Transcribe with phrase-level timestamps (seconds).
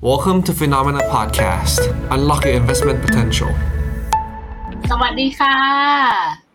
[0.00, 1.80] Welcome to Phenomena Podcast.
[2.14, 3.50] Unlock your investment potential.
[4.90, 5.56] สวัสดีค่ะ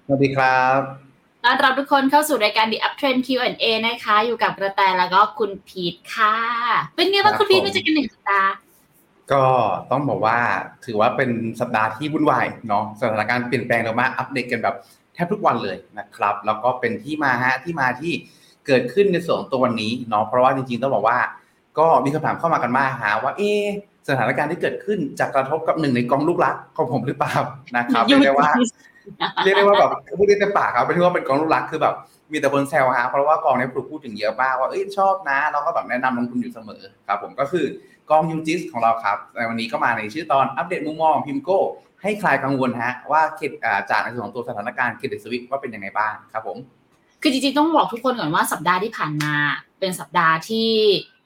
[0.05, 0.79] สวัสดีครับ
[1.43, 6.37] ต้อนรับทุกคนเข้าสู่รายการ The Uptrend Q&A นะคะ อยู่กับกระแตแล้วก็คุณพีทค่ะ
[6.95, 8.51] เป็นไงบ้างคุณพีทไม่เจอกันหนึ่งสัปดาห์
[9.31, 9.43] ก็
[9.91, 10.37] ต้องบอกว่า
[10.85, 11.29] ถือว่าเป็น
[11.59, 14.75] สัปดาห์ที่วุ่นวายเนาะสถานการณ์เปลี่ยนแปลงเรามาอัปเดตกันแบบ
[15.13, 18.11] แทบทุกวันเลยนะครับ แล้วก็เป็นที่มาฮะที่มาที่
[18.65, 21.19] เกิดขึ้นในส่วนของตัววันนี้เนาะเพราะว่าจริงๆต้องบอกว่า
[21.79, 23.65] ก็มีคำถามเข้ามากันมากฮะว่าเอะ
[24.09, 27.35] สถานการณ์ที่เกิดขึ้นจะกระทบกับหนึ่งในกองลูกรักของผมหรือเปล่า
[27.75, 28.49] นะครับเรียกได้ว่า
[29.43, 31.95] เรียกได้ว่าแบบพูดได้เต็มปากครับไม่ใช่ว่าเป็นกองลูกรักคือแบบ
[32.31, 37.65] มีแต่คนแซวฮะเพราะว่ากองนี้ถูกพูดถึงเยอะมากว่าเอ้ยชอบนะเราก็แบบแนะนำลงทุนอยู่เสมอครับ ผมก็คือ
[38.09, 41.59] กองยูจิสของเราครับในวันนี้ก็มาในชื่อตอนอัปเดตมุมมองพิมโก้
[42.01, 46.57] ให้คลายกังวลฮะว่าเคอ่าจากในส่วนของตัวสถานการณ์เครดิตสวิตว่าเป็นยังไงบ้างครับผม
[47.21, 49.33] คือจริงๆต้องบอกทุกคนก่อนว่าสัปดาห์ที่ผ่านมา
[49.79, 50.69] เป็นสัปดาห์ที่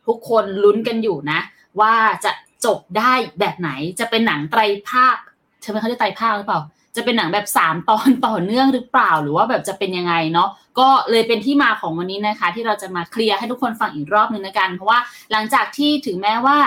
[0.07, 1.39] ทุกคนลุ้นกันอยู่นะ
[1.79, 1.93] ว่า
[2.25, 2.31] จะ
[2.65, 5.17] จบได้แบบไหนจะเป็นหนังไตรภาค
[5.61, 6.61] ใช่ไหมเขาเรียกไตรภาคหรือเปล่า
[6.95, 14.99] จะเป็นหนังแบบ 3 ตอนต่อเนื่องหรือเปล่า หรือว่าแบบจะเป็นยังไงเนาะก็เลยเป็นที่มาของวันนี้นะคะ ที่เราจะมาเคลียร์ให้ทุกคนฟังอีกรอบหนึ่งนะกันเพราะว่า
[15.31, 16.57] หลังจากที่ถึงแม้ว่า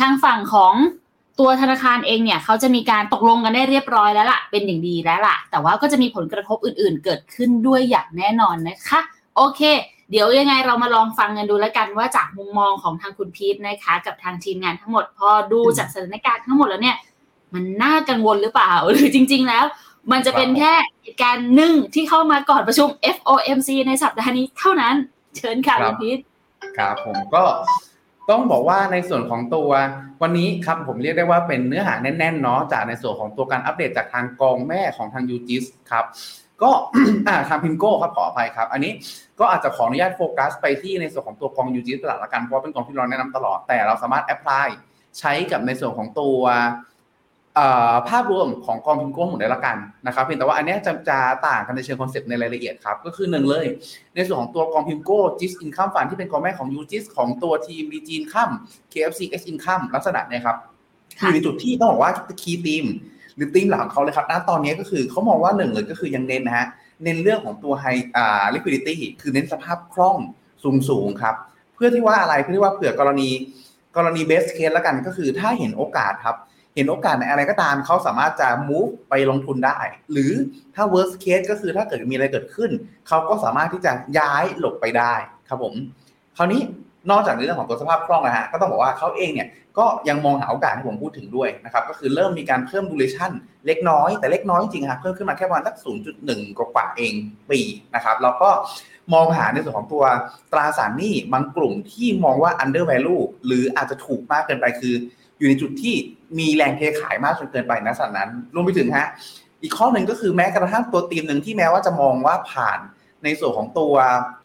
[0.00, 0.74] ทางฝั่งของ
[1.40, 9.00] ตัวธนาคารเองเนี่ยเขาจะมีการตกลงกันได้เรียบร้อยแล้วล่ะ เป็นอย่างดีแล้วล่ะ แต่ว่าก็จะมีผลกระทบอื่นๆ เกิดขึ้นด้วยอย่างแน่นอนนะคะ
[9.36, 9.60] โอเค
[10.10, 16.96] เดี๋ยวยังไงเรามาลองฟังกันดูแล้วกันว่าจากมุมมองของทางคุณพีทนะคะ กับทางทีมงานทั้งหมด พอดูจากสถานการณ์ทั้งหมดแล้วเนี่ย
[17.54, 19.64] มันน่ากังวลหรือเปล่าหรือจริง ๆ แล้ว
[20.12, 20.72] มันจะเป็นแค่
[21.02, 24.94] เหตุการณ์หนึ่งที่เข้ามาก่อนประชุม FOMC ในสัปดาห์นี้เท่านั้น
[25.36, 26.18] เชิญค่ะครัคุณพีท
[26.78, 27.44] ครับผมก็
[28.30, 29.70] ต้องบอกว่าในส่วนของตัว
[30.22, 36.04] วันนี้ครับผมเรียกได้ว่าเป็นเนื้อหาแน่นๆเนาะจากในส่วนของตัวการอัปเดตจากทางกองแม่ของทางยูจิสครับ
[36.62, 36.70] ก็
[37.48, 38.92] ทาง PIMCO ครับขออภัยครับ อันนี้
[39.40, 44.66] ก็อาจจะขออนุญาตโฟกัสไปที่ในส่วนของตัวกอง UGIS ตลาดละกันเพราะเป็นกองที่เราแนะนำตลอดแต่เราสามารถ apply
[45.18, 46.40] ใช้กับในส่วนของตัว
[48.08, 53.66] ภาพรวมของกอง PIMCO หมดเลยละกันนะครับเพียงแต่ว่าอันนี้จะจะต่างกันในเชิง concept ในรายละเอียดครับ ก็คือหนึ่งเลย
[54.14, 58.50] ในส่วนของตัวกอง PIMCO GIS Income Fund ที่เป็นกองแม่ของ UGIS ของตัว TMBGINCOME
[58.92, 60.56] KF-CSINCOME ลักษณะเนี่ยครับ
[61.20, 62.12] อยู่ในจุดที่ต้องบอกว่า
[62.42, 62.84] คีย์ทีม
[63.36, 66.66] หรือทีมหลักของเขาเลยครับณตอนนี้ก็คือเขามองว่าหนึ่งเลยก็คือยังเน้นนะฮะ
[67.04, 70.18] เน้นเรื่องของตัวไฮอ่า liquidity คือเน้นสภาพคล่อง
[70.64, 71.34] สูงสูงครับ
[71.74, 73.30] เพื่อที่ว่าอะไรเพื่อที่ว่าเผื่อกรณี
[73.96, 76.36] กรณี best case แล้วกันก็คือถ้าเห็นโอกาสครับ
[76.74, 79.78] เห็นโอกาสในอะไรก็ตามเขาสามารถจะ move ไปลงทุนได้
[80.12, 80.32] หรือ
[80.74, 82.70] ถ้า worst case ก็คือถ้าเกิดมีอะไรเกิดขึ้น
[83.08, 85.14] เขาก็สามารถที่จะย้ายหลบไปได้
[85.48, 85.74] ครับผม
[86.36, 86.60] คราวนี้
[87.10, 93.32] นอกจากในเรื่องของตัวสภาพคล่องนะฮะก็ต้องบอกว่าเขาเองเนี่ยก็ยังมองหาโอกาสที่ผมพูดถึงด้วยนะครับก็คือเริ่มมีการเพิ่ม duration
[93.66, 95.74] เล็กน้อยแต่เล็กน้อยจริงๆครับเพิ่มขึ้นมาแค่ประมาณสัก
[96.18, 97.14] 0.1 กว่าเอง
[97.50, 97.60] ปี
[97.94, 98.50] นะครับแล้วก็
[99.14, 100.04] มองหาในส่วนของตัว
[100.52, 104.94] ตราสารหนี้บางกลุ่มที่มองว่า under value หรืออาจจะถูกมากเกินไปคือ
[105.38, 105.94] อยู่ในจุดที่
[106.38, 109.08] มีแรงเทขายมากจนเกินไปนะสันนั้นรวมไปถึงฮะ
[109.62, 112.78] อีกข้อหนึ่งก็คือแม้กระทั่งตัวทีมหนึ่งที่แม้ว่าจะมองว่าผ่าน
[113.24, 113.94] ในส่วนของตัว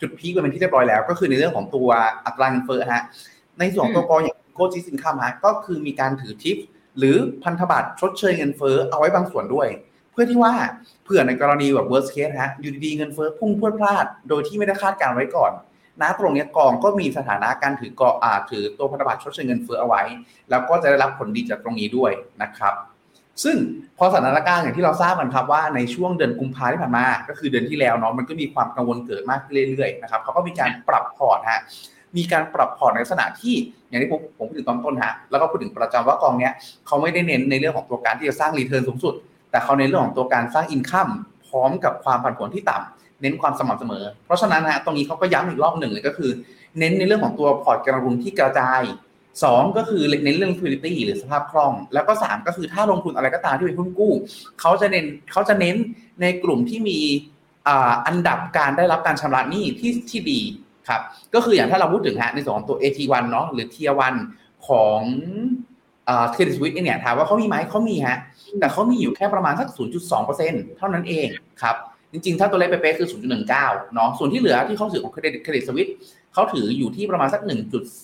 [0.01, 1.89] จุดพีคไปเป็นที่เรียบร้อยแล้ว ก็คือในเรื่องของตัว
[2.25, 3.03] อัตราเงินเฟ้อฮะ
[3.59, 6.57] ในส่วนของตัวกองอย่างโกจิสินคัมฮะก็คือมีการถือทิป
[6.97, 9.67] หรือพันธบัตรชดเชยเงินเฟ้อเอาไว้บางส่วนด้วย
[10.11, 10.53] เพื่อที่ว่า
[11.03, 15.51] เผื่อในกรณีแบบ worst case ฮะอยู่ดีๆเงินเฟ้อพุ่งพรวดพลาด โดยที่ไม่ได้คาดการไว้ก่อน
[16.01, 20.01] นะตรงเนี้ยกองก็มีสถานะการถือกออ่าถือตัวพันธบัตรชดเชยเงินเฟ้อเอาไว้
[20.49, 22.11] แล้วก็จะได้รับผลดีจากตรงนี้ด้วย
[22.41, 22.73] นะครับ
[23.44, 23.57] ซึ่ง
[23.97, 31.62] พอสถานการณ์อย่างที่เราทราบกันครับว่าในช่วงเดือนกุมภาที่ผ่านมา ก็คือเดือนที่แล้วเนาะมันก็มีความกังวลเกิดมากเรื่อยๆนะครับเขาก็มีการปรับพอร์ตฮะ
[32.18, 33.56] มีการปรับพอร์ตในลักษณะที่
[33.90, 36.53] อย่างที่ผมผมพูดถึงตอนต้นฮะแล้วก็พูดถึงประจำว่ากองเนี้ย
[36.88, 39.13] เขาไม่ได้เน้นในเรื่องของตัวการที่จะสร้าง return สูงสุด
[39.52, 41.09] แต่เขาเน้นเรื่องของตัวการสร้าง income
[41.47, 46.31] พร้อมกับความผันผวนที่ต่ำเน้นความสม่ำเสมอ เพราะฉะนั้นฮะตรงนี้เขาก็ย้ำอีกรอบหนึ่งเลยก็คือ
[46.79, 48.81] เน้นในเรื่องของตัวพอร์ตการลงทุนที่กระจาย
[49.44, 54.13] สองก็คือเน้นเรื่อง liquidity หรือสภาพคล่อง แล้วก็สามก็คือถ้าลงทุนอะไรก็ตามที่เป็นหุ้นกู้
[54.62, 55.75] เขาจะเน้นเขาจะเน้น
[56.22, 57.00] ในกลุ่มที่มี
[58.07, 60.41] อันดับการได้รับการชำระหนี้ที่ที่ดี
[60.88, 61.01] ครับ
[61.34, 63.94] ก็คืออย่างถ้าเราพูดถึงฮะในส่วนของตัว AT1 เนาะหรือ Tier
[64.29, 65.01] 1ของ
[66.31, 68.17] เครดิตสวิตเนี่ยถามว่าเขามีไหมเขามีฮะ
[68.59, 69.67] แต่เขามีอยู่แค่ประมาณสัก
[70.22, 71.28] 0.2%เท่านั้นเอง
[71.61, 71.76] ครับ
[72.11, 75.90] จริงๆ ถ้าตัวเลขเป๊ะๆคือ 0.19 เนาะส่วนที่เหลือที่เขาถือของเครดิตเครดิตสวิต
[76.35, 77.41] เขาถืออยู่ที่ประมาณสัก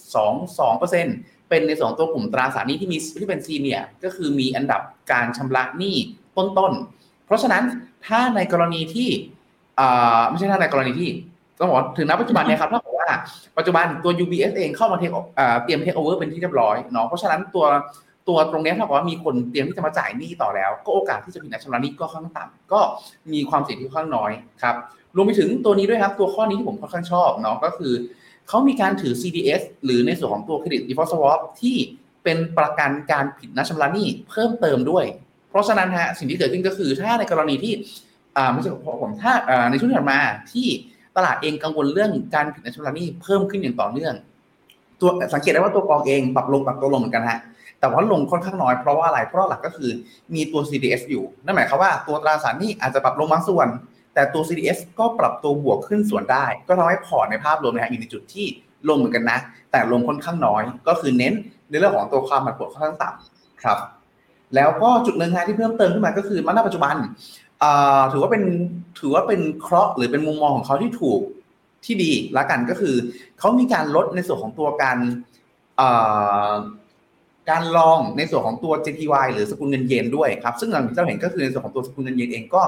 [0.03, 4.81] 1.22%เป็นในสองตัวกลุ่มตราสารหนี้ที่มีที่เป็นซีเนียก็คือมีอันดับ
[5.11, 5.95] การชำระหนี้
[6.37, 7.63] ต้นๆเพราะฉะนั้น
[8.07, 9.09] ถ้าในกรณีที่
[9.79, 11.09] อ่าไม่ใช่ถ้าในกรณีที่
[11.59, 13.09] ต้องบอกถึงณปัจจุบันเนี่ยครับถ้าบอกว่า
[13.57, 15.11] ปัจจุบันตัว UBS เองเข้ามาเทค
[15.63, 17.65] เตรียมเทคโอเวอร์เป็นที่เรียบร้อยเนาะเพราะฉะนั้นตัว
[18.27, 22.79] ตัวตรงนี้ถ้าบอกว่ามีคนเตรียมที่จะมาจ่ายหนี้ต่อแล้ว ก็โอกาสที่จะผิดนัดชำระหนี้ก็ค่อนข้างต่ำก็
[23.33, 24.31] มีความเสี่ยงที่ค่อนข้างน้อย
[24.63, 24.75] ครับ
[25.15, 27.93] รวมไปถึงตัวนี้ด้วยครับ ตัวข้อนี้ที่ผมค่อนข้างชอบเนาะก็คือ
[28.47, 31.77] เขามีการถือ CDS หรือในส่วนของตัว Credit Default Swap ที่
[32.23, 35.05] เป็นประกันการผิดนัดชำระหนี้เพิ่มเติมด้วย
[35.49, 37.73] เพราะฉะนั้นฮะสิ่งที่เกิดขึ้นก็คือถ้าในกรณีที่
[38.37, 38.69] อ่าไม่ใช่
[39.03, 40.19] ผมถ้าอ่าในช่วงที่ผ่านมา
[40.51, 40.67] ที่
[41.17, 44.13] ตลาดเองกังวลเรื่องการผิดนัดชำระหนี้เพิ่มขึ้นอย่างต่อเนื่อง
[45.01, 47.39] ตัวสังเกตได้ว่าตัวกองเองปรับลงปรับตัวลงเหมือนกันฮะ
[47.79, 49.91] แต่ว่าลงค่อนข้างน้อยเพราะว่าอะไรเพราะหลักก็คือ
[50.35, 53.67] มีตัว CDS อยู่นั่นหมายความว่าตัวตราสารหนี้อาจจะปรับลงบางส่วน
[54.13, 58.45] แต่ตัว CDS ก็ปรับตัวบวกขึ้นส่วนได้ ก็ทำให้พอร์ตในภาพรวมนะฮะอยู่ในจุดที่
[58.89, 59.39] ลงเหมือนกันนะ
[59.71, 61.33] แต่ลงค่อนข้างน้อย ก็คือเน้น
[61.69, 63.77] ในเรื่องของตัวความผันผวนค่อนข้างต่ำครับ
[64.55, 66.95] แล้วก็จุดหนึ่งฮะที่เพิ่มเติมขึ้นมาก็คือมันณปัจจุบัน
[68.11, 68.43] ถือว่าเป็น
[68.99, 71.21] ถือว่าเป็นเคราะห์หรือเป็นมุมมองของเขาที่ถูก
[71.85, 72.95] ที่ดีละกันก็คือ
[73.39, 74.97] เขามีการลดในส่วนของตัวการ
[77.49, 82.61] การลองในส่วนของตัว JPY หรือสกุลเงินเยนด้วยครับ ซึ่งอย่างที่เราเห็นก็คือในส่วนของตัวสกุลเงินเยนเองก็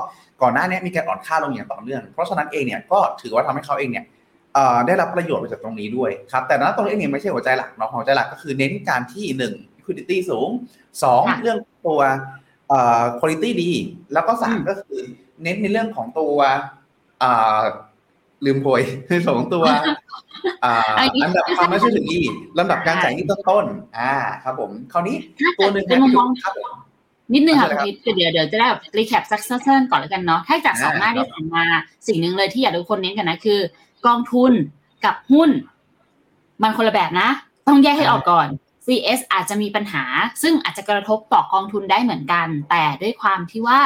[0.44, 4.06] ก่อนหน้านี้มีการอ่อนค่าลงอย่างต่อเนื่อง เพราะฉะนั้นเองเนี่ยก็ถือว่าทำให้เขาเองเนี่ย
[4.88, 10.50] ได้รับประโยชน์จากตรงนี้ด้วยครับแต่นั้นตรงนี้เนี่ยไม่ใช่หัวใจหลักเนาะหัวใจหลักก็คือเน้นการที่หนึ่ง liquidity สูง
[11.04, 11.58] สองเรื่อง
[11.88, 12.02] ตัว
[13.20, 13.72] quality ดี
[14.14, 15.00] แล้วก็สามก็คือ
[15.44, 16.36] เน้นในเรื่องของตัว
[18.46, 19.66] ลืมโพยในส่วนของตัว
[21.24, 22.22] อันดับความน่าเชื่อถือดี
[22.58, 23.66] ลำดับการจ่ายนี่ต้น
[23.98, 24.14] อ่า
[24.44, 25.16] ครับผม คราวนี้
[25.60, 26.54] ตัวหนึ่งเป็นมุมมองครับ
[27.34, 27.76] นิดนึงค่ะคุ
[28.12, 31.64] ณเดี๋ยวเดี๋ยวจะได้แบบรีแคปสักสั้นๆก่อนแล้วกันเนาะถ้าจากสองหน้าที่ผ่านมา
[32.08, 33.60] สิ่งหนึ่งเลยที่อยากทุกคนเน้นกันนะคือ
[34.08, 34.52] กองทุน
[35.06, 35.50] กับหุ้น
[36.62, 37.30] มันคนละแบบนะ
[37.68, 38.48] ต้องแยกให้ออกก่อน
[38.86, 40.04] CS อาจจะมีปัญหา
[40.42, 43.82] ซึ่งอาจจะกระทบต่อกองทุนได้เหมือนกัน แต่ด้วยความที่ว่า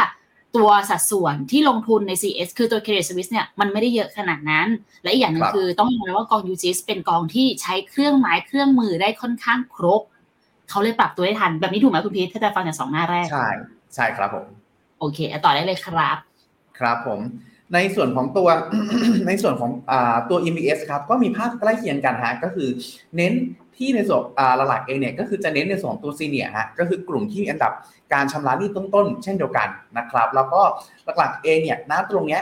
[0.55, 4.67] ตัวสัดส่วนที่ลงทุนใน CS คือตัว Credit Suisse เนี่ยมันไม่ได้เยอะขนาดนั้น
[5.03, 10.01] และอีกอย่างหนึงคือต้องยอมรับว่ากอง UGS เป็นกองที่ใช้เครื่องไม้เครื่องมือได้ค่อนข้างครบ
[10.69, 13.47] เขาเลยปรับตัวได้ทัน แบบนี้ถูกไหมคุณพีทถ้าจะฟังจากสองหน้าแรก ใช่
[13.95, 14.45] ใช่ครับผม
[14.99, 16.17] โอเคต่อได้เลยครับ
[16.79, 17.19] ครับผม
[17.73, 18.47] ในส่วนของตัว
[19.27, 19.93] ในส่วนของอ
[20.29, 22.69] ตัว MBS ครับ ก็มีภาพใกล้เคียงกันฮะก็คือ
[23.15, 23.33] เน้น
[23.77, 24.21] ที่ในส่วน
[24.67, 27.71] หลักเองเนี่ยก็คือจะเน้นในส่วนของตัวซีเนียฮะก็คือกลุ่มที่อันดับ
[28.13, 29.67] การชำระหนี้ต้นๆ เช่นเดียวกัน
[29.97, 30.61] นะครับ แล้วก็
[31.17, 32.41] หลักๆเองเนี่ยณตรงเนี้ย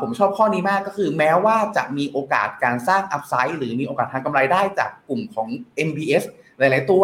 [0.00, 5.48] ผมชอบข้อนี้มากก็คือแม้ว่าจะมีโอกาสการสร้าง upside หรือมีโอกาสทางกำไรได้จากกลุ่มของ
[5.88, 6.24] MBS
[6.58, 7.02] หลาย ๆ ตัว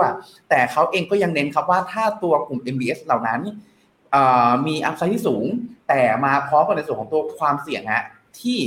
[0.49, 3.41] แต่เขาเองก็ยังเน้นครับว่าถ้าตัวกลุ่ม MBS เหล่านั้น
[4.67, 5.45] มี upside ที่สูง
[5.89, 8.05] แต่มาพร้อมกับในส่วนของตัวความเสี่ยงฮะ
[8.41, 8.59] ที่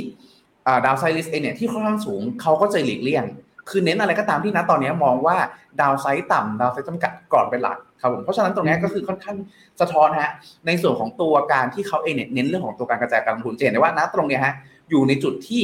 [0.86, 3.26] downside risk เองเนี่ยที่ค่อนข้างสูงเขาก็จะหลีกเลี่ยง
[3.70, 5.38] คือเน้นอะไรก็ตามที่นะตอนนี้มองว่า
[5.82, 9.38] downside ต่ำ downside จำกัดก่อนเป็นหลักครับผมเพราะฉะนั้นตรงนี้ก็คือค่อนข้าง
[9.82, 10.32] สะท้อนฮะ
[10.68, 14.54] ในส่วนของตัวการที่เขาเองเนี่ยเน้นเรื่องของตัวการกระจายการลงทุนเห็นได้ว่านะตรงเนี้ยฮะ
[14.90, 15.64] อยู่ในจุดที่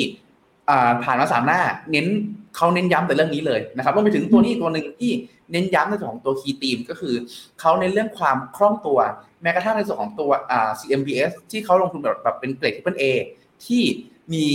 [1.03, 1.59] ผ่านมาสามหน้า
[1.91, 2.07] เน้น
[2.57, 5.11] เขาเน้นย้ำแต่เรื่องนี้เลยนะครับรวมไปถึงตัวนี้ตัวหนึ่งที่
[5.51, 7.15] เน้นย้ำในส่วนของตัว key theme ก็คือ
[7.59, 9.00] เขาเน้นเรื่องความคล่องตัว
[9.41, 10.31] แม้กระทั่งในส่วนของตัว
[10.79, 13.03] CMBS ที่เขาลงทุนแบบแบบเป็นเกรดที่เป็น A
[13.65, 13.83] ที่
[14.33, 14.47] มี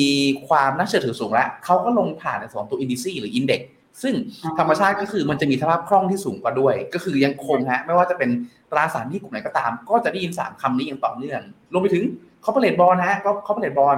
[0.48, 3.60] ความน่าเชื่อถือสูงแล้วเขาก็ลงผ่านในส่วนของตัว indices หรือ index
[4.02, 4.14] ซึ่ง
[4.58, 8.30] ธรรมชาติก็คือมันจะมีสภาพคล่องที่สูงกว่าด้วย ก็คือยังคงฮะไม่ว่าจะเป็น
[8.70, 11.40] ตราสารที่กลุ่มไหนก็ตาม ก็จะได้ยินสามคำนี้อย่างต่อเนื่อง
[11.72, 12.04] รวมไปถึง
[12.44, 13.96] corporate bond ฮะก็ corporate bond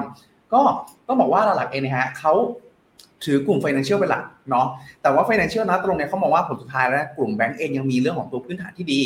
[0.54, 0.60] ก็
[1.06, 2.32] ต้องบอกว่าหลักเองนะฮะเขา
[3.24, 4.66] ถือกลุ่ม Financial เป็นหลักเนาะ
[5.02, 9.02] แต่ว่า Financial นะตรงนี้เขามองว่าผลสุดท้ายแล้วกลุ่มแบงก์เองยังมีเรื่องของตัวพื้นฐานที่ดี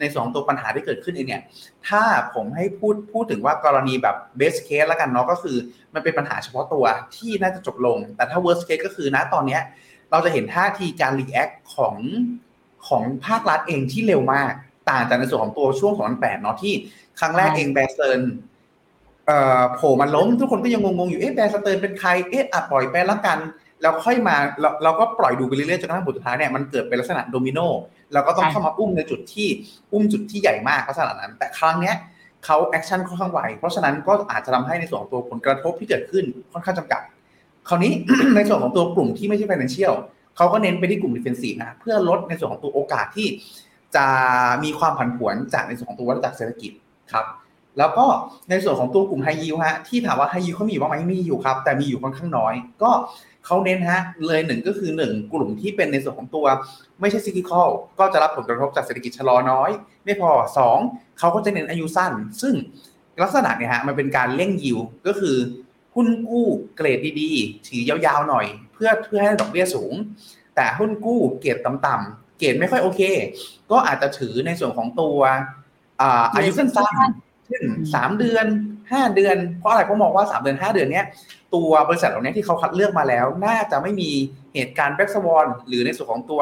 [0.00, 1.42] ในสองตัวปัญหาที่เกิดขึ้นเองเนี่ย
[1.88, 2.02] ถ้า
[2.34, 5.56] ผมให้พูดพูดถึงว่ากรณีแบบ best case แล้วกันเนาะก็คือ
[5.94, 6.84] มันเป็นปัญหาเฉพาะตัว
[7.16, 9.62] ที่น่าจะจบลง แต่ถ้า worst case ก็คือนะตอนเนี้ย
[10.10, 11.94] เราจะเห็นท่าทีการ reactของ
[12.88, 14.52] ของภาครัฐเองที่เร็วมาก
[14.90, 16.74] ต่างจากในส่วนของตัวช่วงของมันแปดเนาะที่
[17.20, 18.55] ครั้งแรกเอง Bear Stearns เอ่อ
[19.76, 23.38] โผล่มาล้มทุกคนก็ยังงงๆอยู่เอ๊ะ Bear Stearns เป็นใครเอ๊ะอะปล่อยไปแล้วกัน
[23.82, 27.58] แล้วค่อยมาเราเราก็ปล่อยดูไปเรื่อยๆจนกระทั่งผลสุดท้ายเนี่ยมันเกิดเป็นลักษณะโดมิโน
[28.12, 29.48] เราก็ต้องเข้ามาอุ้มในจุดที่
[29.92, 31.96] อุ้มจุดที่ใหญ่มากลักษณะนั้น แต่ครั้งเนี้ย
[32.44, 37.02] เขา action ค่อนข้างไวเพราะฉะนั้นก็อาจจะทำให้ในส่วนของตัวผลกระทบที่เกิดขึ้นค่อนข้างจำกัด
[37.68, 37.92] คราวนี้
[38.36, 39.94] ในส่วนของตัวกลุ่มที่ไม่ใช่ financial
[40.36, 43.28] เขาก็เน้นไปที่กลุ่ม defensive นะเพื่อลดในส่วนของตัวโอกาสที่
[43.96, 44.06] จะ
[44.64, 46.72] มีความผันผวนจากในส่วนของตัววัฏจักรเศรษฐกิจ
[47.12, 47.26] ครับ
[47.78, 48.04] แล้วก็
[48.50, 52.90] ในส่วนของตัวกลุ่มไฮยิวฮะที่ถามว่าไฮยิวเขามีอยู่บ้างไหมมีอยู่ครับ แต่มีอยู่ค่อนข้างน้อย ก็
[53.46, 56.46] เขาเน้นฮะเลยหนึ่งก็คือหนึ่งกลุ่มที่เป็นในส่วนของตัว
[57.00, 57.68] ไม่ใช่ cyclical
[57.98, 59.70] ก็จะรับผลกระทบจากเศรษฐกิจชะลอน้อย
[60.04, 60.78] ไม่พอสอง
[61.18, 62.54] เขาก็จะเน้นอายุสั้น ซึ่ง
[63.22, 65.36] ลักษณะเนี่ยฮะมันเป็นการเร่งยิวก็คือ
[65.94, 69.92] หุ้นกู้เกรดดีๆถือยาวๆหน่อย เพื่อเพื่อให้ดอกเบี้ยสูง
[70.56, 73.00] แต่หุ้นกู้เกรดต่ำๆเกรดไม่ค่อยโอเค
[73.70, 75.18] ก็อาจจะถือในส่วนของตัว
[76.34, 77.62] อายุสั้นๆ เช่น
[77.94, 78.46] สามเดือน
[78.92, 81.06] ห้าเดือน เพราะอะไรเพราะมองว่าสามเดือนห้าเดือนเนี้ย
[81.54, 84.10] ตัวบริษัทเหล่านี้ที่เขาคัดเลือกมาแล้ว น่าจะไม่มี
[84.54, 86.40] เหตุการณ์แบ็กสวอนหรือในส่วนของตัว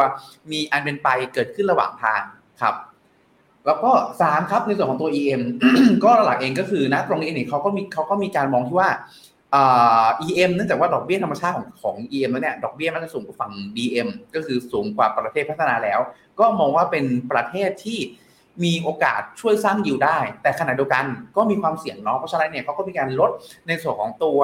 [0.51, 2.23] มีอันเป็นไปเกิดขึ้นระหว่างทาง
[2.63, 2.75] ครับ
[3.67, 3.91] แล้วก็
[4.23, 5.43] สามครับในส่วนของตัว EM
[6.05, 8.91] ก็หลักเองก็คือนะตรงนี้เองเขาก็มีเขาก็มีการมองที่ว่า
[9.53, 9.63] เอ่
[10.05, 16.01] อ EM เนื่องจากว่าดอกเบี้ยธรรมชาติของของ EM แล้วเนี่ยดอกเบี้ยมันจะสูงกว่าฝั่ง DM ก็คือสูงกว่าประเทศพัฒนาแล้ว
[16.41, 17.99] ก็มองว่าเป็นประเทศที่
[18.65, 21.05] มีโอกาสช่วยสร้างยิวได้ แต่ขณะเดียวกัน
[21.37, 23.31] ก็มีความเสี่ยงเนาะเพราะฉะนั้นเนี่ยเขาก็มีการลด
[23.69, 24.39] ในส่วนของตัว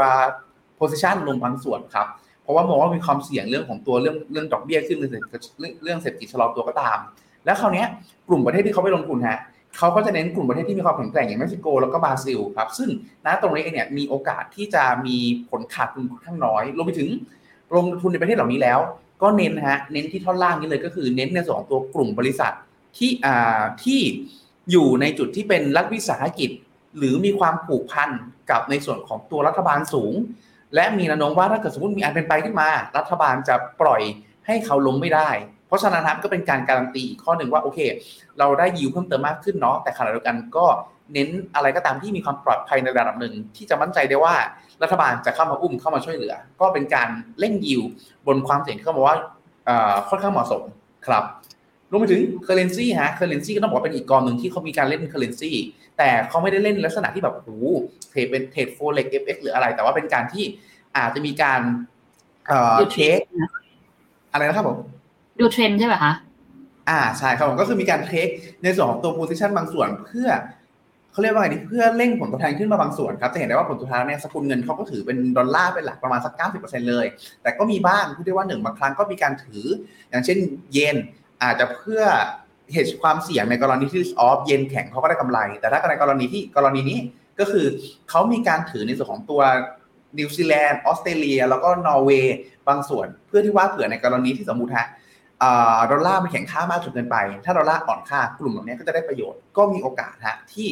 [0.78, 2.06] position ลงบางส่วนครับ
[2.42, 5.12] เพราะว่ามองว่ามีความเสี่ยงเรื่องของตัวเรื่องเรื่องดอกเบี้ยขึ้นเรื่อง
[5.82, 6.98] เรื่องเศรษฐกิจชะลอตัวก็ตาม
[7.44, 7.84] แล้วคราวนี้
[8.28, 9.38] กลุ่มประเทศที่เขาไปลงทุนฮะ
[9.78, 12.88] เขาก็จะเน้นกลุ่มประเทศที่มีความแข็งแกร่งอย่างเม็กซิโกแล้วก็บราซิลครับซึ่ง
[13.26, 15.16] ณตรงนี้เองเนี่ยมีโอกาสที่จะมี
[15.50, 17.08] ผลขาดทุนค่อนข้างน้อยรวมไปถึง
[17.76, 18.78] ลงทุนในประเทศเหล่านี้แล้ว
[19.22, 22.52] ก็เน้นฮะเน้นที่ท่อนล่างนี้เลยก็คือเน้นในส่วนของตัวกลุ่มบริษัท
[22.98, 24.00] ที่อ่าที่
[24.70, 26.50] อยู่ในจุดที่เป็นรัฐวิสาหกิจ
[26.98, 28.10] หรือมีความผูกพัน
[28.50, 30.14] กับในส่วนของตัวรัฐบาลสูง
[30.74, 32.68] และมีแนวโน้มว่าถ้าเกิดสมมติมีอันเป็นไปขึ้นมา
[32.98, 34.02] รัฐบาลจะปล่อย
[34.46, 35.30] ให้เขาล้มไม่ได้
[35.66, 37.78] เพราะฉะนั้นครับก็เป็นการการันตีอีกข้อหนึ่งว่าโอเค
[38.38, 40.66] เราได้ยิวเพิ่มเติมมากขึ้นเนาะแต่ขณะเดียวกันก็
[41.12, 44.34] เน้นอะไรก็ตามที่มีความปลอดภัยในระดับหนึ่ง ที่จะมั่นใจได้ว่า
[44.82, 47.08] รัฐบาลจะเข้ามาอุ้มเข้ามาช่วยเหลือ ก็เป็นการ
[47.40, 47.82] เล่นยิว
[48.26, 49.16] บนความเสี่ยงที่เขาบอกว่า
[50.08, 50.62] ค่อนข้างเหมาะสม
[51.06, 51.24] ครับ
[51.90, 55.52] รวมไปถึง currency ฮะ currency ก็ต้องบอกว่าเป็นอีกกองหนึ่งที่เขามีการเล่น currency
[55.98, 57.50] แต่เขาไม่ได้เล่นลักษณะที่แบบโอ้โห
[58.10, 60.44] เทรดเป็นเทรด forex FX หรืออะไร แต่ว่าเป็นการที่
[60.96, 61.60] อาจจะมีการ
[62.48, 63.18] เอ่อ take
[64.32, 64.78] อะไรนะครับผม
[65.40, 66.12] ดูเทรนใช่ไหมคะ
[66.88, 68.28] อ่าใช่ครับผมก็คือมีการ take
[68.62, 70.28] ในส่วนของตัว position บางส่วนเพื่อ
[71.12, 76.32] เขาเรียกว่าไงดีเพื่อเร่งผลตอบแทนขึ้นมาบางส่วนครับจะเห็นได้ว่าผลตอบแทนเนี่ยสกุลเงินเขาก็ถือเป็นดอลลาร์เป็นหลักประมาณสัก
[76.62, 77.06] 90%เลย
[77.42, 79.64] แต่ก็มีบ้างที่เรียกว่าหนึ่งบางครั้งก็มีการถือ
[80.10, 80.38] อย่างเช่น
[80.72, 80.96] เยน
[81.42, 82.02] อาจจะเพื่อ
[82.72, 86.98] hedge ความเสี่ยงในกรณีที่ออฟเยนแข็งเขาก็ได้กำไร แต่ถ้าในกรณีที่กรณีนี้
[87.40, 87.66] ก็คือ
[88.10, 89.40] เขามีการถือในส่วนของตัว
[90.18, 92.36] นิวซีแลนด์ออสเตรเลีย แล้วก็นอร์เวย์
[92.68, 94.86] บางส่วน เพื่อที่ว่าเผื่อในกรณีที่สมมติฮะ
[95.90, 100.68] ดอลลาร์มันแข็งค่ามากจนเกินไป ถ้าดอลลาร์อ่อนค่ากลุ่มเหล่านี้ก็จะได้ประโยชน์ก็มีโอกาสฮะที่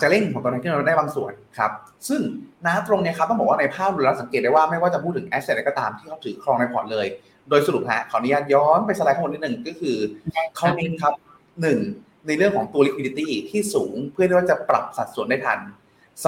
[0.00, 1.70] จะเร่งของตัวนั้นขึ้นมาได้บางส่วนครับ
[2.08, 2.20] ซึ่ง
[2.66, 7.06] นะตรงนี้ครับต้องบอกว่าในภาพเราสังเกตได้ว่าไม่ว่าจะพูดถึง asset อะไรก็ตามที่เขาถือครองในพอร์ตเลย
[7.48, 9.96] โดยสรุปฮะขออนุญาตย้อนไปสไลด์ข้างบนนิดหนึ่งก็คือ
[10.56, 11.14] เขาเน้นครับ
[11.62, 11.78] หนึ่ง
[12.26, 15.58] ในเรื่องของตัว liquidity ที่สูงเพื่อที่ว่าจะปรับสัดส่วนได้ทัน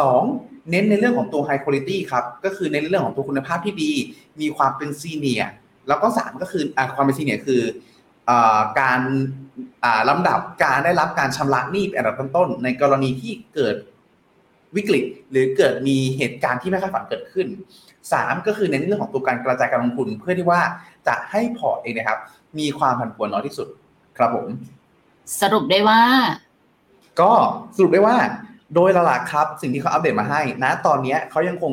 [0.00, 0.70] 2.
[0.70, 3.92] เน้นในเรื่องของตัว high quality ครับก็คือในเรื่องของตัวคุณภาพที่ดี
[4.40, 5.42] มีความเป็นซีเนีย
[5.88, 7.62] แล้วก็ 3 ก็คืออความเป็นซีเนียคือ
[8.30, 8.32] อ
[8.80, 9.00] การ
[10.08, 13.76] ลำดับการได้รับการชำระหนี้เป็นอันดับต้นๆในกรณีที่เกิด
[14.76, 17.46] วิกฤต หรือเกิดมีเหตุการณ์ที่ไม่คาดฝันเกิดขึ้น
[17.96, 20.60] 3 ก็คือในเรื่องของตัวการกระจายการลงทุนเพื่อที่ว่า
[21.08, 22.18] จะให้พอร์ตเองนะครับ
[22.58, 23.68] มีความผันผวนน้อยที่สุด
[24.18, 24.46] ครับผม
[25.40, 26.00] สรุปได้ว่า
[27.20, 27.32] ก็
[27.76, 28.16] สรุปได้ว่า
[28.74, 31.72] โดยหลักๆครับสิ่งที่เขาอัปเดตมาให้ นะ ตอนนี้เขายังคง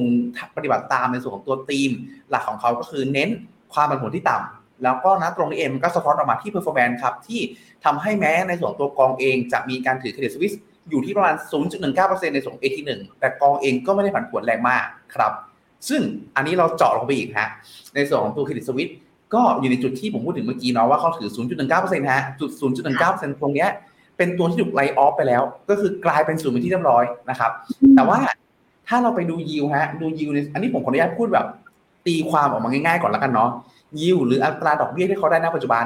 [0.55, 1.91] ปฏิบัติตามในส่วนของตัวธีม
[2.29, 3.29] หลักของเขาก็คือเน้น
[3.73, 7.41] ความผันผวนที่ต่ำแล้วก็นะตรงนี้เองก็สะท้อนออกมาที่ performance ครับ ที่
[7.85, 10.53] ทำให้แม้ในส่วนตัวกองเองจะมีการถือเครดิตสวิส
[10.89, 11.35] อยู่ที่ประมาณ
[11.83, 14.85] 0.19%ในส่วน AT1 แต่กองเองก็ไม่ได้ผันผวนแรงมาก
[15.15, 15.31] ครับ
[15.89, 16.01] ซึ่ง
[16.35, 17.49] อันนี้เราเจาะลงไปอีกฮะ
[17.95, 18.89] ในส่วนของตัวเครดิตสวิส
[19.33, 21.29] ก็อยู่ในจุดที่ผมพูดถึงเมื่อกี้เนาะว่าเขาถือ
[21.69, 22.49] 0.19%ฮะจุด
[22.95, 23.69] 0.19%ตรงเนี้ย
[24.17, 27.51] เป็นตัวที่ถูกไลออฟไปแล้ว ก็คือกลายเป็นศูนย์เป็นที่เรียบร้อยนะครับ
[27.95, 28.19] แต่ว่า
[28.87, 31.45] ถ้าเราไปดูยิวฮะดูยิวในอันนี้ผมขออนุญาตพูดแบบ
[32.07, 33.49] ตีความออกมาง่ายๆก่อนแล้วกันเนาะ
[34.01, 35.85] ยิวหรืออัตราดอกเบี้ยที่เขาได้ณปัจจุบัน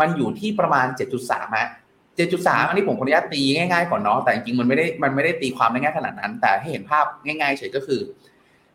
[0.00, 0.86] มันอยู่ที่ประมาณ
[1.20, 1.68] 7.3ฮะ
[2.16, 8.00] 7.3 อันนี้ผมขออนุญาตตีง่ายๆก่อนเนาะแต่จริงๆมันไม่ได้มันไม่ได้ตีความได้ง่ายขนาดนั้น แต่ให้เห็นภาพง่ายๆเฉยก็คือ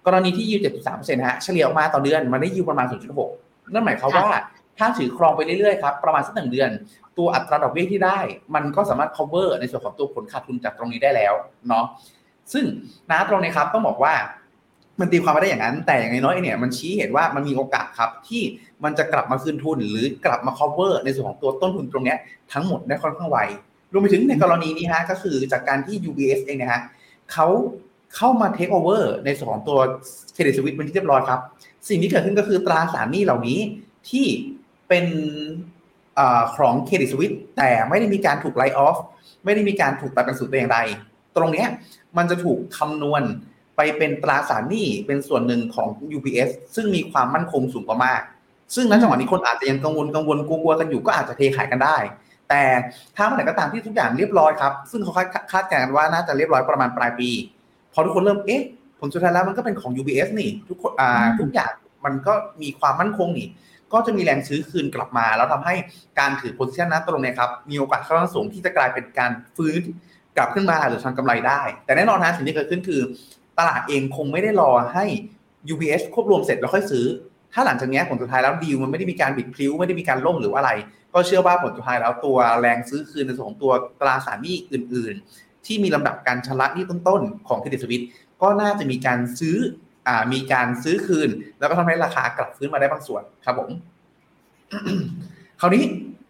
[0.05, 4.29] กรณีที่ยิว7.3%ฮะเฉลี่ยออกมาต่อเดือนมันได้ยิวประมาณ 0.6 นั่นหมายความว่า
[4.77, 6.69] ถ้าถือครองไปเรื่อยๆครับประมาณสักหนึ่งเดือน
[7.17, 8.19] ตัวอัตราดอกเบี้ยที่ได้
[8.55, 11.33] มันก็สามารถ cover ในส่วนของตัวผลขาดทุนจากตรงนี้ได้แล้ว
[11.67, 11.85] เนาะ
[12.53, 12.65] ซึ่ง
[13.11, 14.13] นะตรงนี้ครับต้องบอกว่า
[14.99, 18.41] มันตีความไม่ได้อย่างนั้น แต่อย่างน้อยเนี่ยมันชี้เห็นว่ามันมีโอกาสครับที่
[18.83, 22.15] มันจะกลับมาคืนทุน หรือกลับมา cover ในส่วนของตัวต้นทุนตรงนี้
[22.53, 23.39] ทั้งหมดได้ค่อนข้างไว
[23.91, 26.81] รวมไปถึงในกรณีนี้ฮะก็คือจากการที่ UBS เองนะฮะ
[27.31, 27.47] เขา
[28.15, 29.79] เข้ามา take over ในส่วนของตัว
[30.33, 31.39] เครดิตสวิตเป็นที่เรียบร้อยครับ
[31.89, 33.59] สิ่งที่เกิดขึ้นก็คือตราสารหนี้เหล่านี้
[34.09, 34.25] ที่
[34.89, 35.05] เป็น
[36.55, 38.97] ของเครดิตสวิตแต่ไม่ได้มีการถูกไลออฟ
[39.45, 40.79] ไม่ได้มีการถูกตัดเป็นสูตรแต่อย่างใด
[41.35, 41.65] ตรงนี้
[42.17, 43.21] มันจะถูกคำนวณ
[43.75, 48.21] ไปเป็นตราสารหนี้เป็นส่วนหนึ่งของ UPS ซึ่งมีความมั่นคงสูงกว่ามาก
[48.75, 51.97] ซึ่งณจังหวะนี้คนอาจจะยังกังวลกังวลกลัวกันอยู่ก็อาจจะเทขายกันได้
[52.49, 52.63] แต่
[53.15, 55.13] ถ้าเมื่อไหร่ก็ตามที่ทุกอย่างเรียบร้อยครับ ซึ่งเขา
[55.51, 57.29] คาดการณ์ว่าน่าจะเรียบร้อยประมาณปลายปี
[57.93, 58.63] พอทุกคนเริ่มเอ๊ะ
[59.01, 61.71] ผลสุดท้ายแล้วมันก็เป็นของ UBS นี่ทุกคนอ่าทุกอย่าง
[62.05, 63.47] มันก็มีความมั่นคงนี่
[63.93, 65.75] ก็จะมีแรงซื้อคืนกลับมา แล้วทำให้
[66.19, 69.81] การถือโพซิชันนั้นตรงนี้ครับ มีโอกาสค่อนข้างสูงที่จะกลายเป็นการฟื้น
[70.37, 73.01] กลับขึ้นมาหรือทำกำไรได้ แต่แน่นอนนะสิ่งที่เกิดขึ้นคือ
[73.59, 75.05] ตลาดเองคงไม่ได้รอให้
[75.73, 77.05] UBS ควบรวมเสร็จแล้วค่อยซื้อ
[77.53, 80.71] ถ้าหลังจากนี้ผลสุดท้ายแล้วดีลมันไม่ได้มีการบิดพลิ้วไม่ได้มีการล่มหรือว่าอะไร
[81.13, 88.03] ก็เชื่อว่าผลสุดท้ายแล้วตัวแรงซื้อคืนในส่วนของตัวตราสารหนี้อื่น ๆ ที่มีลำดับการชำระหนี้ต้นๆของเครดิตสวิต
[88.41, 89.57] ก็น่าจะมีการซื้อ
[90.07, 91.29] อ่ามีการซื้อคืน
[91.59, 93.69] แล้วก็ทำให้ราคากลับฟื้นมาได้บางส่วนครับผม
[95.59, 95.83] คราวนี้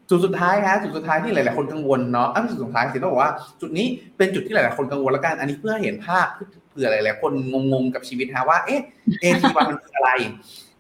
[0.10, 3.86] จุดสุดท้ายฮะจุดสุดท้ายที่หลาย ๆ คนกังวลเนาะอันจุดสุดท้ายสิต้องบอกว่าจุดนี้
[4.18, 6.28] เป็นจุดที่หลาย ๆ คนกังวลแล้วกันอันนี้เพื่อเห็นภาพ
[6.70, 7.32] เผื่อหลาย ๆ คน
[7.74, 8.82] งง ๆ กับชีวิตฮะว่าเอ๊ะ
[9.22, 10.10] AT1 มันคืออะไร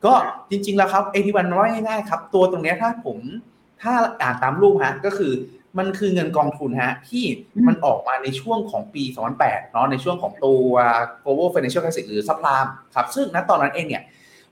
[0.05, 0.13] ก็
[0.49, 3.17] จริง ๆ แล้วครับ AT1 มันว่าง่ายๆครับ ตัวตรงนี้ถ้าผม
[3.81, 5.31] ถ้าอ่านตามรูปฮะก็คือ
[5.77, 7.23] มันคือเงินกองทุนฮะที่
[7.67, 9.03] มันออกมาในช่วงของปี
[9.37, 10.71] 2008 เนาะในช่วงของตัว
[11.23, 14.03] global financial crisis หรือ subprime ครับ ซึ่งณตอนนั้นเองเนี่ย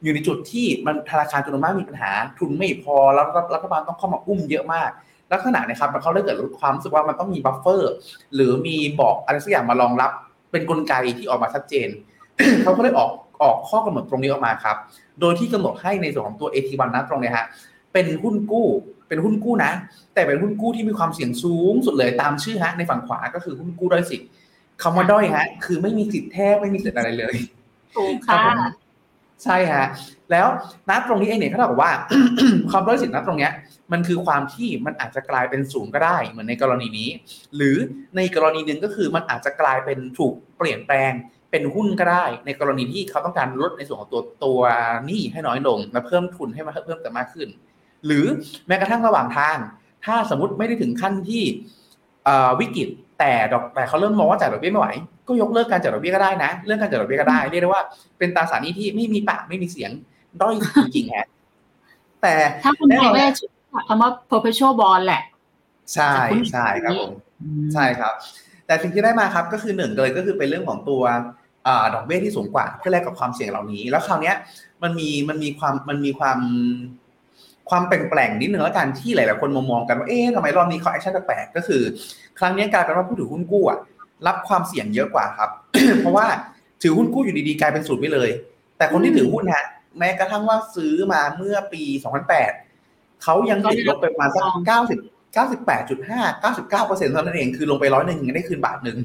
[0.03, 4.89] อยู่ในจุดที่มันธนาคารจำนวนมากมีปัญหา ทุนไม่พอแล้วรัฐบาลต้องเข้ามาอุ้มเยอะมาก
[5.33, 7.93] ลักษณะนะครับมันเขาได้เกิดความรู้สึกว่ามันต้องมีบัฟเฟอร์
[8.35, 10.11] หรือมีบอกอะไรสักอย่างมารองรับ
[10.51, 11.89] เป็นกลไกที่ออกมาชัดเจน
[12.63, 13.11] เขาก็เลยออก
[13.43, 14.77] ออกข้อกำหนดตรงนี้ออกมาครับ
[15.19, 17.45] โดยที่กำหนดให้ในส่วนของตัว AT1 นะตรงเนี้ยฮะ
[17.93, 18.67] เป็นหุ้นกู้
[19.10, 19.72] เป็นหุ้นกู้นะ
[20.13, 24.30] แต่เป็นหุ้นกู้ที่มีความเสี่ยงสูงสุดเลยตามชื่อฮะในฝั่งขวาก็คือหุ้นกู้ด้อยสิทธิ์
[24.82, 27.36] คำว่าด้อยฮะ คือไม่มีสิทธิ์แทบไม่มีสิทธิ์อะไรเลย
[27.96, 28.42] ถูกค่ะ
[29.44, 29.86] ใช่ฮะ
[30.32, 30.48] แล้ว
[30.89, 31.92] นัดตรงนี้เองเนี่ยเขาบอกว่า
[32.72, 33.51] ความด้อยสิทธิ์นัดตรงเนี้ย
[33.92, 37.10] มันคือความที่มันอาจจะกลายเป็นศูนย์ก็ได้ เหมือนในกรณีนี้
[37.56, 37.75] หรือ
[38.16, 41.12] ในกรณีหนึ่งก็คือมันอาจจะกลายเป็นถูกเปลี่ยนแปลง
[41.51, 44.60] เป็นหุ้นก็ได้ ในกรณีที่เขาต้องการลดในส่วนของตัวตัว
[45.06, 47.48] หนี้ให้น้อยลงและเพิ่มทุนให้มันเพิ่มแต่มากขึ้น
[48.06, 48.25] หรือ
[48.68, 49.58] แม้กระทั่งระหว่างทาง
[50.06, 51.44] ถ้าสมมติไม่ได้ถึงขั้นที่
[52.60, 52.88] วิกฤต
[53.20, 54.89] แต่ดอกแต่เขาเริ่มมองว่าจ่ายดอกเบี้ยไม่ไหว
[55.27, 57.84] ก็ยกเลิกการจ่ายดอกเบี้ยก็ได้นะ เรื่องการจ่ายดอกเบี้ยก็ได้เรียกได้ว่า
[58.18, 59.91] เป็นตราสารหนี้ที่ไม่มีปากไม่มีเสียง
[60.41, 60.53] ด้อย
[60.86, 61.27] จริงๆฮะ
[62.22, 63.46] แต่ถ้าคุณไทยก็จะ
[63.88, 65.24] คำว่า perpetual bond แหละ
[65.94, 66.13] ใช่
[66.51, 67.12] ใช่ครับผม
[67.74, 68.13] ใช่ครับ
[68.65, 71.03] แต่สิ่งที่ได้มาครับก็คือหนึ่งเลยก็คือเป็นเรื่องของตัว
[71.94, 74.34] ดอกเบี้ยที่สูงกว่าเพื่อแลกกับความเสี่ยงเหล่านี้ แล้วคราวนี้
[74.84, 76.39] มันมีมันมีความมันมีความ
[77.69, 81.81] ความแปลงๆนิดนึงแล้วกันที่หลายๆคนมองกันว่าเอ๊ะทำไมรอบนี้เขาแอคชั่นแปลกก็คือ
[82.39, 83.79] ครั้งนี้กลายเป็นว่าผู้ถือหุ้นกู้อะ
[84.27, 85.49] รับความเสี่ยงเยอะกว่าครับ
[85.99, 86.25] เพราะว่า
[86.81, 88.29] ถือหุ้นกู้อยู่ดีๆกลายเป็นศูนย์ไปเลย
[88.77, 89.65] แต่คนที่ถือหุ้นฮะ
[89.99, 91.83] แม้กระทั่งว่าซื้อมาเมื่อปี
[92.53, 98.97] 2008 เขายังติดลบไปประมาณสัก 90 98.5 99เปอร์เซ็นต์เท่านั้นเองคือลงไปร้อยหนึ่งยังได้คืนบาทหนึ่ง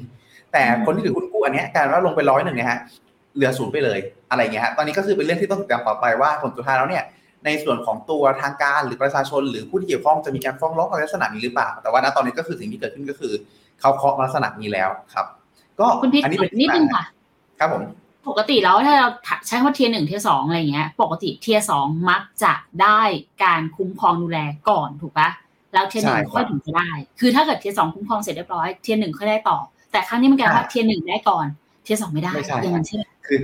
[0.52, 2.80] แต่คนที่ถือหุ้นกู้อันนี้กลายว่าลงไปร้อยหนึ่งเนี่ยฮะ
[3.34, 3.98] เหลือศูนย์ไปเลย
[4.30, 7.04] อะไรเงี้ยฮะตอนนี้ก็คือเป็นเรื่องที่ต้องติดตามต่อไปว่าผลสุดท้ายแล้วเนี่ย
[7.44, 13.32] ในส่วนของตัวทางการหรือประชาชน หรือผู้ที่เกี่ยวข้องจะมีการฟ้องร้องในลักษณะนี้หรือเปล่า แต่ว่าณตอนนี้ก็คือสิ่งที่เกิดขึ้นก็คือ
[13.80, 15.26] เขาเคาะลักษณะนี้แล้วครับ
[15.80, 17.04] ก็คุณพิษอันนี้เป็นนิดนึงค่ะ
[17.58, 17.82] ครับผม
[18.28, 19.08] ปกติแล้วถ้าเรา
[19.46, 22.52] ใช้คำว่าเทียหนึ่ง tier สองอะไรเงี้ย ปกติเทียสองมักจะ
[22.82, 23.00] ได้
[23.44, 25.28] การคุ้มครองดูแลก่อนถูกปะ
[25.74, 26.88] แล้ว tier หนึ่งค่อยถึงจะได้
[27.20, 29.58] คือถ้าเกิด tier สองคุ้มครองเสร็จเรียบร้อย tier หนึ่งค่อยได้ต่อ
[29.92, 31.46] แต่ครั้งนี้มันกลายว่า tier หนึ่งได้ก่อน
[31.84, 33.38] tier สองไม่ได้ไม่ใช่อย่างนั้นใช่ไหมคือ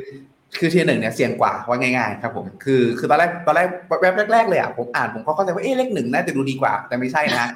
[0.58, 3.66] คือ tier หนึ่งเนี่ยเสี่ยงกว่าว่าง่ายๆครับผมคือคือตอนแรกตอนแรก
[4.00, 7.46] แวบแรกๆเลยอะผมอ่านผมก็เข้าใจว่าเอ๊ะเลขหนึ่งน่าจะดูดีกว่า แต่ไม่ใช่นะ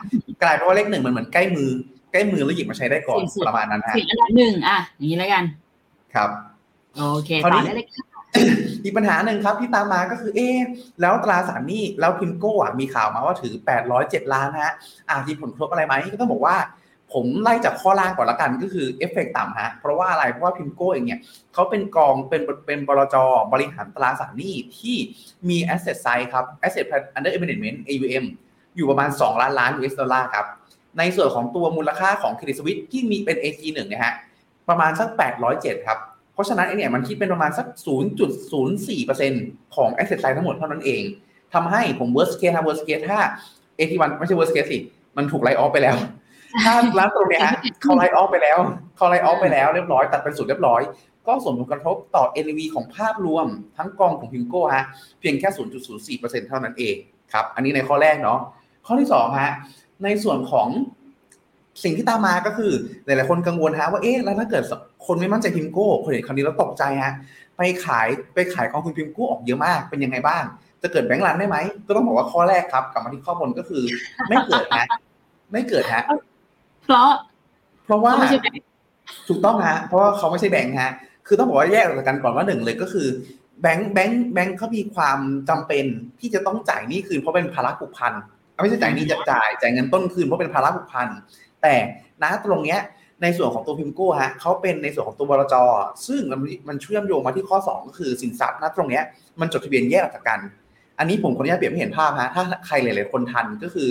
[0.43, 1.71] กลายเป็นว่าเลขหนึ่งมันเหมือนใกล้มือ
[2.13, 5.45] ใกล้มือแล้วหยิบมาใช้ได้ก่อนประมาณนั้นฮะเสี่ยงอันดับหนึ่งอะอย่างนี้แล้วกัน
[6.15, 6.31] ครับ
[6.97, 8.05] โอเคคราวนี้ต่อได้เลยค่ะ
[8.85, 10.57] อีกปัญหาหนึ่งครับที่ตามมาก็คือเอ๊ะ
[11.01, 13.55] แล้วตราสารหนี้แล้ว PIMCO อะมีข่าวมาว่าถือ
[13.93, 14.75] 807 ล้านนะฮะ
[15.09, 16.57] อาจมีผลกระทบอะไรไหมก็ต้องบอกว่า
[17.15, 21.21] ผมไล่จากข้อล่างก่อนละกันก็คือเอฟเฟกต่ำฮะเพราะว่าอะไรเพราะว่า PIMCO เองเนี่ย
[21.55, 23.17] เขาเป็นกองเป็นเป็นบลจ
[23.53, 24.97] บริหารตราสารหนี้ที่
[25.49, 28.25] มี asset size ครับ asset under management AUM
[28.77, 30.47] อยู่ประมาณ 2 ล้านล้าน US ดอลลาร์ครับ
[30.99, 34.15] ในส่วนของตัวมูลค่าของ Credit Suisse ที่มีเป็น AT1 นี่ยฮะ
[34.69, 35.09] ประมาณสัก
[35.49, 35.99] 807 ครับ
[36.33, 37.67] เพราะฉะนั้นไอเนี่ยมันคิดเป็นประมาณสัก
[38.51, 41.03] 0.04%ของ asset size ทั้งหมดเท่านั้นเอง
[41.55, 43.19] ทำให้ผม worst case นะ worst case ถ้า
[43.79, 44.79] AT1 ไม่ใช่ worst case สิ
[45.17, 45.97] มันถูก write off ไปแล้ว
[46.63, 48.59] ถ้าร้านตรงเนี้ยฮะเขา write off ไปแล้ว
[48.97, 50.81] เขา write off ไปแล้วเรียบร้อยตัดเป็นศูนย์เรียบร้อย
[51.27, 54.85] ก็ส่งผลกระทบต่อ NAV ของภาพรวม ทั้งกองของ PIMCO ฮะ
[55.21, 56.97] เพียงแค่ 0.04%เท่านั้นเอง
[57.33, 58.39] ครับอันนี้ในข้อแรกเนาะ
[58.87, 59.53] ข้อที่สองฮะ
[60.05, 60.69] ในส่วนของ
[61.85, 62.73] สิ่งที่ตามมาก็คือ
[63.05, 64.65] หลาย ๆ คนกังวลฮะว่าเอ๊ะแล้วถ้าเกิด
[65.07, 67.13] คนไม่มั่นใจ PIMCO คนเห็นคำนี้แล้วตกใจฮะ
[67.57, 70.43] ไปขายไปขายกองทุน PIMCO ออกเยอะมากเป็นยังไงบ้าง
[70.83, 73.83] จะเกิด bank run ได้ไหมก็ต้องบอกว่าข้อแรกครับกลับมาที่ข้อบนก็คือ
[74.29, 74.87] ไม่เกิดฮะ
[75.53, 76.03] ไม่เกิดฮะ
[76.85, 77.11] เพราะ
[77.85, 78.67] เพราะว่าเขาไม่ใช่แบงค์
[79.29, 80.93] ถูกต้องฮะเพราะว่าเขาไม่ใช่แบงค์ฮะ
[81.27, 83.07] คือต้องบอกว่าแยกออกจากกันก่อนว่าหนึ่งเลยก็คือ
[83.63, 85.19] แบงค์แบงค์แบงค์เขามีความ
[85.49, 85.85] จำเป็น
[86.21, 88.13] ที่จะต้องจ่ายหนี้คืนเพราะเป็นภาระผูกพัน
[88.63, 91.09] ไม่ใช่จ่ายหนี้จะจ่ายจ่ายเงินต้นคืนเพราะเป็นภาระผูกพัน
[91.63, 91.75] แต่
[92.23, 92.81] ณตรงเนี้ย
[93.23, 95.55] ในส่วนของตัวพิมโก้ฮะเขาเป็นในส่วนของตัวบลจ
[96.07, 99.05] ซึ่งมันมันเชื่อมโยงมาที่ข้อ 2 ก็คือสินทรัพย์ณตรงเนี้ย
[99.41, 100.41] มันจดทะเบียนแยกออกจากกัน
[100.99, 103.89] อันนี้ผมขออนุญาตเปรียบให้เห็นภาพฮะถ้าใครหลาย ๆ คนทันก็คือ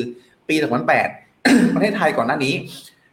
[0.47, 0.56] ปี
[0.99, 1.33] 2008
[1.75, 2.53] ประเทศไทยก่อนหน้านี้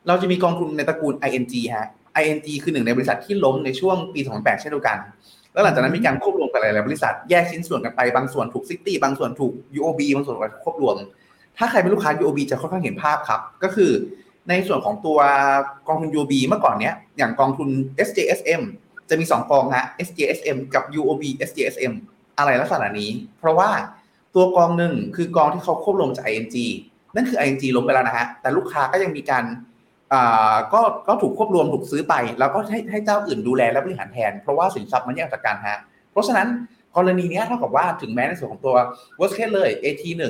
[0.08, 1.88] เราจะมีกองทุนในตระกูล ING ฮะ
[2.22, 4.98] ING คือหนึ่งในบริษัทที่ล้มในช่วงปี 2008 เช่นเดียวกัน
[5.52, 10.96] แล้วหลังจากนั้นมีการควบรวมกันหลาย ๆ บริษัทแยกชิ้นส่วนกันไปบางส่วนถูกซิตี้บางส่วนถูก UOB บางส่วนถูกควบรวม
[11.58, 13.90] ถ้าใครเป็นลูกค้า UOB จะค่อนข้างเห็นภาพครับ ก็คือ
[14.48, 15.18] ในส่วนของตัว
[15.88, 17.68] กองทุน UOB เมื่อก่อนเนี้ยอย่างกองทุน
[18.06, 18.62] SJSM
[19.08, 21.92] จะมี 2 กองฮะ SJSM กับ UOB SJSM
[22.38, 23.70] อะไรลักษณะนี้ เพราะว่า
[24.34, 26.56] ตัวกองหนึ่งคือกองที่เขาควบรวมจาก ING
[27.14, 29.44] นั่นคือ ING ล้มไปแล้วนะฮะ แต่ลูกค้าก็ยังมีการ
[30.72, 35.78] ก็ก็ถูกควบรวมถูกซื้อไป แล้วก็ให้ให้เจ้าอื่นดูแลและบริหารแทน เพราะว่าสินทรัพย์มันแยกจากกันฮะ
[36.12, 36.48] เพราะฉะนั้น
[36.96, 38.76] กรณีนี้เท่ากับว่าถึงแม้ในส่วนของตัว
[39.18, 40.22] worst case เลย AT1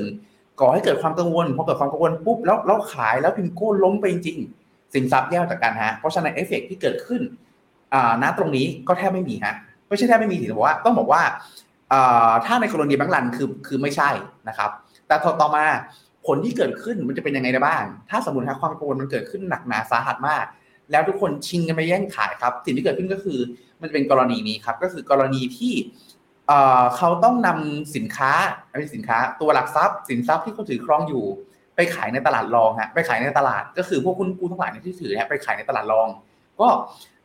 [0.60, 4.38] ก่อให้เกิดความกังวลพอเกิดความกังวลปุ๊บแล้วแล้วขายแล้ว PIMCO ล้มไปจริง
[4.94, 7.22] สินทรัพย์แยกจากกันฮะ เพราะฉะนั้นเอฟเฟกที่เกิดขึ้น
[7.94, 9.54] อ่าณตรงนี้ก็แทบไม่มีฮะ
[9.88, 11.22] ไม่ใช่แทบไม่มีสิแต่ว่าต้องบอกว่า
[11.92, 14.10] อ่าถ้าในกรณีแบงก์รันคือคือไม่ใช่
[14.48, 14.70] นะครับ
[15.06, 15.64] แต่ต่อต่อมา
[16.26, 20.44] ผลที่เกิดขึ้นมันจะเป็นยังไงได้บ้าง ถ้าสมมติถ้าความกังวลมันเกิดขึ้นหนักหนาสาหัสมาก
[20.90, 23.38] แล้วทุกคนชิงกันไปแย่งขายครับ สิ่งที่เกิดขึ้นก็คือ
[23.80, 25.74] มันจะเป็นกรณีนี้ครับ ก็คือกรณีที่
[26.96, 28.33] เขาต้องนำสินค้า
[28.68, 31.24] ไม่ใช่สินค้า ตัวหลักทรัพย์ สินทรัพย์ที่เขาถือครองอยู่
[31.76, 36.09] ไปขายในตลาดรองฮะไปขายในตลาด ก็คือพวกคุณกู้ทั้งหลายที่ถือเนี่ยไปขายในตลาดรอง
[36.61, 36.68] ก็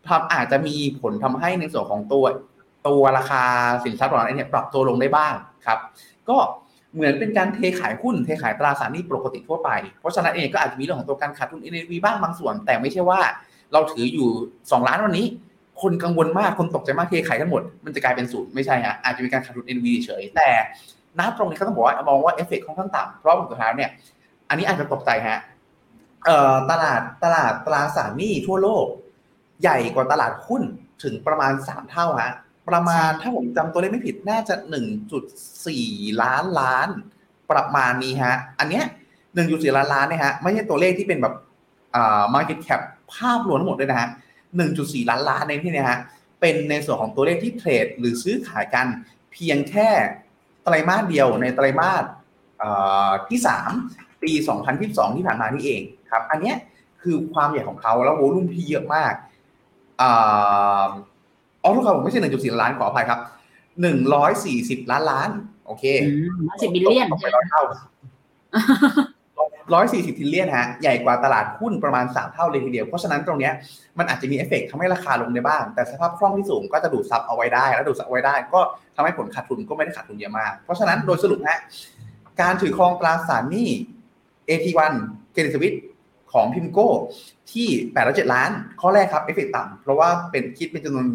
[0.08, 2.25] ทำอาจจะมีผลทำให้ในส่วนของตัว
[2.88, 3.43] ตัวราคา
[3.84, 5.34] สินทรัพย์เหล่านั้นเนี่ยปรับตัวลงได้บ้าง
[5.65, 5.79] ครับ
[6.29, 6.38] ก็
[6.95, 13.19] เหมือนเป็นการเทขายหุ้นเทขายตราสารหนี้ปกติทั่วไป เพราะฉะนั้นเองก็อาจจะมีเรื่องของตัวการขาดทุน NAV บ้างบางส่วน แต่ไม่ใช่ว่า
[13.73, 14.27] เราถืออยู่
[14.60, 15.25] 2 ล้านวันนี้
[15.81, 20.49] คนกังวลมากคนตกใจมากเทขายทั้งหมด มันจะกลายเป็นศูนย์ไม่ใช่ฮะอาจจะมีการขาดทุน NAV เฉยแต่
[21.19, 23.91] ณตรงนี้ก็ต้องบอกว่ามองว่าเอฟเฟกต์ค่อนข้างต่ำเพราะผลสุดท้ายเนี่ย
[24.49, 25.39] อันนี้อาจจะตกใจฮะ
[26.25, 28.86] เอ่อตลาดตลาดตราสารหนี้ทั่วโลก
[29.62, 30.63] ใหญ่กว่าตลาดหุ้น
[31.03, 32.34] ถึงประมาณสามเท่าฮะ
[32.69, 35.23] ประมาณถ้าผมจำตัวเลขไม่ผิดน่าจะหนึ่งจุด
[35.67, 35.88] สี่
[36.21, 36.88] ล้านล้าน
[37.51, 38.86] ประมาณนี้ฮะ อันเนี้ย
[39.36, 41.36] หนึ่งจุดสี่ล้านล้านเนี่ยฮะ ไม่ใช่ตัวเลขที่เป็นแบบ
[41.95, 42.82] อ่า market cap
[43.13, 44.10] ภาพรวมทั้งหมดด้วยนะฮะ
[44.58, 45.99] หนึ่งจุดสี่ล้านล้านในที่เนี้ยฮะ
[46.41, 48.88] เป็นในส่วนของตัวเลขที่เทรดหรือซื้อขายกัน
[49.34, 49.89] เพียงแค่
[50.63, 52.04] ไตรมาสเดียวในไตรมาส
[52.62, 53.71] อ่าที่สาม
[54.23, 54.32] ปี
[54.75, 56.58] 2022 ที่ผ่านมานี่เองครับ อันเนี้ย
[57.01, 59.13] คือความใหญ่ของเขาแล้ว volume ที่เยอะมาก
[60.01, 60.88] อ่า
[61.65, 63.19] อ๋อทุกคนผมไม่ใช่1.4ล้านขออภัยครับ
[64.06, 65.30] 140ล้านล้าน
[65.65, 65.84] โอเค
[66.62, 67.62] สิบ billion ตกไปร้อยเท่า
[69.73, 73.54] ร้อยสี่สิบ trillion ฮะ ใหญ่กว่าตลาดหุ้นประมาณสามเท่าเลยทีเดียว เพราะฉะนั้นตรงเนี้ย
[73.97, 78.60] มันอาจจะมีเอฟเฟกต์ทำให้ราคาลงได้บ้าง แต่สภาพคล่องที่สูงก็จะดูดซับเอาไว้ได้ แล้วดูดซับเอาไว้ได้ ก็
[78.95, 81.60] ทำให้ผลขาดทุนก็ไม่ได้ขาดทุนเยอะมาก เพราะฉะนั้นโดยสรุปฮะ
[82.41, 83.69] การถือครองตราสารหนี้
[84.49, 84.93] AT1
[85.31, 85.75] Credit Suisse
[86.35, 86.89] ของ PIMCO
[87.51, 88.49] ที่807 ล้าน
[88.81, 91.07] ข้อแรกครับเอฟเฟกต์ต่ำเพราะว่าเป็นคิดเป็นจำนวน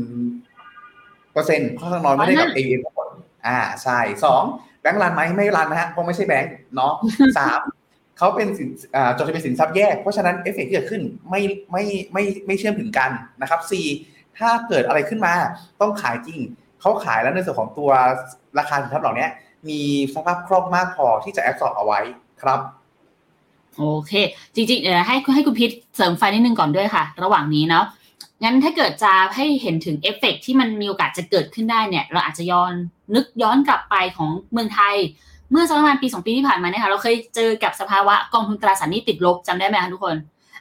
[1.32, 3.08] เปอร์เซ็นต์ค่อนข้างน้อยไม่ได้กับ AUM ทั้งหมด
[3.46, 4.42] อ่าใช่สอง
[4.80, 6.92] bank run ไหมไม่ run นะฮะเพราะไม่ใช่แบงก์เนาะ
[7.38, 7.60] สาม
[8.18, 11.40] เขาเป็นสินอ่าจดทะเบียนสินทรัพย์แยก เพราะฉะนั้นเอฟเฟกที่เกิดขึ้นไม่
[11.72, 13.86] ไม่ไม่ไม่เชื่อมถึงกันนะครับสี่
[14.38, 15.32] ถ้าเกิดอะไรขึ้นมา
[15.80, 16.40] ต้องขายจริง
[16.80, 17.90] เขาขายแล้วในส่วนของตัว
[18.58, 19.26] ราคาสินทรัพย์เหล่านี้
[19.68, 19.80] มี
[20.14, 22.00] สภาพคล่องมากพอที่จะแอบสอบเอาไว้
[22.42, 22.60] ครับ
[23.78, 24.12] โอเค
[24.54, 27.84] จริงๆเดี๋ยวให้ให้คุณพิษเสริมไฟนิดนึงก่อนด้วยค่ะ ระหว่างนี้เนาะ
[28.42, 32.72] งั้นถ้าเกิดจะให้เห็นถึงเอฟเฟกที่มันมีโอกาสจะเกิดขึ้นได้เนี่ย เราอาจจะย้อน
[33.14, 34.94] นึกย้อนกลับไปของเมืองไทย
[35.50, 40.16] เมื่อสักประมาณปีสองปีที่ผ่านมาเนี่ยค่ะเราเคยเจอกับสภาวะกองทุนตราสารหนี้ติดลบจำได้ไหมคะทุกคน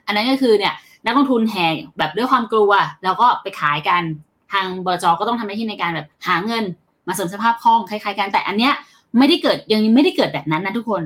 [0.06, 0.74] อันนั้นก็คือเนี่ย
[1.06, 1.68] นักลงทุนแห่
[1.98, 2.72] แบบด้วยความกลัว
[3.04, 4.04] แล้วก็ไปขายกัน
[4.54, 6.64] ทางบลจก็ต้องทำหน้าที่ในการแบบหาเงิน
[7.08, 8.74] มาเสริมสภาพคล่องคล้ายๆกันแต่อันเนี้ย
[9.18, 11.04] ไม่ได้เกิดยังไม่ได้เกิดแบบนั้นนะทุกคน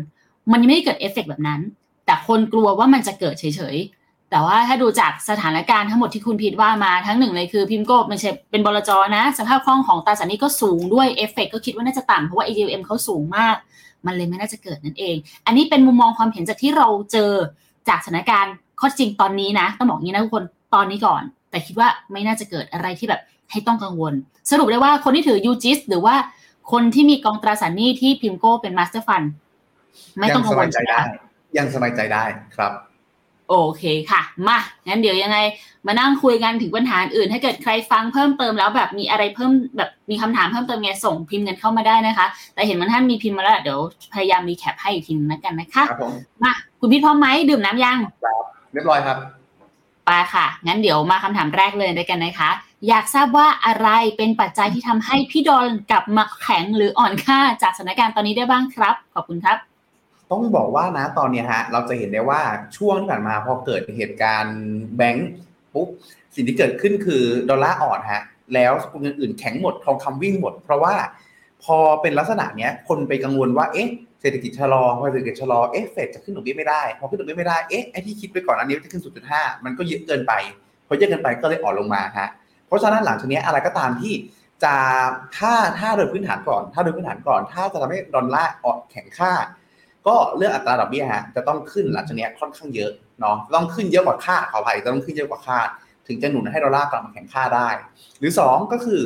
[0.51, 1.59] มันยังไม่ได้เกิดเอฟเฟกแบบนั้น
[2.05, 13.55] แต่คนกลัวว่ามันจะเกิดเฉยๆ แต่ว่าถ้าดูจากสถานการณ์ทั้งหมดที่คุณพีทว่ามาทั้งหนึ่งเลยคือ PIMCO ไม่ใช่เป็นบลจนะ สภาพคล่องของตราสารนี้ก็สูงด้วยเอฟเฟกก็คิดว่าน่าจะต่ำเพราะว่า AUM เขาสูงมาก
[14.05, 17.31] มันเลยไม่น่าจะเกิดนั่นเอง อันนี้เป็นมุมมองความเห็นจากที่เราเจอ
[17.89, 24.13] จากสถานการณ์ข้อจริงตอนนี้นะต้องบอกงี้นะทุกคนตอนนี้ก่อน แต่คิดว่าไม่น่าจะเกิดอะไรที่แบบให้ต้องกังวล
[24.51, 26.15] สรุปได้ว่าคนที่ถือ UGIS หรือว่า
[26.71, 29.23] คนที่มีกองตราสารหนี้ที่ PIMCO เป็น master fund
[30.19, 32.23] ไม่ต้องกังวลใจได้คะ ยังสบายใจได้
[32.55, 32.73] ครับ
[33.49, 35.37] โอเคค่ะ มางั้นเดี๋ยวยังไง
[35.87, 43.79] มานั่งคุยกันถึงปัญหาอื่น ถ้าเกิดใครฟังเพิ่มเติมแล้วแบบมีอะไรเพิ่มแบบมีคำถามเพิ่มเติมไงส่งพิมพ์กันเข้ามาได้นะคะ แต่เห็นมันท่านมีพิมพ์มาแล้วเดี๋ยว
[44.13, 46.13] พยายามรีแคปให้อีกทีนึงแล้วกันนะคะครับผม
[46.43, 47.97] มาคุณพี่พร้อมไหมดื่มน้ำยัง
[48.73, 49.17] เรียบร้อยครับ
[50.05, 52.49] ไปค่ะ งั้นเดี๋ยวมาคำถามแรกเลยด้วยกันนะคะ
[52.87, 59.72] อยากทราบว่าอะไรเป็นปัจจัยที่ทำให้พี่ดอนกลับมาแข็งหรืออ่อนค่าจากสถานการณ์ตอนนี้ได้บ้างครับ ขอบคุณครับ
[60.33, 62.41] ต้องบอกว่านะตอนนี้ฮะเราจะเห็นได้ว่า
[62.77, 64.59] ช่วงที่ผ่านมาพอเกิดเหตุการณ์
[64.97, 65.29] แบงก์
[65.73, 65.87] ปุ๊บ
[66.35, 68.21] สิ่งที่เกิดขึ้นคือดอลลาร์อ่อนฮะ
[68.53, 70.95] แล้วสกุลเงินอื่นแข็งหมดทองคำวิ่งหมด เพราะว่า
[71.63, 73.87] พอเป็นลักษณะเนี้ยคนไปกังวลว่าเอ๊ะ
[74.21, 80.33] เศรษฐกิจชะลอพอเศรษฐกิจชะลอเอ๊ะเฟดจะขึ้นดอกเบี้ยไม่ได้พอขึ้นดอกเบี้ยไม่ได้เอ๊ะไอ้ที่คิดไปก่อนอันนี้จะขึ้น 0.5 มันก็เยอะเกินไป
[80.87, 82.27] พอเยอะเกินไปก็เลยอ่อนลงมาฮะ
[82.67, 84.13] เพราะฉะนั้นหลังจากนี้อะไรก็ตามที่
[84.63, 84.75] จะ
[85.37, 89.33] ถ้าถ้าโดยพื้นฐานก่อน ถ้าโดยพื้นฐานก่อน ถ้าจะทำให้ดอลลาร์อ่อนแข็งค่า
[90.07, 95.67] ก็เรื่องอัตราดอกเบี้ยฮะจะต้องขึ้นหลังจากเนี้ยค่อนข้างเยอะเนาะต้องขึ้นเยอะกว่าคาดขออภัยจะต้องขึ้นเยอะกว่าคาด
[96.07, 97.69] ถึงจะหนุนให้ดอลลาร์กลับมาแข็งค่าได้
[98.19, 99.01] หรือ 2 ก็คือ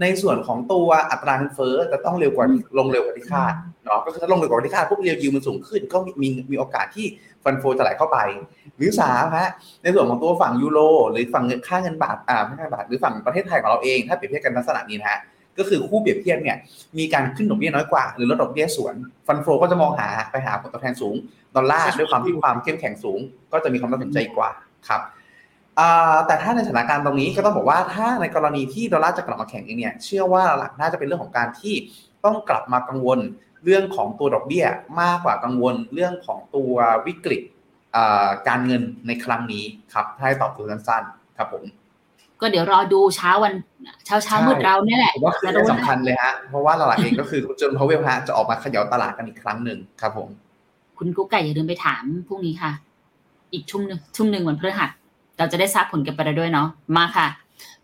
[0.00, 2.46] ในส่วนของตัวอัตราเงินเฟ้อจะต้องเร็วกว่า
[2.78, 7.06] ลงเร็วกว่าที่คาดเนาะก็คือถ้าลงเร็วกว่าที่คาดพวกเรียวยิวมันสูงขึ้นก็มีมีโอกาสที่
[7.44, 8.18] ฟันโฟจะไหลเข้าไป
[8.76, 9.50] หรือสามฮะ
[9.82, 10.78] ในส่วนของตัวฝั่งยูโร
[11.10, 15.18] หรือฝั่งเงินค่าเงินบาทอ่าไม่ใช่บาทหรือฝั่งประเทศไทยของเราเอง ถ้าเปรียบเทียบกันลักษณะนี้นะฮะ
[15.58, 16.56] ก็คือคู่เปรียบเทียบเนี่ย
[16.98, 18.94] มีการขึ้นดอกเบี้ยน้อยกว่า หรือลดดอกเบี้ยสวน
[19.26, 21.14] ฟันโฟก็จะมองหาไปหาผลตอบแทนสูง
[21.56, 23.20] ดอลลาร์ด้วยความที่ความเข้มแข็งสูง
[23.52, 24.50] ก็จะมีความน่าสนใจกว่า
[24.88, 25.02] ครับ
[26.26, 31.74] แต่ถ้าในสถานการณ์ตรงนี้ก็ต้องบอกว่าถ้าในกรณีที่ดอลลาร์จะกลับมาแข็งเองเนี่ยเชื่อว่าหลักน่าจะเป็นเรื่องของการที่
[32.24, 33.18] ต้องกลับมากังวล
[33.64, 34.64] เรื่องของตัวดอกเบี้ย
[35.00, 36.74] มากกว่ากังวลเรื่องของตัว
[37.06, 37.42] วิกฤต
[38.48, 41.64] การเงินในครั้งนี้ครับถ้าให้ตอบตัวสั้นๆครับผม
[42.42, 43.54] ก็เดี๋ยวรอดูเช้าวัน
[44.06, 50.28] เช้าเช้ามืดเราเนี่ยแหละว่าคือสำคัญเลยฮะเพราะว่าหลักเองก็คือคุณจนพาวเวลฮะจะออกมาขย่าตลาดกันอีกครั้งหนึ่งครับผม
[50.98, 52.72] คุณกุ๊กไก่อย่าลืมไปถามพรุ่งนี้ค่ะ
[53.52, 54.90] อีกชุ่มหนึ่งชุ่มหนึ่งวันพฤหัส
[55.38, 57.26] เราจะได้ทราบผลกันไปด้วยเนาะมาค่ะ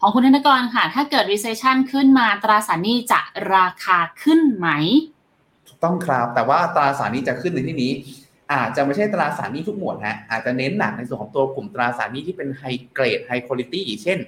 [0.01, 3.21] ของคุณธนกรค่ะ ถ้าเกิด recession ขึ้นมาตราสารหนี้จะ
[3.55, 4.69] ราคาขึ้นไหม
[5.69, 7.93] ถูกต้องครับแต่ว่าตราสารหนี้จะขึ้นในที่นี้
[8.53, 14.19] อาจจะไม่ใช่ตราสารหนี้ทุกหมวดฮะอาจจะเน้นหนักในส่วนของตัวกลุ่มตราสารหนี้ที่เป็นไฮเกรดไฮคุณลิตี้เช่น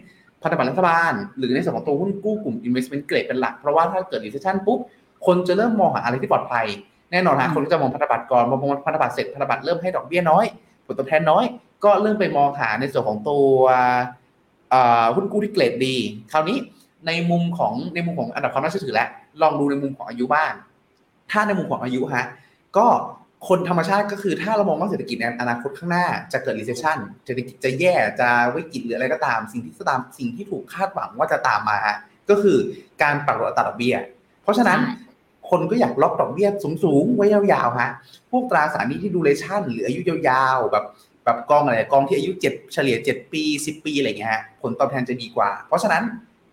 [0.42, 4.78] พันธบัตรรัฐบาล หรือในส่วนของตัวหุ้นกู้กลุ่ม investment grade เป็นหลัก เพราะว่าถ้าเกิด recession ปุ๊บ
[5.26, 6.66] คนจะเริ่มมองหาอะไรที่ปลอดภัย
[7.12, 10.44] แน่นอนฮะคนก็จะมองพันธบัตรก่อนมองพันธบัตรเสร็จพันธบัตรเริ่มให้ดอกเบี้ยน้อย
[10.86, 11.44] ผลตอบแทนน้อย
[11.84, 13.48] ก็เริ่มไปมองหาในส่วนของตัว
[15.14, 15.96] หุ้นกู้ที่เกรดดี
[16.32, 16.58] คราวนี้
[17.06, 19.08] ในมุมของในมุมของอันดับความน่าเชื่อถือแล้ว
[19.42, 20.52] ลองดูในมุมของอายุบ้าง
[21.30, 22.26] ถ้าในมุมของอายุฮะ
[22.76, 22.86] ก็
[23.48, 31.96] คนธรรมชาติก็คือถ้าเรามองว่าเศรษฐกิจในอนาคตข้างหน้าจะเกิด recession เศรษฐกิจจะแย่จะวิกฤตหรืออะไรก็ตาม สิ่งที่ตามสิ่งที่ถูกคาดหวังว่าจะตามมาฮะ
[32.30, 32.58] ก็คือ
[33.02, 33.96] การปรับลดอัตราดอกเบี้ย
[34.42, 34.78] เพราะฉะนั้น
[35.50, 36.48] คนก็อยากล็อกดอกเบี้ย
[36.84, 37.90] สูงๆ ไว้ยาวๆฮะ
[38.30, 40.84] พวกตราสารนี้ที่ดูเลชั่นหรืออายุยาวๆแบบ
[41.24, 46.02] แบบกองอะไรกองที่อายุเจ็ดเฉลี่ยเจ็ดปีสิบปีอะไรเงี้ยฮะผลตอบแทนจะดีกว่า เพราะฉะนั้น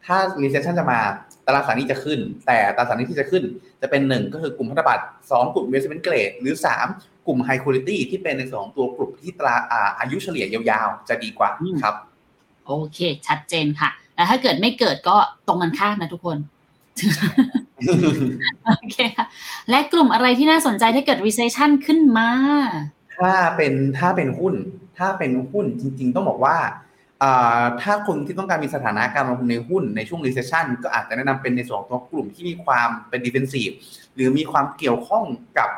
[0.05, 0.99] ถ้า recession จะมา
[1.47, 3.43] ตราสารนี้จะขึ้น แต่ตราสารนี้ที่จะขึ้น
[3.81, 6.87] จะเป็นหนึ่งก็คือกลุ่มพันธบัตรสองกลุ่ม investment grade หรือสาม
[7.27, 9.55] กลุ่ม high quality ที่เป็นในสองตัวกลุ่มที่ตรา
[9.99, 11.49] อายุเฉลี่ยยาวๆ จะดีกว่า
[11.83, 11.95] ครับ
[12.67, 16.37] โอเค ชัดเจนค่ะแต่ถ้าเกิดไม่เกิดก็ตรงกันข้ามนะทุกคน
[18.65, 19.25] โอเคค่ะ
[19.69, 22.29] และกลุ่มอะไรที่น่าสนใจถ้าเกิด recession ขึ้นมา
[23.17, 24.55] ถ้าเป็นถ้าเป็นหุ้น
[24.97, 26.57] ถ้าเป็นหุ้นจริง ๆ ต้องบอกว่า
[27.81, 33.73] ถ้าคนที่ต้องการมีสถานะการลงทุนในหุ้นในช่วง recession ก็อาจจะแนะนำเป็นในส่วนของกลุ่มที่มีความเป็น defensive
[34.15, 35.23] หรือมีความเกี่ยวข้อง
[35.57, 35.69] กับ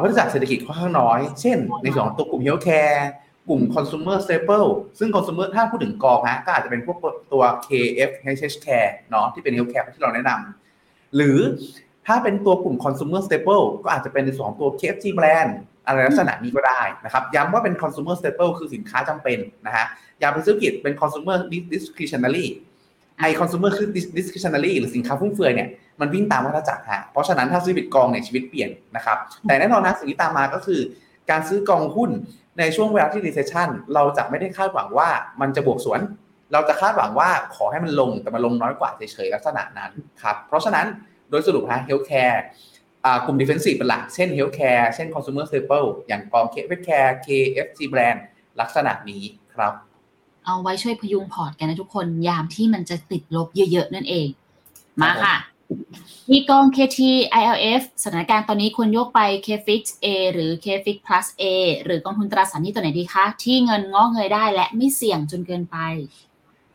[0.00, 3.00] วัฏจักรเศรษฐกิจค่อนข้างน้อย เช่น ในส่วนของตัวกลุ่ม healthcare
[3.48, 6.96] กลุ่ม consumer staple ซึ่ง consumer ถ้าพูดถึงกองนะก็อาจจะเป็นพวก
[7.32, 11.38] ตัว KF HH care เนาะที่เป็น healthcare ที่เราแนะนำหรือ
[12.06, 15.50] ถ้าเป็นตัวกลุ่ม consumer staple ก็อาจจะเป็นในส่วนของตัว KFC brand
[15.86, 19.86] อะไรลักษณะนี้ก็ได้นะครับ ย้ำว่าเป็น consumer staple คือสินค้าจำเป็นนะฮะ
[20.22, 21.36] ยาเป็นธุรกิจเป็น consumer
[21.72, 22.46] discretionary
[23.20, 25.68] ไอ consumer คือ discretionary หรือสินค้าฟุ่มเฟือยเนี่ย
[26.00, 30.80] มันวิ่งตามวัฏจักรฮะเพราะฉะนั้นถ้าซื้อบิตกองเนี่ยชีวิตเปลี่ยนนะครับ แต่แน่นอนนะสิ่งที่ตามมาก็คือ
[31.30, 32.10] การซื้อกองหุ้น
[32.58, 35.08] ในช่วงเวลาที่ recession เราจะไม่ได้คาดหวังว่า
[35.40, 36.00] มันจะบวกสวน
[36.52, 39.90] เราจะคาดหวังว่าขอให้มันลงแต่มันลงน้อยกว่าเฉยๆลักษณะนั้น
[40.22, 40.86] ครับเพราะฉะนั้น
[41.30, 42.38] โดยสรุปฮะ healthcare
[43.26, 48.18] กลุ่ม defensive เป็นหลัก เช่น healthcare เช่น consumer staple อย่างกอง KFCare KFC brand
[48.60, 49.22] ลักษณะนี้
[49.54, 49.72] ครับ
[50.46, 54.28] เอาไว้ช่วยพยุงพอร์ตกันนะทุกคนยามที่มันจะติดลบเยอะๆนั่นเอง
[55.02, 55.36] มาค่ะ
[56.30, 57.00] มีกอง KT
[57.40, 61.44] ILF สถานการณ์ตอนนี้ควรยกไป KFix A หรือ KFix Plus A
[61.84, 65.76] หรือกองทุนตราสารหนี้ตัวไหนดีคะ ที่เงินงอกเงยได้และไม่เสี่ยงจนเกินไป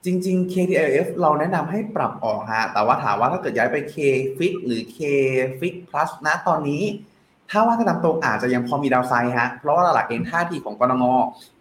[0.06, 6.84] จริง ๆ KTLF เราแนะนำให้ปรับออกฮะ แต่ว่าถามว่าถ้าเกิดย้ายไป KFIX หรือ KFIX Plus นะตอนนี้
[7.50, 11.06] ถ้าว่าถ้าตามตรงอาจจะยังพอมีดาวไซด์ฮะ เพราะว่าหลักเองท่าทีของกรงง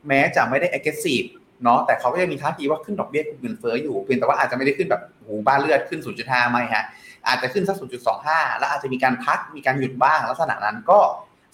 [0.06, 1.28] แม้จะไม่ได้ aggressive
[1.64, 6.84] เนาะแต่เขาก็ยังมีท่าทีว่าขึ้นดอกเบี้ยเงินเฟ้ออยู่เพียงแต่ว่าอาจจะไม่ได้ขึ้นแบบหูบ้าเลือดขึ้น 0.5ไม่ฮะ
[7.28, 7.76] อาจจะขึ้นสัก
[8.18, 10.98] 0.25 แล้วอาจจะมีการพักมีการหยุดบ้างลักษณะนั้นก็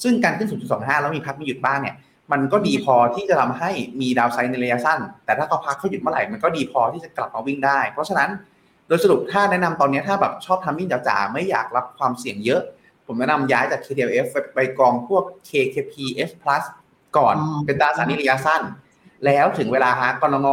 [0.03, 1.97] ซึ่งการขึ้น 0.25 แล้วมีพักมีหยุดบ้างเนี่ย
[2.33, 8.31] มันก็ดีพอที่จะทำให้มีดาวไซด์ในระยะสั้น แต่ถ้าเขาพักเขาหยุดเมื่อไหร่มันก็ดีพอที่จะกลับมาวิ่งได้ เพราะฉะนั้น
[8.89, 12.63] โดยสรุปถ้าแนะนำตอนนี้ถ้าแบบชอบทำวิ่งจ๋าๆไม่อยากรับความเสี่ยงเยอะ
[13.07, 15.95] ผมแนะนำย้ายจาก KTLF ไปกองพวก KKP
[16.29, 16.65] S Plus
[17.17, 17.35] ก่อน
[17.67, 18.63] เป็นตราสารหนี้ระยะสั้น
[19.25, 20.49] แล้วถึงเวลาฮะกนง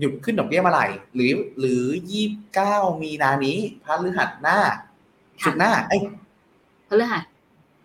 [0.00, 4.58] หยุดขึ้นดอกเบี้ยเมื่อไหร่หรือหรือยี่สิบเก้ามีนานี้พฤหัสหน้า
[5.44, 5.96] สุดหน้าไอ้
[6.88, 7.22] พฤหัส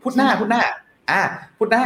[0.03, 0.61] พุธหน้าพุธหน้า
[1.09, 1.21] อ่า
[1.57, 1.83] พุธหน้า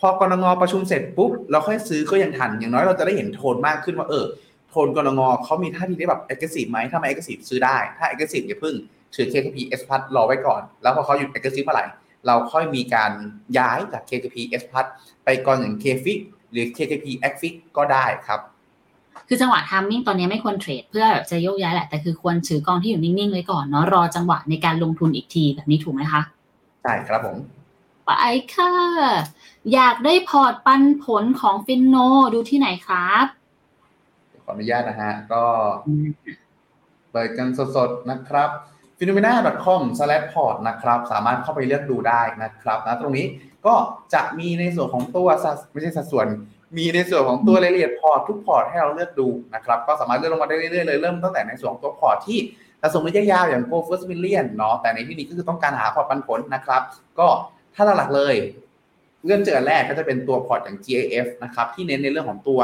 [0.00, 4.24] พอกนงประชุมเสร็จปุ๊บเราค่อยซื้อก็ยังทัน อย่างน้อยเราจะได้เห็นโทนมากขึ้นว่าเออ
[4.70, 8.74] โทนงเขามีท่าทีได้แบบ aggressive ไหมถ้าไม่ aggressive ซื้อได้ ถ้า aggressive อย่าพึ่ง
[9.14, 11.86] ถือ KKP S Plus รอไว้ก่อน แล้วพอเขาหยุด aggressive เมื่อไหร่
[12.26, 13.12] เราค่อยมีการ
[13.58, 14.86] ย้ายจาก KKP S Plus
[15.24, 16.18] ไปก่อนอย่าง KFIX
[16.54, 18.40] หรือ KKP a c f i x ก็ได้ครับ
[19.28, 26.20] คือจังหวะ timing ตอนนี้ไม่ควร trade เพื่อแบบจะโยกย้ายแหละ แต่คือควรถือกองที่อยู่นิ่งๆไว้ก่อนเนาะรอจังหวะในการลงทุนอีกทีแบบนี้ถูกไหมคะ
[26.82, 27.36] ใช่ครับผม
[28.06, 28.10] ไป
[28.54, 28.72] ค่ะ
[29.74, 31.96] อยากได้พอร์ตปันผลของ FINNO
[32.34, 33.26] ดูที่ไหนครับ
[34.44, 35.42] ขออนุญาตนะฮะ ก็
[37.12, 38.50] เปิดกันสดๆนะครับ
[38.98, 39.32] p h e n o m e n a
[39.64, 43.26] c o m s l a s h p o r t นะครับ สามารถเข้าไปเลือกดูได้นะครับนะตรงนี้
[43.66, 43.74] ก็
[44.14, 46.26] จะมีในส่วนของตัวสัดไม่ใช่สัดส่วน
[46.76, 52.38] มีในส่วนของตัวรายละเอียดพอร์ตทุกพอร์ตให้เราเลือกดูนะครับ ก็สามารถเลือกลงมาได้เรื่อยๆเลยเริ่มตั้งแต่ในส่วนของตัวพอร์ตที่
[52.82, 56.82] สะสมระยะยาวอย่าง Goal First Million เนาะแต่ในที่นี้ก็คือต้องการหาพอร์ตปันผลนะครับ
[57.18, 57.26] ก็
[57.74, 58.34] ถ้าหลักๆเลย
[59.26, 62.60] เรื่องเจอแรกก็จะเป็นตัวพอร์ตอย่าง GIF นะครับที่เน้นในเรื่องของตัว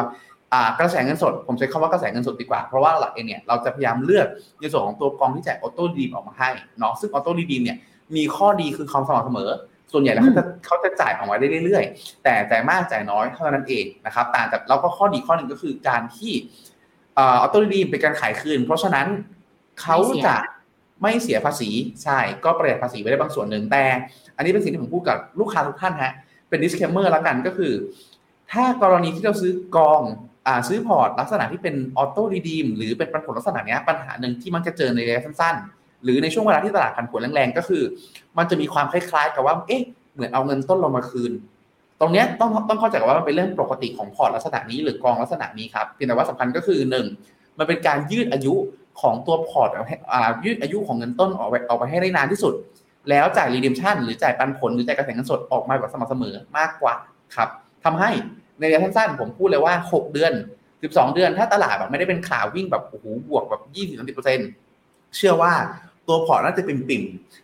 [0.78, 4.26] กระแสเงินสด ผมใช้คำว่ากระแสเงินสดดีกว่า เพราะว่าหลักเองเนี่ยเราจะพยายามเลือก
[4.60, 7.78] ในส่วนของตัวกองที่จ่ายออโต้ดีมออกมาให้เนาะซึ่งออโต้ดีมเนี่ย
[8.16, 9.50] มีข้อดีคือความสม่ำเสมอ
[9.92, 16.32] ส่วนใหญ่แล้วเขาจะเขาจะจ่ายออกมาได้เรื่อยๆ แต่จ่ายมากจ่ายน้อยเท่านั้นเองนะครับต่างจากแล้วก็ข้อดีข้อหนึ่งก็คือการที่
[17.18, 19.06] ออโต้ดีมเป็นการขายคืน เพราะฉะนั้น
[19.80, 20.36] เขาจะ
[21.02, 21.70] ไม่เสียภาษี
[22.02, 23.84] ใช่ก็ประหยัดภาษีไปได้บางส่วนหนึ่งแต่
[24.36, 26.12] อันนี้เป็นสิ่งที่ผมพูดกับลูกค้าทุกท่านฮะ
[26.48, 27.72] เป็น disclaimer แล้วกันก็คือ
[28.52, 30.02] ถ้ากรณีที่เราซื้อกอง
[30.46, 37.82] อ่าซื้อพอร์ตลักษณะที่เป็น auto redeem หรือเป็นปันผลลักษณะเนี้ยปัญหาหนึ่งที่มันจะเจอในระยะสั้นๆ หรือในช่วงเวลาที่ตลาดผันผวนแรงๆก็คือ
[38.38, 39.82] มันจะมีความคล้ายๆ กับว่า เอ๊ะ
[40.14, 41.32] เหมือนเอาเงินต้นเรามาคืน
[42.00, 47.06] ตรงเนี้ยต้องต้องเข้าใจว่ามันเป็นเรื่องปกติของพอร์ตลักษณะนี้หรือกองลักษณะนี้ครับเพียงแต่ว่าสำคัญก็คือหนึ่ง
[47.58, 48.54] มันเป็นการยืดอายุ
[49.00, 49.70] ของตัวพอร์ต
[50.12, 52.54] อ่ายืดอายุของเงินต้นออกไปออกไปให้ได้นานที่สุด
[53.10, 56.94] แล้วจ่าย redemption หรือจ่ายปันผลหรือจ่ายกระแสเงินสดออกมาแบบสม่ำเสมอมากกว่า
[57.36, 57.48] ครับ
[57.84, 58.10] ทำให้
[58.58, 60.32] ในระยะสั้นๆผมพูดเลยว่า 6 เดือน
[60.72, 63.62] 12 เดือน ถ้าตลาดแบบไม่ได้เป็นข่าววิ่งแบบโอ้โหบวกแบบ
[64.18, 65.52] 20-30%เชื่อว่า
[66.10, 67.02] ตัวพอร์ตน่าจะปริ่มปริ่ม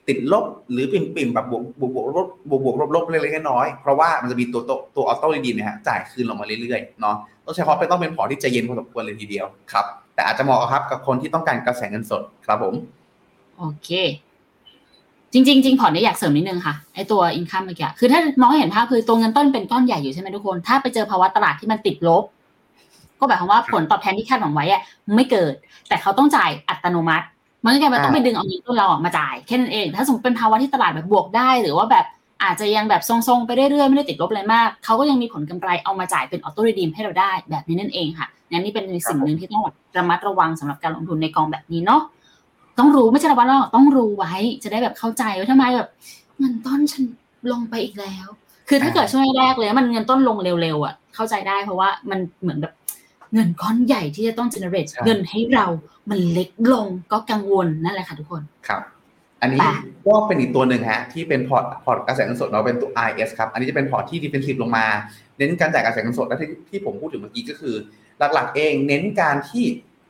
[0.09, 12.74] ติดลบหรือปริ่มปริ่มแบบบวกบวกบวกลบบวกบวกลบลบเล็กๆน้อยๆเพราะว่ามันจะมีตัวตัวตัว auto redeem เนี่ยฮะจ่ายคืนลงมาเรื่อยๆเนาะต้องใช้คำว่าเป็นต้องเป็นพอร์ตที่ใจเย็นพอสมควรเลยทีเดียวครับ แต่อาจจะเหมาะครับกับคนที่ต้องการกระแสเงินสดครับผม
[13.59, 13.90] โอเค
[15.33, 22.24] จริงๆจริงพอร์ตเนี่ยอยากเสริมนิดนึงค่ะไอตัว income เมื่อกี้คือถ้ามองเห็นภาพคือตัวเงินต้นเป็นก้อนใหญ่อยู่ใช่ไหมทุกคน ถ้าไปเจอภาวะตลาดที่มันติดลบ
[23.18, 24.83] ก็หมายความว่าผลตอบแทนที่คาดหวังไว้อะ
[25.16, 25.55] ไม่เกิด
[25.88, 27.26] แต่เขาต้องจ่ายอัตโนมัติ
[27.66, 32.07] มันก็กลายเป็นต้องไปดึงเอาเงินต้นเราออกมาจ่ายแค่นั้นเอง ถ้าสมมติเป็นภาวะที่ตลาดแบบบวกได้ หรือว่าแบบ
[32.42, 39.62] อาจจะยังแบบทรงๆไปเรื่อยๆไม่ได้ติดลบอะไรมากเขาก็ยังมีผลกำไรเอามาจ่ายเป็น auto redeem ให้เราได้แบบนี้นั่นเองค่ะงั้นนี่เป็นสิ่งหนึ่งที่ต้อง
[39.98, 42.02] ระมัดระวังสำหรับการลงทุนในกองแบบนี้เนาะ
[42.79, 45.88] ต้องรู้ไม่ใช่ระวังหรอกต้องรู้ไว้จะได้แบบเข้าใจว่าทำไมแบบ
[46.38, 47.05] เงินต้นฉัน
[47.52, 48.26] ลงไปอีกแล้ว
[48.68, 52.72] คือถ้าเกิดช่วงแรกเลย มันเงินต้นลงเร็วๆอะเข้าใจได้เพราะว่ามันเหมือนแบบ
[53.37, 55.66] เงินก้อนใหญ่ที่จะต้อง generate เงินให้เรา
[56.11, 58.83] มันเล็กลงก็กังวลนั่นแหละค่ะทุกคนครับ
[59.42, 59.61] อันนี้
[60.07, 64.87] ก็เป็นอีกตัวหนึ่งฮะที่เป็นพอร์ตพอร์ตกระแสเงินสดเราเป็นตัว IS ครับ อันนี้จะเป็นพอร์ตที่ defensive ลงมา
[65.37, 67.75] เน้นการจ่ายกระแสเงินสดและที่ที่ผมพูดถึงเมื่อกี้ก็คือ
[68.35, 69.64] หลักๆ เองเน้นการที่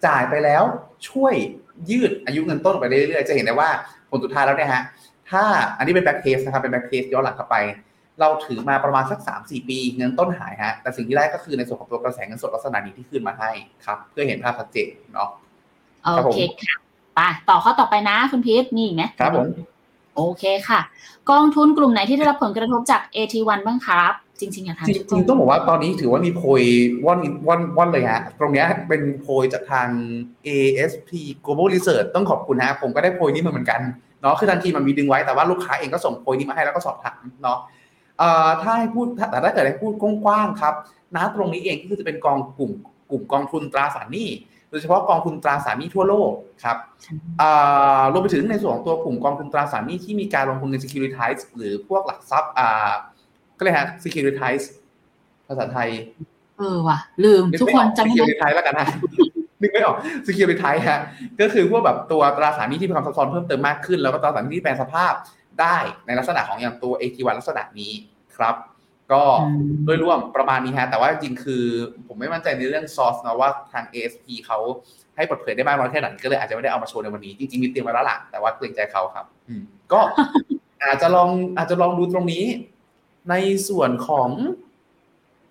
[0.06, 0.62] จ่ายไปแล้ว
[1.08, 1.34] ช่วย
[1.90, 3.70] ยืดอายุเงินต้นไปเรื่อยๆจะเห็นได้ว่า
[4.10, 4.82] ผลสุดท้ายแล้วเนี่ยฮะ
[5.30, 5.44] ถ้า
[5.78, 7.56] อันนี้เป็น backtest นะครับเป็น backtest ย้อนหลังกลับไป
[8.20, 13.50] เราถือมาประมาณสัก 3-4 ปีเงินต้นหายฮะ แต่สิ่งที่ได้ก็คือในส่วนของตัวกระแสเงินสดลักษณะนี้ที่ขึ้นมาให้
[13.86, 15.30] ครับ เพื่อเห็นภาพชัดเจนเนาะ
[16.24, 16.74] โอเคค่ะ
[17.14, 19.46] ไปต่อข้อต่อไปนะคุณพีทมีอีกไหมครับผม
[20.16, 20.80] โอเคค่ะ
[21.30, 26.62] กองทุนกลุ่มไหนที่ได้รับผลกระทบจาก AT1 บ้างครับ จริงๆอยากถามจริงๆต้องบอกว่าตอนนี้ถือว่ามีโพย
[27.06, 29.88] ว่อนว่อนว่อนเลยฮะ ตรงเนี้ยเป็นโพยจากทาง
[30.46, 31.10] ASP
[31.44, 33.80] Global Research ต้องขอบคุณฮะ ผมก็ได้โพยนี้มาเหมือนกัน
[34.22, 37.74] เนาะคือทันทีมันมีดึงไว้แต่ว่าลูกค้าเองก็ส่งโพยนี้มาให้แล้วก็สอบถามเนาะเอ่อ
[38.62, 40.74] ถ้าให้พูดแต่ถ้าเกิดให้พูดกว้างๆครับ
[41.16, 42.72] นะตรงนี้เองก็คือจะเป็นกองกลุ่ม
[43.10, 44.28] กลุ่มกองทุนตราสารหนี้
[44.70, 46.30] โดยเฉพาะกองทุนตราสารหนี้ทั่วโลก
[46.64, 46.76] ครับ
[47.40, 52.90] อ่ารวมไปถึงในส่วนของตัวกลุ่มกองทุนตราสารหนี้ที่มีการลงทุนใน securitize หรือพวกหลักทรัพย์อ่า
[53.58, 54.64] ก็เลยฮะ securitize
[55.46, 55.88] ภาษาไทย
[56.58, 58.88] เออว่ะ ลืมทุกคนจำไม่ได้ securitize แล้วกันนะ
[59.60, 61.00] นึกไม่ออก securitize ฮะ
[61.40, 65.12] ก็คือพวกแบบตัวตราสารหนี้ที่มีความซับซ้อนเพิ่มเติมมากขึ้น แล้วก็ตราสารหนี้ที่แปลงสภาพ
[65.60, 67.92] ได้ในลักษณะของอย่างตัว AT1 ลักษณะนี้
[68.36, 68.56] ครับ
[69.12, 69.22] ก็
[69.84, 71.64] โดยรวมประมาณนี้ฮะแต่ว่าจริงๆคือ
[72.06, 74.58] ผมไม่มั่นใจในเรื่องซอสนะว่าทาง ASP เขา
[75.16, 80.00] ให้เปิดเผยได้มากน้อยแค่ไหนก็เลยอาจจะไม่ได้เอามาโชว์ในวันนี้ จริงๆมีเตรียมไว้แล้วล่ะแต่ว่าเกรงใจเขาครับอืมก็
[80.84, 82.44] อาจจะลองอาจจะลองดูตรงนี้
[83.30, 83.34] ใน
[83.68, 84.28] ส่วนของ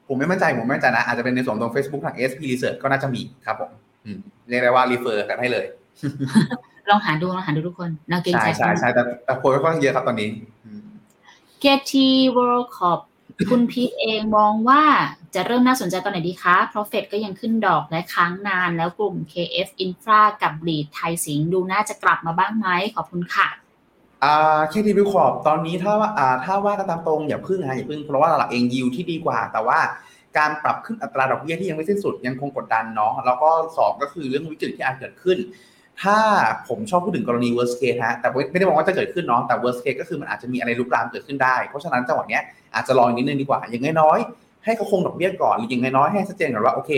[0.08, 3.72] ผมไม่มั่นใจผมไม่มั่นใจนะ อาจจะเป็นในส่วนตรง Facebook ทาง ASP Research ก็น่าจะมีครับผม
[4.06, 5.66] อืมเรียกได้ว่ารีเฟอร์กันให้เลย
[6.90, 10.30] ลองหาดูลองหาดูทุกคนเราเกรงใช่ใจใช่ใช่แต่แต่โพยค่อนข้างเยอะครับตอนนี้
[10.66, 10.82] อืม
[11.60, 13.00] KT-WCORP
[13.50, 14.84] คุณพีทเองมองว่า
[15.36, 23.48] จะเริ่มน่าสนใจตอนไหนดีคะเพราะเฟดก็ยังขึ้นดอกและค้างนาน แล้วกลุ่ม KF Infra กับ REIT ไทยสิงห์ดูน่าจะกลับมาบ้างไหมขอบคุณค่ะ
[24.24, 29.80] อ่า KT-WCORP ตอนนี้ถ้าว่าอ่าถ้าว่ากันตามตรงอย่าพึ่งฮะอย่าพึ่งเพราะว่าหลักเองยิวที่ดีกว่า แต่ว่า
[30.38, 35.38] การปรับขึ้นอัตราดอกเบี้ยที่ยังไม่สิ้นสุดยังคงกดดันเนาะแล้วก็สองก็คือเรื่องวิกฤตที่อาจเกิดขึ้น
[36.04, 36.18] ถ้า
[36.68, 42.44] ผมชอบพูดถึงกรณี worst case ฮะ แต่ไม่ได้มองว่าจะเกิดขึ้นเนาะ แต่ worst case ก็คือมันอาจจะมีอะไรลุกลามเกิดขึ้นได้ เพราะฉะนั้นจังหวะเนี้ย
[42.76, 46.92] อาจจะรออีกนิดนึงดีกว่า อย่างน้อยๆให้เขาคงดอกเบี้ยก่อนหรืออย่างน้อยๆให้ชัดเจนก่อนว่าโอเค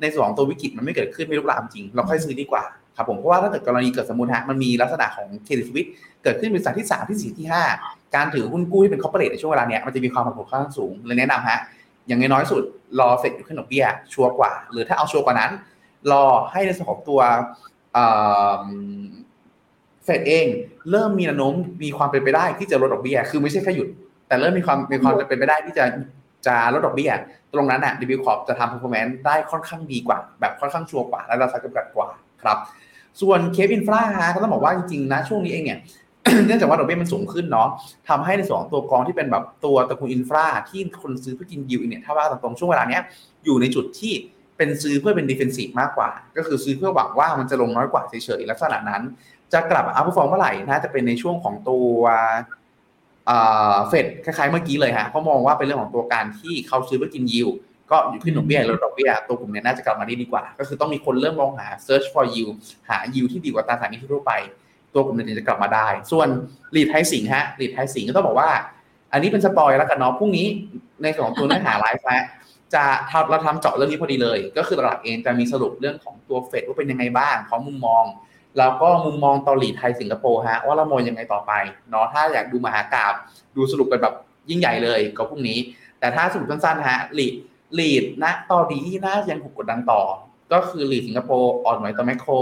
[0.00, 2.64] ในส่วนของตัววิกฤตมันไม่เกิดขึ้นไม่ลุกลามจริง เราค่อยซื้อดีกว่า
[2.96, 5.88] ครับผม เพราะว่าถ้าเกิดกรณีเกิดสมมติฮะ มันมีลักษณะของ Credit Suisse
[6.22, 7.46] เกิดขึ้นเป็นสาที่3ที่ 4 ที่
[7.80, 11.58] 5 การถือหุ้นกู้ที่เป็น corporate ในช่วงเวลาเนี้ยมันจะมีความผันผวนค่อนข้างสูงเลยแนะนำฮะ
[12.06, 12.62] อย่างน้อยสุด
[13.00, 15.50] รอเฟดหยุดขึ้นดอกเบี้ยชัวร์กว่า หรือถ้าเอาชัวร์กว่านั้น
[16.12, 17.20] รอให้ในส่วนของตัว
[20.04, 20.46] เฟดเอง
[20.90, 23.88] เริ่มมีแนวโน้มมีความเป็นไปได้ที่จะลดดอกเบี้ย คือไม่ใช่แค่หยุด
[24.28, 25.84] แต่เริ่มมีความมีความเป็นไปได้ที่จะ
[26.46, 27.10] จะลดดอกเบี้ย
[27.52, 32.08] ตรงนั้นอะดีบิวคอร์จะทำ performance ได้ค่อนข้างดีกว่า แบบค่อนข้างชัวร์กว่า และราคาจำกัดกว่า
[32.42, 32.58] ครับ
[33.20, 35.78] ส่วน KF INFRA ฮะก็ต้องบอกว่าจริงๆนะช่วงนี้เองเนี่ย
[36.46, 37.68] เนื่องจากว่าดอกเบี้ยมันสูงขึ้นเนาะ
[38.08, 43.02] ทำให้ในส่วนของตัวกองที่เป็นแบบตัวตระกูล infra ที่คนซื้อเพื่อกินยิวเนี่ยถ้าว่าตรงๆช่วงเวลาเนี้ย
[43.44, 44.12] อยู่ในจุดที่
[44.60, 49.02] เป็นซื้อเพื่อเป็น defensive มากกว่า ก็คือซื้อเพื่อหวังว่ามันจะลงน้อยกว่าเฉยๆลักษณะนั้น
[49.52, 51.90] จะกลับมา outperform เมื่อไหร่น่าจะเป็นในช่วงของตัว
[53.88, 57.48] เฟดคล้ายๆเมื่อกี้เลยฮะเขามองว่าเป็นเรื่องของตัวการที่เขาซื้อเพื่อกินยิว
[57.90, 62.54] ก็อยู่ขึ้นดอกเบี้ยลดดอกเบี้ยตัวกลุ่มนี้น่าจะกลับมาได้ดีกว่า ก็คือต้องมีคนเริ่มมองหา search for yield
[62.88, 64.32] หา yield ที่ดีกว่าตราสารหนี้ทั่วไป
[64.94, 66.28] ตัวกลุ่มนี้จะกลับมาได้ ส่วน
[66.74, 68.50] REIT ไทยสิงค์ฮะ REIT ไทยสิงค์ก็ต้องบอกว่า
[69.12, 70.46] อันนี้เป็น spoil แล้วกันเนาะพรุ่งนี้
[71.02, 72.26] ในของตัวเนื้อหาไลฟ์นะ
[72.74, 78.04] จะทำเราทำเจาะเรื่องนี้พอดีเลย ก็คือตลาดเองจะมีสรุปเรื่องของตัวเฟดว่าเป็นยังไงบ้างของมุมมอง
[78.58, 81.52] แล้วก็มุมมองต่อ REIT ไทยสิงคโปร์ฮะว่าเรามองยังไงต่อไป
[81.90, 83.14] เนาะถ้าอยากดูมหากาพย์
[83.56, 84.14] ดูสรุปกันแบบ
[84.50, 85.58] ยิ่งใหญ่เลยก็พรุ่งนี้
[86.00, 87.34] แต่ถ้าสรุปสั้นๆฮะ REIT
[87.78, 90.02] REIT ณตอนนี้ที่น่ายังถูกกดดันต่อ
[90.52, 92.32] ก็คือ REIT สิงคโปร์อ่อนไหวต่อ macro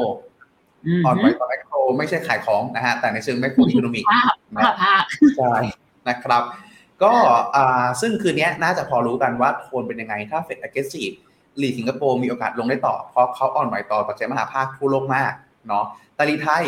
[1.05, 4.05] อ่อนไหวต่อ macro ไม่ใช่ขายของนะฮะแต่ในเชิง macroeconomic
[5.37, 5.55] ใช่
[6.09, 6.43] นะครับ
[7.03, 7.13] ก็
[8.01, 11.15] ซึ่งคืนนี้น่าจะพอรู้กันว่าโทนเป็นยังไง ถ้าเฟด aggressive
[11.61, 15.33] ลีสิงคโปร์มีโอกาสลงได้ต่อ เพราะเขาอ่อนไหวต่อปัจจัยมหาภาคทั่วโลกมาก
[15.69, 15.85] เนาะ
[16.15, 16.65] แต่ลีไทย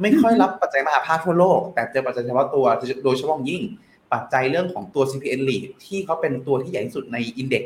[0.00, 2.66] ไม่ค่อยรับปัจจัยมหาภาคทั่วโลก แต่เจอปัจจัยเฉพาะตัว
[3.04, 3.62] โดยเฉพาะยิ่ง
[4.12, 7.62] ปัจจัยเรื่องของตัว CPN lead ที่เขาเป็นตัวที่ใหญ่ที่สุดในอินเด็ก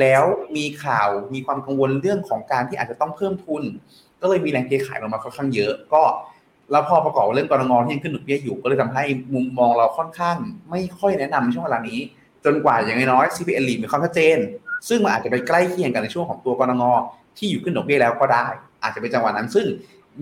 [0.00, 0.24] แล้ว
[0.56, 3.62] มีข่าวมีความกังวลเรื่องของการที่อาจจะต้องเพิ่มทุน
[4.20, 6.02] ก็เลยมีแรงเทขายลงมาค่อนข้างเยอะ ก็
[6.72, 9.04] แล้วพอประกอบเรื่องกรงงที่ยังขึ้นหนุนเบี้ยอยู่ ก็เลยทำให้
[9.34, 10.36] มุมมองเราค่อนข้าง
[10.70, 11.98] ไม่ค่อยแนะนำในช่วงเวลานี้
[12.44, 14.38] จนกว่าอย่างน้อย CPN lead มีความชัดเจน
[14.88, 16.84] ซึ่งมันอาจจะไปใกล้เคียงกันในช่วงของตัวกรงง
[17.38, 18.46] ที่อยู่ขึ้นดอกเบี้ยแล้วก็ได้
[18.82, 19.66] อาจจะเป็นจังหวะนั้น ซึ่ง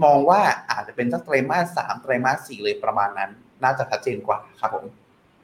[0.04, 0.40] มองว่า
[0.70, 3.30] อาจจะเป็นสักไตรมาสสามไตรมาสสี่เลยประมาณนั้น
[3.62, 4.84] น่าจะชัดเจนกว่าครับผม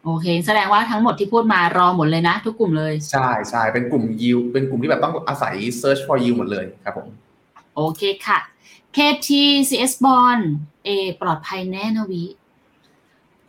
[0.04, 7.08] โอเค แสดงว่าทั้งหมดที่พูดมารอหมดเลยนะ ทุกกลุ่มเลยใช่ใช่เป็นกลุ่มยิวเป็นกลุ่มที่แบบต้องอาศัย search for yield หมดเลยครับผม
[7.76, 8.38] โอเคค่ะ
[8.96, 9.28] KT
[9.68, 10.42] CS Bond
[10.86, 10.90] เอ
[11.22, 12.24] ปลอดภัยแน่นวี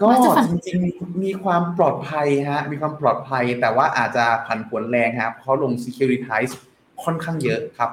[0.02, 0.10] ก็
[0.50, 6.52] จริงๆมีความปลอดภัยฮะ มีความปลอดภัยแต่ว่าอาจจะผันผวนแรงครับเพราะลง securitize
[7.04, 7.92] ค่อนข้างเยอะครับ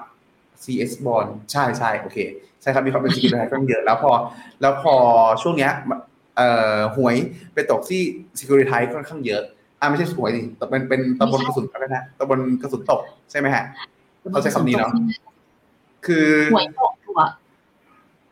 [0.62, 2.18] CS bond ใช่ใช่โอเค
[2.60, 4.12] ใช่ครับมีความเป็น securitize ค่อนข้างเยอะแล้วพอ
[4.60, 4.94] แล้วพอ
[5.42, 5.72] ช่วงเนี้ย
[6.36, 7.16] เอ่อหวย
[7.54, 8.02] ไปตกที่
[8.38, 9.42] securitize ค่อนข้างเยอะ
[9.80, 13.64] อ่าไม่ใช่หวยดิแต่เป็นเป็นตะบนกระสุนอะไรนะตะบนกระสุนตกใช่ไหมฮะ
[14.30, 14.92] เขาใช้คำนี้เนาะ
[16.06, 17.03] คือหวยตกตัว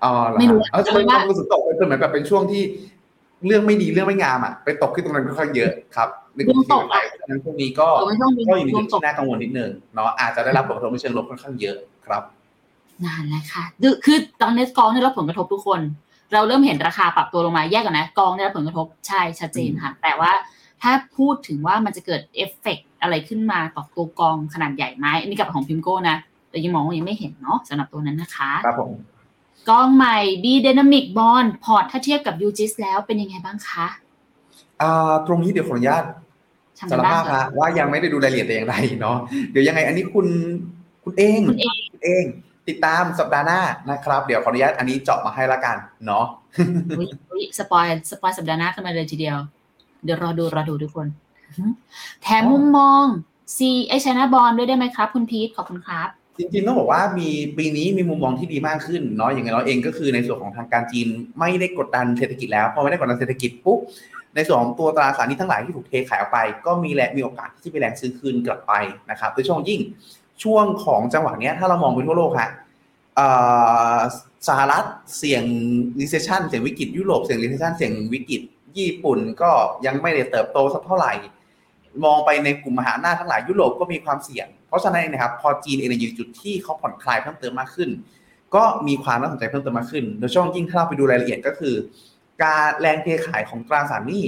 [0.05, 2.63] อ๋อไม่รู้เอาจะเป็นตะบนกระสุนตกเป็นเหมือนแบบเป็นช่วงที่
[3.47, 6.97] เรื่องไม่ดีเรื่องไม่งามอะไปตกที่ตรงนั้นค่อนข้างเยอะครับในกลุ่มที่ไป
[7.31, 7.89] นั้นพวกนี้ก็
[8.49, 11.77] ก็อยู่ในจุดที่น่ากังวลนิดนึงเนาะอาจจะได้รับผลกระทบในเชิงลบค่อนข้างเยอะ
[12.07, 12.23] ครับ
[13.05, 13.65] นานแล้วค่ะ
[14.05, 15.81] คือตอนนี้กองได้รับผลกระทบทุกคน
[16.33, 20.33] เราเริ่มเห็นราคาปรับตัวลงมาแยกกันนะกองได้รับผลกระทบใช่ชัดเจนค่ะ แต่ว่า
[20.83, 26.17] ถ้าพูดถึงว่ามันจะเกิดเอฟเฟกอะไรขึ้นมาต่อตัวกองขนาดใหญ่ไหมอันนี้กับของพิมโก้นะ
[26.51, 28.93] แต่ยังมองว่ายังไม่เห็นเนาะสำหรับตัวนั้นนะคะ ครับผม
[29.69, 33.87] กองใหม่ B Dynamic Bond พอร์ตถ้าเทียบกับ UGIS แล้วเป็นยังไงบ้างคะ
[34.83, 36.05] อ่าตรงนี้เดี๋ยวขออนุญาต
[36.91, 39.17] สารภาพนะว่ายังไม่ได้ดูรายละเอียดแต่อย่างไรเนาะ
[39.51, 40.27] เดี๋ยวยังไงอันนี้คุณ
[41.05, 42.25] คุณเองคุณเองคุณเอง
[42.69, 43.61] ติดตามสัปดาห์หน้า
[43.91, 46.27] นะครับ เดี๋ยวขออนุญาตอันนี้เจาะมาให้ละกันเนาะ
[47.59, 49.39] spoil spoil สัปดาห์หน้ากันมาเลยทีเดียว
[50.05, 51.07] เดี๋ยวรอดูรอดูทุกคน
[52.23, 53.05] แถมมุมมอง
[53.57, 53.59] C
[53.89, 56.09] ไอชนะบอลด้วยได้ไหมครับ คุณพีทขอบคุณครับ
[56.43, 57.29] จริงๆต้องบอกว่ามี
[57.59, 63.79] ปีนี้มีมุมมองที่ดีมากขึ้นเนาะอย่างไรเราเองก็คือในส่วนของทางการจีนไม่ได้กดดันเศรษฐกิจแล้วพอไม่ได้กดดันเศรษฐกิจปุ๊บ
[64.35, 68.73] ในส่วนของตัวตราสารหนี้ทั้งหลายที่ถูกเทขายออกไป ก็มีแรงมีโอกาสที่จะไปแรงซื้อคืนกลับไป
[69.11, 69.81] นะครับโดยเฉพาะยิ่ง
[70.43, 72.51] ช่วงของจังหวะนี้ถ้าเรามองไปทั่วโลกฮะ
[74.49, 74.85] สหรัฐ
[75.19, 75.45] เสี่ยง
[76.01, 78.43] recession เสี่ยงวิกฤตยุโรปเสี่ยง recession เสี่ยงวิกฤต
[78.79, 79.51] ญี่ปุ่นก็
[79.87, 81.13] ยังไม่ได้เติบโตสักเท่าไหร่
[82.05, 87.91] มองไปในกลุ่มมหาอำนาจทั้งหลายยุโรปก็มีความเสี่ยง เพราะฉะนั้นนะครับพอจีนเองอยู่จุดที่เขาผ่อนคลายเพิ่มเติมมากขึ้น
[88.55, 91.75] ก็มีความน่าสนใจเพิ่มเติมมากขึ้น โดยเฉพาะยิ่งถ้าเราไปดูรายละเอียดก็คือ
[92.43, 94.25] การแรงเทขายของตราสารหนี้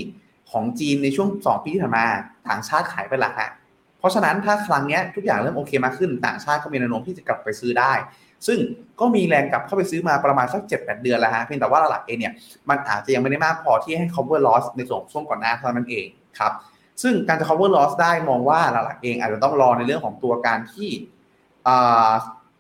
[0.51, 2.07] ของจีนในช่วง 2 ปีที่ผ่านมา
[2.49, 3.51] ต่างชาติขายไปหละฮะ
[3.99, 7.92] เพราะฉะนั้นถ้าครั้งนี้ทุกอย่างเริ่มโอเคมากขึ้น ต่างชาติก็มีแนวโน้มที่จะกลับไปซื้อได้
[8.47, 8.59] ซึ่ง
[9.01, 12.34] ก็มีแรงกลับเข้าไปซื้อมาประมาณสัก 7 8 เดือนแล้วฮะเพียงแต่ว่าหลักเองเนี่ย
[12.68, 16.07] มันอาจจะยังไม่ได้มากพอที่ให้ cover loss ในส่วนช่วงก่อนหน้าเท่านั้นเอง
[16.38, 16.53] ครับ
[17.03, 20.90] ซึ่งการจะ cover loss ได้มองว่าหลักเองอาจจะต้องรอในเรื่องของตัวการที่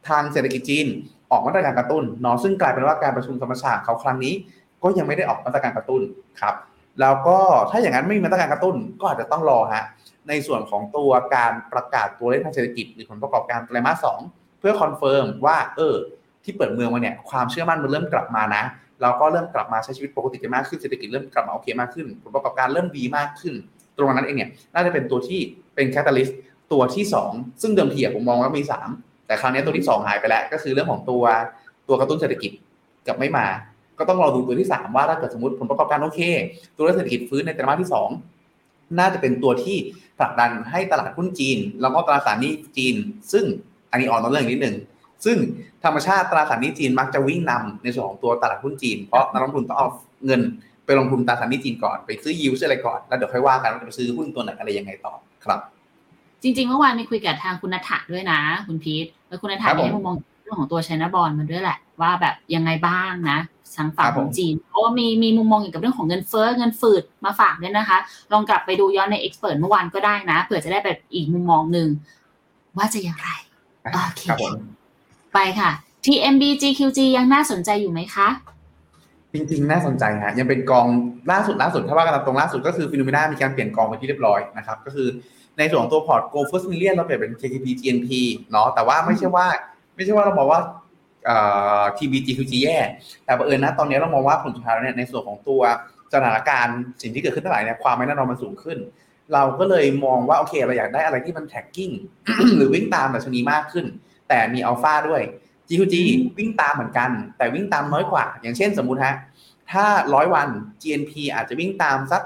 [0.08, 0.86] ทางเศรษฐกิจจีน
[1.30, 4.34] ออกมาตรการกระตุ้นเนาะซึ่งกลายเป็นว่าการประชุมธรรมชาติเขาครั้งนี้
[4.82, 6.02] ก็ยังไม่ได้ออกมาตรการกระตุ้น
[6.40, 6.54] ครับ
[7.00, 7.38] แล้วก็
[7.70, 9.84] ถ้าอย่างนั้นไม่มีมาตรการกระตุ้นก็อาจจะต้องรอฮะ
[10.28, 14.20] ในส่วนของตัวการประกาศตัวเลขทางเศรษฐกิจหรือผลประกอบการไตรมาสสอง
[14.58, 15.96] เพื่อ confirm ว่าเออ
[16.44, 18.62] ที่เปิดเมืองมาเนี่ยความเชื่อมั่นมันเริ่มกลับมานะ
[19.02, 23.54] เราก็เริ่มกลับมาใช้ชีวิตปกติกันมากขึ้นเศรษฐกิจเริ่มกลับมาโอเคมากขึ้น ผลประกอบการเริ่มดีมากขึ้น
[23.96, 25.40] ตรงนั้นเองเนี่ยน่าจะเป็นตัวที่
[25.74, 26.38] เป็น catalyst
[26.72, 28.62] ตัวที่ 2 ซึ่งเดิมทีผมมองว่ามี
[28.94, 31.22] 3 แต่ครั้งนี้ตัวที่ 2 หายไปแล้ว ก็คือเรื่องของตัว
[31.88, 32.50] ตัวกระตุ้นเศรษฐกิจ
[33.06, 33.46] กับไม่มา
[33.98, 36.20] ก็ต้องรอดูตัวที่ 3 ว่าถ้าเกิดสมมติผลประกอบการโอเค
[36.76, 37.90] ตัวเศรษฐกิจฟื้นในไตรมาสที่
[38.42, 39.76] 2 น่าจะเป็นตัวที่
[40.18, 42.94] ผลักดันให้ตลาดหุ้นจีน แล้วก็ตราสารหนี้จีน
[43.32, 43.44] ซึ่ง
[43.90, 44.76] อันนี้อ่อนต่อเรื่องนิดหนึ่ง
[45.24, 45.36] ซึ่ง
[45.84, 49.88] ธรรมชาติตราสารหนี้จีนมักจะวิ่งนำในส่วนของตัวตลาดหุ้นจีน เพราะนักลงทุนต้องเอา
[50.26, 50.40] เงิน
[50.86, 55.14] ไปลงทุนตราสารหนี้จีนก่อนไปซื้อยิวซื้ออะไรก่อนแล้วเดี๋ยวค่อยว่ากันว่าจะไปซื้อหุ้นตัวไหนอะไรยังไงต่อ
[55.44, 55.60] ครับ
[56.42, 63.38] จริง ๆ เมื่อวานมีคุยกับทางคุณนัทะด้วยนะ คุณพีทแล้วคุณนัทะให้มุมมองเรื่องของตัวชนะบอลมันด้วยแหละ ว่าแบบยังไงบ้างนะ
[63.76, 67.98] ทางฝั่งของจีน เพราะว่ามีมีมุมมองเกี่ยวกับเรื่องของเงินเฟ้อเงินฝืดมาฝากด้วยนะคะ
[68.32, 71.88] ลองกลับไปดูย้อนใน Express เมื่อวานก็ได้นะเผื่อจะได้แบบอีกมุมมองหนึ่ง
[72.76, 73.28] ว่าจะอย่างไร
[73.94, 74.22] โอเค
[75.34, 75.70] ไปค่ะ
[76.04, 78.28] TMB GQG ยังน่าสนใจอยู่ไหมคะ
[79.34, 80.86] จริงๆ น่าสนใจฮะยังเป็นกอง
[81.32, 85.08] ล่าสุดล่าสุดถ้าว่ากันตรงล่าสุดก็คือ FINNOMENA มีการเปลี่ยนกองไปที่เรียบร้อยนะครับก็คือ
[85.58, 88.08] ในส่วนของตัวพอร์ต Goal First Million เราเปลี่ยนเป็น KKP GNP
[88.52, 89.46] เนาะแต่ว่าไม่ใช่ว่า
[89.94, 90.60] ไม่ใช่ว่าเราบอกว่า
[91.96, 92.76] ทีบีจีคือจีแย่
[93.24, 95.60] แต่บังเอิญนะตอนนี้เรามองว่าผลสุดท้ายเนี่ยในส่วนของตัว
[96.14, 98.78] สถานการณ์สิ่งที่เกิดขึ้นทั้งหลายเนี่ยความไม่แน่นอนมันสูงขึ้น
[99.32, 101.90] เราก็เลยมองว่าโอเคเราอยากได้อะไรที่มันแท็กกิ้ง
[102.56, 103.86] หรือวิ่งตามแบบชนีมากขึ้น
[104.28, 105.22] แต่มีอัลฟาด้วย
[105.68, 105.94] GQG
[106.38, 109.14] วิ่งตามเหมือนกัน แต่วิ่งตามน้อยกว่า อย่างเช่นสมมุติฮะ
[109.72, 109.84] ถ้า
[110.14, 110.48] ร้อยวัน
[110.82, 112.22] GNP อาจจะวิ่งตามสัก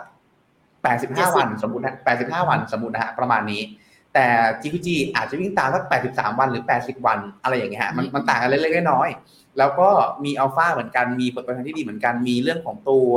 [0.82, 3.60] แปดสิบห้าวันสมมตินะแปดสิบห้าวันสมมตินะฮะประมาณนี้
[4.14, 4.26] แต่
[4.60, 9.88] GQG อาจจะวิ่งตามสักแปดสิบสามวันหรือแปดสิบวัน อะไรอย่างเงี้ยฮะมันมันต่างกันเล็กๆน้อยๆแล้วก็
[10.24, 13.12] มีอัลฟาเหมือนกันมีผลตอบแทนที่ดีเหมือนกันมีเรื่องของตัว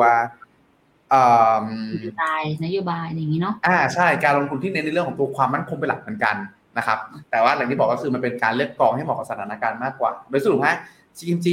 [1.94, 6.36] นโยบายนโยบายอย่างนี้เนาะอ่าใช่การลงทุนที่เน้นในเรื่องของตัวความมั่นคงเป็นหลักเหมือนกัน
[6.78, 6.98] นะครับ
[7.32, 10.78] แต่ว่าอย่างที่บอกก็คือมันเป็นการเลือกกองให้เหมาะกับสถานการณ์มากกว่า โดยสรุปฮะ
[11.18, 11.48] GMG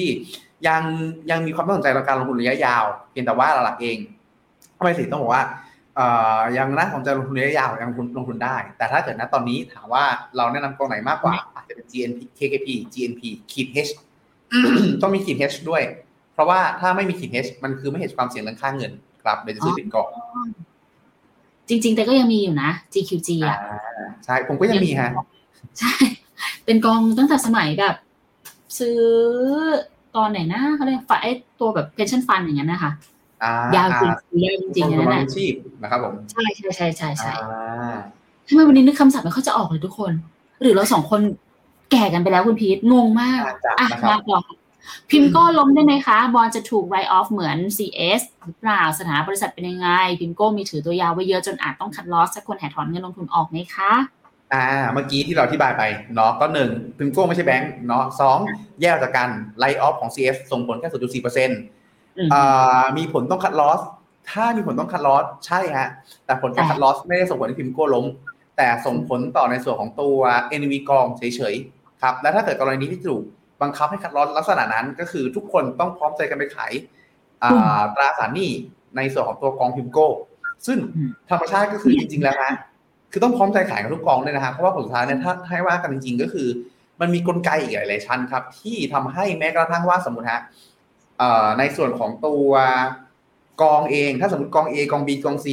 [0.69, 0.83] ยัง
[1.31, 3.97] ยังมีความน่าสนใจในการลงทุนระยะยาว เพียงแต่ว่าหลักเอง
[4.79, 5.45] ทำไมสิต้องบอกว่า
[6.59, 10.05] ยังน่าสนใจลงทุนระยะยาวยังลงทุนได้ แต่ถ้าเกิดนะตอนนี้ถามว่า
[10.37, 13.93] เราแนะนำกองไหนมากกว่า อาจจะเป็น GNP KKP GNP ขีด H
[15.03, 15.83] ต้องมีขีด H ด้วย
[16.35, 18.93] เพราะว่าถ้าไม่มีขีด H มันคือไม่เห็นความเสี่ยงเรื่องค่าเงิน
[19.23, 20.09] ครับเลยจะซื้อติดกอง
[21.69, 23.59] จริง ๆ แต่ก็ยังมีอยู่นะ GQG อะ
[24.25, 25.11] ใช่ ผมก็ยังมีฮะ
[25.79, 25.95] ใช่
[26.65, 27.95] เป็นกองตั้งแต่สมัยแบบ
[28.79, 28.99] ซื้อ
[30.17, 32.91] ตอนไหนนะเขาเรียกฝาไอ้ตัวแบบ pension fund อย่างเงี้ยนะคะ
[33.77, 34.11] ยาวจริง
[34.45, 37.33] ยาวจริงๆนั่นแหละชีพนะครับผมใช่ใช่ใช่ใช่ใช่
[38.49, 40.13] ทำไมวันนี้นึกคำศัพท์ไม่เข้าจะออกเลยทุกคน
[40.63, 41.21] หรือเราสองคน
[41.91, 43.55] แก่กันไปแล้วคุณพีทงงมากอะ
[44.09, 44.39] มาต่อ
[45.11, 49.89] พิมพ์ก็ล้มได้ไหมคะ บอลจะถูกไรออฟเหมือน CS หรือเปล่าสถานะบริษัทเป็นยังไง
[50.21, 53.93] พิมพ์โก้มีถือตัวยาวไว้เยอะจนอาจต้องคัดลอสสักคนแห่ถอนเงินลงทุนออกไหมคะ
[54.55, 55.83] อ่าเมื่อกี้ที่เราอธิบายไป
[56.15, 58.39] เนาะก็หนึ่งพิมพ์โก้ไม่ใช่แบงค์เนาะสอง
[58.81, 59.29] แยกจากกัน
[59.59, 61.59] ไลออฟของ CS ส่งผลแค่ศูนย์จุดสี่เปอร์เซ็นต์
[62.33, 63.81] อ่ามีผลต้องคัดลอส
[64.31, 65.89] ถ้ามีผลต้องคัดลอสใช่ฮะ
[66.25, 68.07] แต่ผลการคัดลอสไม่ได้ส่งผลให้พิมพ์โก้ล้ม
[68.57, 70.19] แต่ส่งผลต่อในส่วนของตัว
[70.61, 73.23] NV กองเฉยๆครับและถ้าเกิดกรณีที่ถูก
[73.63, 76.73] บังคับให้คัดลอสลักษณะนั้น ก็คือทุกคนต้องพร้อมใจกันไปขาย
[77.95, 78.51] ตราสารหนี้
[78.97, 80.09] ในส่วนของตัวกองพิมโก้
[80.67, 80.79] ซึ่ง
[81.31, 82.53] ธรรมชาติก็คือจริง ๆ แล้วนะ
[83.13, 86.49] คือต้องพร้อมใจขายกับทุกกองเลยนะฮะเพราะว่าผลสุดท้ายเนี่ยถ้าให้ว่ากันจริง ๆ ก็คือ
[87.01, 90.41] มันมีกลไกอีกหลายๆชั้นครับ ที่ทำให้แม้กระทั่งว่าสมมติฮะ
[91.59, 92.51] ในส่วนของตัว
[93.63, 95.47] กองเอง ถ้าสมมติกอง A กอง B กอง C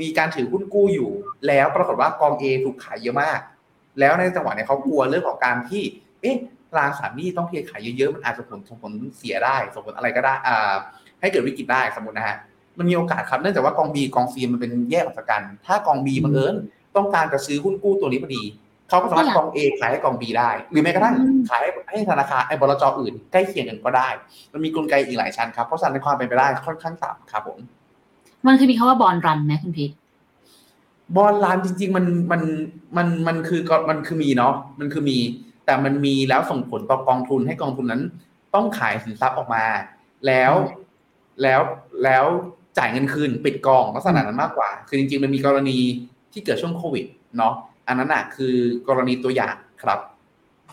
[0.00, 1.10] มีการถือหุ้นกู้อยู่
[1.46, 3.40] แล้วปรากฏว่ากอง A ถูกขายเยอะมาก
[4.00, 5.82] แล้วในจังหวะนี้เขากลัวเรื่องของการที่
[6.22, 6.36] เอ๊ะ
[6.74, 10.74] ตราสารหนี้ต้องเทขายเยอะๆ มันอาจจะผลส่งผลเสียได้ ส่งผลอะไรก็ได้อ่า
[11.20, 12.36] ให้เกิดวิกฤตได้สมมตินะฮะ
[12.78, 16.54] มันมีโอกาสครับ เนื่องจากว่ากองบีกองซีมันเป็นแยกออกจากกัน ถ้ากองบีบังเอิญ
[16.96, 18.42] ต้องการจะซื้อหุ้นกู้ตัวนี้พอดี
[18.88, 21.14] เขาก็สามารถกองเอขายให้กองบีได้ หรือแม้กระทั่ง
[21.48, 21.60] ขาย
[21.90, 24.08] ให้ธนาคารไอ้บลจอื่นใกล้เคียงกันก็ได้
[24.52, 27.58] มันมีกลไกอีกหลายชั้นครับเพราะฉะนั้นความเป็นไปได้ค่อนข้างต่ำครับผม
[28.46, 29.90] มันคือมีคาว่าบอลรันไหมคุณพิษ
[31.16, 32.42] บอลรันจริง ๆ มันมัน
[32.96, 33.60] มันมันคือ
[33.90, 35.18] มันคือมีเนาะมันคือมี
[35.64, 38.02] แต่มันมีแล้วส่งผลต่อกองทุนให้กองทุนนั้น
[38.54, 39.64] ต้องขายสินทรัพย์ออกมา
[40.26, 40.52] แล้ว
[41.42, 41.60] แล้ว
[42.04, 42.24] แล้ว
[42.78, 45.78] จ่ายเงินคืนปิดกองลักษณะนั้นมากกว่า คือจริงๆมันมีกรณี
[46.32, 47.04] ที่เกิดช่วงโควิด
[47.38, 47.54] เนาะ
[47.88, 48.54] อันนั้นอะคือ
[48.88, 49.98] กรณีตัวอย่างครับ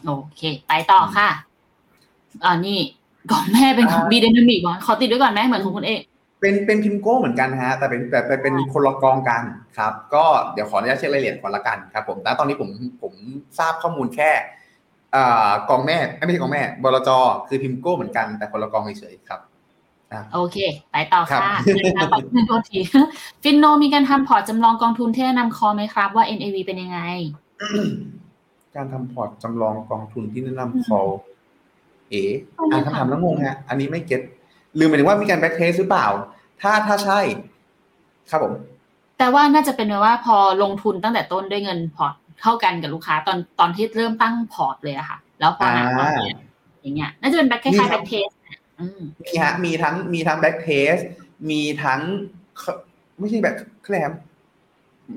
[0.05, 1.29] โอเค ไปต่อค่ะ
[2.43, 2.79] อ่านี่
[3.31, 6.01] กองแม่เป็นของบีเดนามิกขอติดด้วยก่อนไหมเหมือนของคุณเอก
[6.41, 9.41] เป็นเป็นพิมโก้เหมือนกันฮะ แต่เป็นแต่แต่เป็นคนละกองกัน
[9.77, 10.23] ครับ ก็
[10.53, 12.69] เดี๋ยวขออนุญาตเช็ครายละเอียดก่อนละกันครับ ผมแต่ตอนนี้ผม
[13.01, 13.13] ผม
[13.59, 14.59] ทราบข้อมูลแค่อ่า
[15.70, 17.09] กองแม่ไม่ใช่กองแม่บลจ
[17.47, 19.41] คือพิมโก้เหมือนกันแต่คนละกองเฉยๆครับ
[20.34, 20.57] โอเค
[20.91, 22.80] ไปต่อครัค่ะบนะคะขอบคุณโทษที
[23.43, 26.99] ฟินโนมีการทำพอร์ตจำลองกองทุนที่แนะนำ call ไหมครับ ว่า NAV เป็นยังไง
[28.76, 31.09] การทำพอร์ตจำลองกองทุนที่แนะนำ call
[32.09, 32.24] เอ๋
[32.72, 34.21] อ่านคำถามแล้วงงฮะ อันนี้ไม่ get
[34.80, 36.07] ลืมหมายถึงว่ามีการ backtest หรือเปล่า
[36.62, 37.20] ถ้าถ้าใช่
[38.30, 38.53] ครับผม
[39.18, 46.11] แต่ว่าน่าจะเป็นว่าพอลงทุนตั้งแต่ต้นด้วยเงินพอร์ต เท่ากันกับลูกค้าตอนตอนที่เริ่มตั้งพอร์ตเลยอะค่ะ แล้วพอหนักอ่า
[46.81, 48.29] อย่างเงี้ยน่าจะเป็น back คล้ายๆ backtest
[48.79, 50.95] อืมมีฮะมีทั้งมีทั้ง backtest
[51.49, 52.01] มีทั้ง
[53.19, 54.11] ไม่ใช่แบบแคลม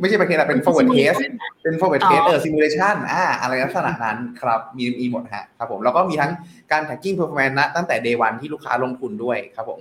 [0.00, 1.18] ไม่ใช่ backtest เป็น forward test
[1.62, 6.32] เป็น forward อ๋อ test เออ simulation อ่าอะไรลักษณะนั้นครับ มีมีหมดฮะครับผมแล้วก็มีทั้ง
[6.72, 9.80] การ tracking performance นะตั้งแต่ day one ที่ลูกค้าลงทุนด้วยครับผม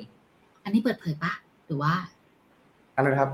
[0.63, 1.31] อันนี้เปิดเผยปะ
[1.67, 1.93] หรือว่า
[2.95, 3.31] อะไรนะครับ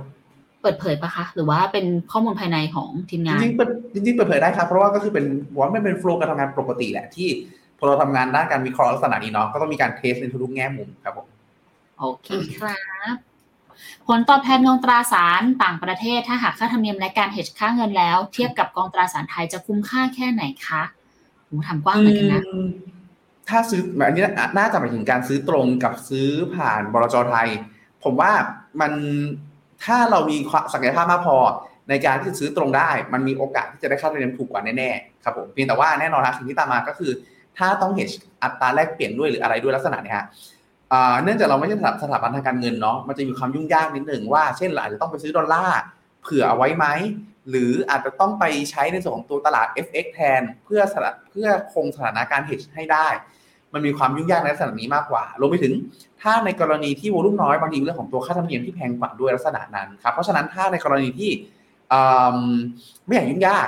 [0.62, 5.26] เปิดเผยปะคะ หรือว่าเป็นข้อมูลภายในของทีมจงานริงๆเปิดจริงๆเปิดเผยได้ครับ เพราะว่าก็คือเป็น
[5.58, 7.30] ว่ามันเป็นโฟล์การทำงานปกติแหละที่
[7.78, 11.28] พอเราทำงานด้านการวิเคราะห์ลักษณะนี้เนาะก็ต้องมีการเทสในทุกๆแง่มุมครับผม
[12.00, 12.28] โอเค
[12.60, 12.78] ครั
[13.14, 13.16] บ
[14.08, 20.82] ผลตอบแทนกองตราสารต่างประเทศ ถ้าหากค่าธรรมเนียมและการเฮดค่าเงินแล้ว เทียบกับกองตราสารไทยจะคุ้มค่าแค่ไหนคะ
[21.48, 22.70] หูถามกว้างเหมือนกันนะอืม
[23.50, 24.24] ถ้าซื้ออันนี้
[24.58, 27.50] น่าจะหมายถึงการซื้อตรงกับซื้อผ่านบลจไทย
[28.04, 28.32] ผมว่า
[28.82, 28.92] มัน
[29.86, 30.38] ถ้าเรามี
[30.74, 31.38] ศักยภาพมากพอ
[31.90, 37.12] ในการที่จะซื้อตรงได้ มันมีโอกาสที่จะได้ค่าธรรมเนียมถูกกว่าแน่ๆครับผมเพียงแต่ว่าแน่นอนนะสิ่งที่ตามมาก็คือ
[37.58, 38.10] ถ้าต้องเฮด
[38.44, 40.26] อัตราแลกเปลี่ยนด้วยหรืออะไรด้วยลักษณะเนี้ยฮะ
[41.24, 45.80] เนื่องจากเราไม่ใช่สถาบันทางการเงินเนาะมันจะมีความยุ่งยากนิดหนึ่งว่าเช่นเราอาจจะต้องไปซื้อดอลลาร์
[46.22, 46.86] เผื่อเอาไว้ไหม
[47.50, 50.82] หรืออาจจะต้องไปใช้ในส่วนของตัวตลาด FX แทนเพื่อ
[51.30, 53.08] เพื่อคงสถานการ hedge ให้ได้
[53.74, 55.74] มันมีความยุ่งยากในลักษณะนี้มากกว่ารวมไปถึง
[56.22, 61.32] ถ้าในกรณีที่วอลุ่มน้อยบางทีเรื่องของตัวค่าธรรมเนียมที่แพงกว่าด้วยลักษณะนั้นครับเพราะฉะนั้นถ้าในกรณีที่
[63.06, 63.68] ไม่อยากยุ่งยาก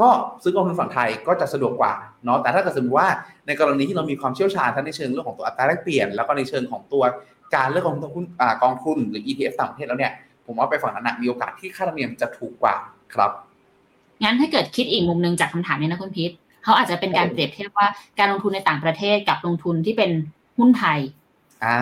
[0.00, 0.08] ก็
[0.42, 1.92] ซื้อกองทุนฝั่งไทยก็จะสะดวกกว่า
[2.24, 3.08] เนาะแต่ถ้าเกิดสมมติว่า
[3.46, 7.02] ในกรณีที่เรามีความเชี่ยวชาญทั้งในเชิงเรื่องของตัวอัตราแลกเปลี่ยน แล้วก็ในเชิงของตัว
[7.54, 8.24] การเลือกของหุ้น
[8.62, 10.12] กองทุนหรือ ETF ต่างประเทศแล้วเนี่ย
[10.46, 12.74] ผมว่าไปฝั่งนั้นมีโอกาสที่ค่าธรรมเนียมจะถูกกว่า
[13.14, 13.30] ครับ
[14.22, 16.32] งั้นถ้าเกิดคิดอีกมุมหนึ่งจากคำถามนี้นะคุณพีท
[16.62, 17.88] เขาอาจจะเป็นการเปรียบเทียบว่า
[18.18, 20.10] การลงทุนในต่างประเทศกับลงทุนที่เป็น
[20.58, 20.98] หุ้นไทย
[21.64, 21.78] อ่า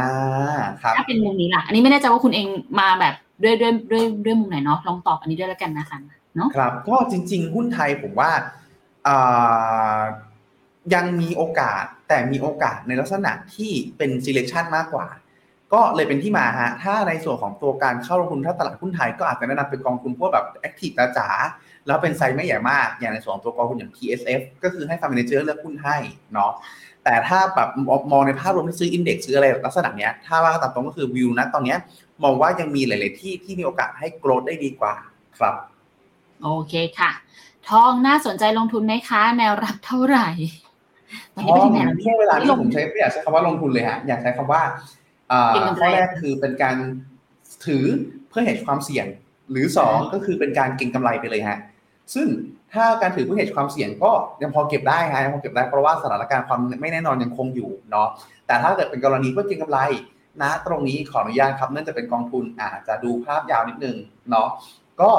[0.83, 2.47] ครับถ้าเป็นมุมนี้ล่ะ อันนี้ไม่แน่ใจว่าคุณเอง
[2.81, 5.99] มาแบบด้วยด้วยด้วยด้วยมุมไหนเนาะลองตอบอันนี้ด้วยแล้วกันนะคะ
[6.37, 8.31] เนาะครับก็จริง ๆ หุ้นไทยผมว่า
[9.07, 10.01] อ่า
[10.95, 15.07] ยังมีโอกาสแต่มีโอกาสในลักษณะที่เป็น selection มากกว่า
[15.73, 25.97] ก็เลยเป็นที่มาฮะถ้าในส่วนของตัวการเข้าลงทุนถ้าตลาดหุ้นไทยก็อาจจะแนะนำเป็นกองทุนพวกแบบ active จ๋าๆ แล้วเป็นไซส์ไม่ใหญ่มาก อย่างในส่วนของตัวกองทุนอย่าง TSF ก็คือให้ fund manager เลือกหุ้นให้
[26.33, 26.53] เนาะ
[27.05, 27.69] แต่ถ้าแบบ
[28.13, 31.79] มองในภาพรวมที่ซื้อ index ซื้ออะไรลักษณะเนี้ยถ้าว่าตามตรงก็คือวิวนะตอนเนี้ย
[32.23, 34.95] มองว่ายังมีหลาย ๆ ที่ที่มีโอกาสให้ growth ได้ดีกว่า
[35.39, 35.55] ครับ
[36.43, 37.11] โอเคค่ะ
[37.69, 40.29] ทองน่าสนใจลงทุนไหมคะแนวรับเท่าไหร่
[41.35, 44.63] ตอนนี้อ๋อเป็นที่ไหนแล้วช่วงเวลาที่ผมใช้ไม่อยากใช้คำว่าลงทุนเลยฮะอยากใช้คำว่า
[45.33, 46.77] อ่าเก็งกำไรข้อแรกคือเป็นการ
[47.67, 47.85] ถือ
[48.29, 49.07] เพื่อเหตุความเสี่ยง
[49.51, 51.59] หรือสองก็คือเป็นการเก็งกำไรไปเลยฮะ
[52.15, 52.29] ซึ่ง
[52.73, 54.11] ถ้าการถือเพื่อเหตุความเสี่ยงก็
[54.43, 58.09] ยังพอเก็บได้ฮะยังพอเก็บได้เพราะว่าสถานการณ์ความไม่แน่นอนยังคงอยู่เนาะ
[58.47, 59.81] แต่ถ้าเกิดเป็นกรณีเพื่อเก็งกำไร
[60.43, 63.97] นะตรงนี้ขออนุญาตครับเนื่องจากเป็นกองทุนอาจจะดูภาพยาวนิดนึง
[64.31, 64.49] เนาะ
[65.01, 65.11] ก็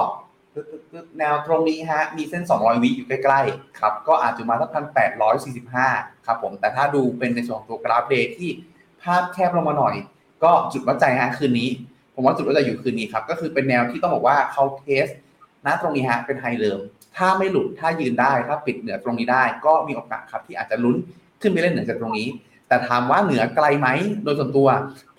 [1.19, 5.87] แนวตรงนี้ฮะมีเส้น 200 วิอยู่ใกล้ๆครับก็อาจจะมาสักพันแปดร้อยสี่สิบห้า
[6.25, 8.49] ครับผมแต่ถ้าดูเป็นในส่วนของตัวกราฟเดย์ที่
[9.03, 9.95] ภาพแคบลงมาหน่อย
[10.43, 11.69] ก็จุดวัดใจฮะคืนนี้
[12.13, 15.05] ผมว่าจุดวัดใจอยู่คืนนี้ครับก็คือเป็นแนวที่ต้องบอกว่าเขาเทส
[15.65, 16.79] นะตรงนี้ฮะเป็นไฮเดิม
[17.17, 20.95] ถ้าไม่หลุดถ้ายืนได้ถ้าปิดเหนือตรงนี้ได้ ก็มีโอกาสครับที่อาจจะลุ้น
[21.41, 22.27] ขึ้นไปเล่นเหนือจากตรงนี้
[22.67, 23.87] แต่ถามว่าเหนือไกลไหม
[24.23, 24.67] โดยส่วนตัว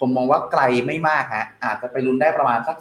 [0.00, 2.76] ผมมองว่าไกลไม่มากฮะอาจจะไปลุ้นได้ประมาณสัก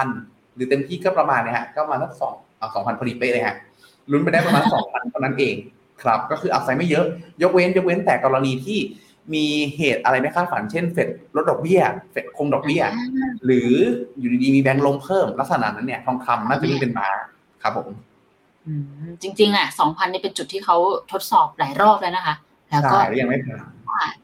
[0.00, 2.34] 2,000หรือเต็มที่ก็ประมาณเนี้ยฮะก็มาสักสอง
[2.74, 3.56] สองพันพอดีเป๊ะเลยฮะ
[4.10, 5.54] ลุ้นไปได้ประมาณสองพันเท่านั้นเอง
[6.02, 7.06] ครับ ก็คืออัพไซด์ไม่เยอะ
[7.42, 8.78] ยกเว้นยกเว้นแต่กรณีที่
[9.34, 9.46] มี
[9.76, 11.80] เหตุอะไรไม่คาดฝัน เช่นเฟดลดดอกเบี้ย
[12.12, 12.82] เฟดคงดอกเบี้ย
[13.44, 13.70] หรือ
[14.18, 17.08] อยู่ดีๆมีแบงก์ลงเพิ่มลักษณะนั้นเนี่ยทองคำน่าจะวิ่งเป็นม้า
[17.62, 17.88] ครับผม
[18.66, 20.76] อืมจริง ๆ อะสองพันนี่เป็นจุดที่เขา
[21.12, 22.34] ทดสอบหลายรอบแล้วนะคะ
[22.70, 24.14] แล้วก็ใช่แล้วยังไม่ผ่าน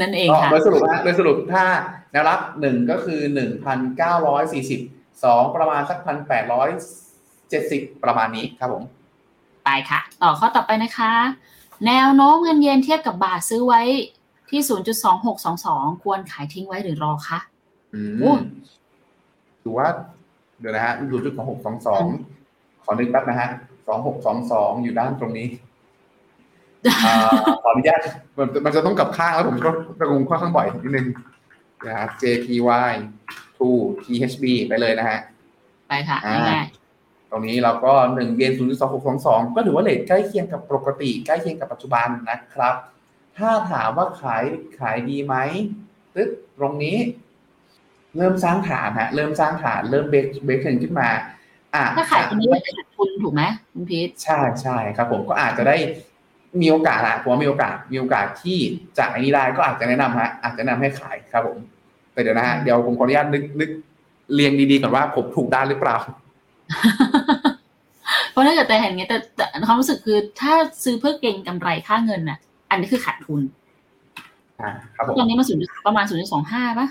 [0.00, 1.64] นั่นเองก็ค่ะโดยสรุปฮะโดยสรุปถ้า
[2.12, 4.80] แนวรับหนึ่งก็คือหนึ่งพันเก้าร้อยสี่สิบ
[5.24, 6.68] สองประมาณสักพันแปดร้อย
[7.50, 8.82] เจ็ดสิบประมาณนี้ครับผม
[9.64, 11.12] ไปค่ะ ต่อข้อต่อไปนะคะ
[11.86, 13.82] แนวโน้มเงินเยนเทียบกับบาทซื้อไว้
[14.54, 14.62] ที่
[15.32, 17.38] 0.2622 ควรขายทิ้งไว้หรือรอคะ
[17.94, 18.38] อืโอ้ม
[19.62, 19.88] ถือว่า
[20.60, 22.04] เดี๋ยวนะฮะศูนย์จุดของหกสองสอง
[22.84, 23.48] ขอนึกแป๊บนะฮะ
[23.86, 25.48] สองหกสองสองอยู่ด้านตรงนี้
[27.06, 27.14] อ่า
[27.62, 28.00] ขออนุญาต
[28.36, 31.06] มันมันจะต้องกลับข้างแล้วผมก็ระงงค่อนข้างบ่อยนิดนึง
[31.86, 32.92] นะฮะ JPY
[33.56, 33.68] to
[34.04, 35.18] THB ไปเลยนะฮะ
[35.88, 36.66] ไปค่ะอ่าง่าย
[37.30, 42.74] ตรงนี้เราก็หนึ่งเยนศูนย์สองหกสองสองก็ถือว่าเลทใกล้เคียงกับปกติ ใกล้เคียงกับปัจจุบันนะครับ
[43.38, 44.44] ถ้าถามว่าขาย
[44.80, 45.34] ขายดีไหม
[46.14, 46.28] ตึ๊ด
[46.58, 46.96] ตรงนี้
[48.16, 51.08] เริ่มสร้างฐานฮะเริ่มสร้างฐาน เริ่มเบรกเบรกเทรนขึ้นมา
[51.74, 55.76] อะๆถ้าขายตรงนี้จะขาดทุนถูกไหมคุณพีทใช่ใช่ครับ ผมก็อาจจะได้
[56.60, 58.58] มีโอกาสอะผมว่ามีโอกาสมีโอกาสที่
[58.98, 61.58] จะไอ้นี้ได้ก็อาจจะแนะนำฮะอาจจะแนะนำให้ขายครับ ผม
[62.12, 63.70] แต่เดี๋ยวนะฮะเดี๋ยวผมขออนุญาตนึกนึก
[64.34, 65.96] เรียงดีๆก่อนว่าผมถูกด้านหรือเปล่า
[68.30, 70.54] เพราะถ้าเกิดแต่เห็นไงแต่แต่ความรู้สึกคือถ้า
[70.84, 72.38] ซื้อเพื่อเก็งกำไรค่าเงินน่ะ
[72.70, 73.40] อันนี้คือขาดทุน
[74.60, 76.88] อ่าครับผมตอนนี้มาศูนย์ประมาณศูนย์สองห้าป่ะ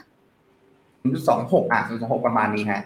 [1.03, 2.81] ศูนย์สองหกอะศูนย์สองหกประมาณนี้ฮะ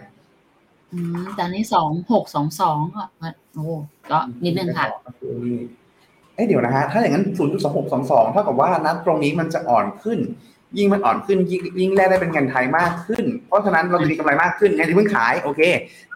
[0.92, 3.02] อืมแต่อันนี้สองหกสองสองก็
[3.54, 3.66] โอ้
[4.10, 4.86] ก็นิดนึงค่ะ
[6.34, 7.24] เอ้ยเดี๋ยวนะฮะถ้าอย่างนั้น
[7.78, 10.18] 0.2622เท่ากับว่านัดตรงนี้มันจะอ่อนขึ้น
[10.76, 15.60] ยิ่งมันอ่อนขึ้นยิ่งยิ่งแลกได้เป็นเงินไทยมากขึ้น เพราะฉะนั้นเราจะมีกำไรมากขึ้นไงที่เพิ่งขายโอเค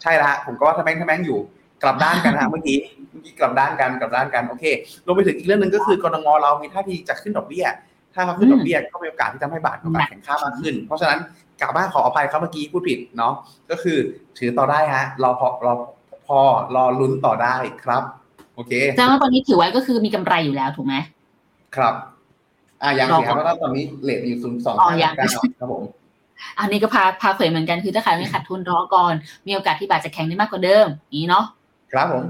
[0.02, 1.38] ใช่ละฮะผมก็ว่าถ้าแบงค์ถ้าแบงค์อยู่
[1.82, 4.64] กลับด้านกันฮะเมื่อกี้เมื่อ กี้กลับด้านกันกลับด้านกันโอเค
[5.06, 7.66] รวมไปถึงอีกเรื่องหนึ่งก็คือกรงเรามีท่าทีจะขึ้นดอกเบี้ย
[8.14, 11.20] ถ้าเขาขึ้นดอกเบี้ยก็มีโอกาสที่ทำให้บาทมีโอกาสแข็งค่ามากขึ้น เพราะฉะนั้น
[11.60, 13.34] กลับบ้านขออภัยครับเมื่อกี้พูดผิดเนาะ
[13.70, 13.98] ก็คือ
[14.38, 15.72] ถือต่อได้ฮะรอพอรอ
[16.26, 16.38] พอ
[16.74, 17.54] รอลุ้นต่อได้
[17.84, 18.02] ครับ
[18.54, 20.94] โอเคแสดงว่าตอนนี้ถือไว้ก็คือมีกำไรอยู่แล้วถูกไหม
[21.76, 21.94] ครับ
[22.82, 25.28] อ่ายังรอสิครับก่อนเพราะว่าตอนนี้เลทอยู่ศูนย์สองอ๋อห้ายังเก้า
[25.60, 25.84] ครับผม
[26.60, 29.14] อันนี้ก็พาพาเผยเหมือนกันคือถ้าขายไม่ขาดทุนรอก่อน
[29.46, 31.44] มีโอกาสที่บาทจะแข็งได้มากกว่าเดิมอย่างนี้เนาะ
[31.92, 32.24] ครับผม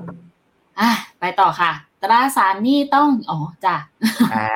[0.80, 3.76] อะไปต่อค่ะ ตราสารหนี้ต้องอ๋อจ้ะ
[4.34, 4.48] อ่า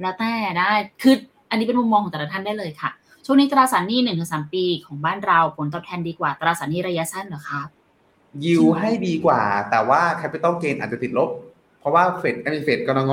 [0.00, 0.72] แล้วแต่ได้
[1.02, 1.14] คือ
[1.50, 2.90] อันนี้เป็นมุมมองของแต่ละท่านได้เลยค่ะ
[3.24, 7.66] ช่วงนี้ตราสารหนี้หนึ่งถึงสามปีของบ้านเราผลตอบแทนดีกว่าตราสารหนี้ระยะสั้นเหรอครับ
[8.44, 11.30] ยิวให้ดีกว่า แต่ว่า Capital Gain อาจจะติดลบ
[11.80, 13.12] เพราะว่าเฟดไอ้เฟดกรง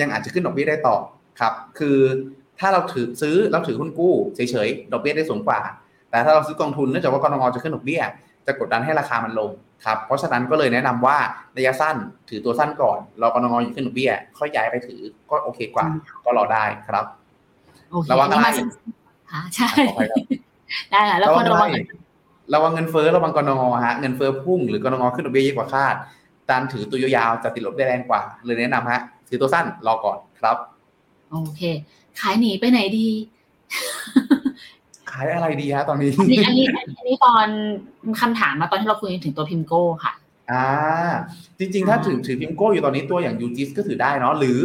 [0.00, 0.96] ยังอาจจะขึ้นดอกเบี้ยได้ต่อ
[1.40, 1.98] ครับ คือ
[2.58, 5.60] ถ้าเราถือซื้อเราถือหุ้นกู้เฉยๆดอกเบี้ยได้สูงกว่า
[6.10, 8.02] แต่ถ้าเราซื้อกองทุนเนื่องจากว่ากรงจะขึ้นดอกเบี้ย
[8.46, 9.50] จะกดดันให้ราคามันลง
[9.84, 11.18] ครับเพราะฉะนั้นก็เลยแนะนำว่า
[11.56, 11.96] ระยะสั้น
[12.28, 15.86] ถือตัวสั้นก่อนรอกรงอยู่ขึ้นดอกเบี้ยค่อยย้ายไปถือก็โอเคกว่า
[16.24, 17.04] ก็รอได้ครับ
[17.90, 18.60] โอเคระวังอันนี้มาอะไร
[19.30, 20.24] อ่าใช่ขออภัยครับ
[20.90, 21.68] ได้ค่ะแล้วคนระวัง
[22.54, 25.94] ระวังเงินเฟ้อระวังกรงฮะเงินเฟ้อพุ่งหรือกรงขึ้นดอกเบี้ยเยอะกว่าคาด
[26.50, 30.56] การถือตัวยาวๆจะติดลบได้แรงกว่า เลยแนะนำฮะถือตัวสั้นรอก่อนครับ
[31.30, 31.62] โอเค
[32.20, 33.08] ขายหนีไปไหนดี
[35.12, 36.66] ขายอะไรดีฮะตอนนี้ อันนี้อันนี้
[36.98, 37.46] อันนี้ตอน
[38.20, 40.12] คำถามมาตอนที่เราคุยถึงตัว PIMCO ค่ะ
[40.50, 40.66] อ่า
[41.58, 44.60] จริง ๆ ถ้าถือถือ PIMCO อยู่ตอนนี้ตัวอย่าง UGIS ก็ถือได้เนาะหรือ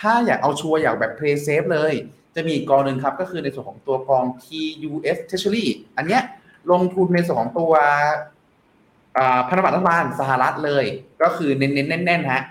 [0.00, 1.92] ถ้าอยากเอาชัวร์อยากแบบ play safe เลย
[2.34, 5.66] จะมีอีกกองหนึ่งครับ ก็คือในส่วนของตัวกอง TUS Treasury
[5.96, 6.22] อันเนี้ย
[6.70, 7.72] ลงทุนในส่วนของตัว
[9.18, 10.84] อ่าพันธบัตรรัฐบาลสหรัฐเลย
[11.22, 12.42] ก็คือเน้นๆแน่นๆฮะ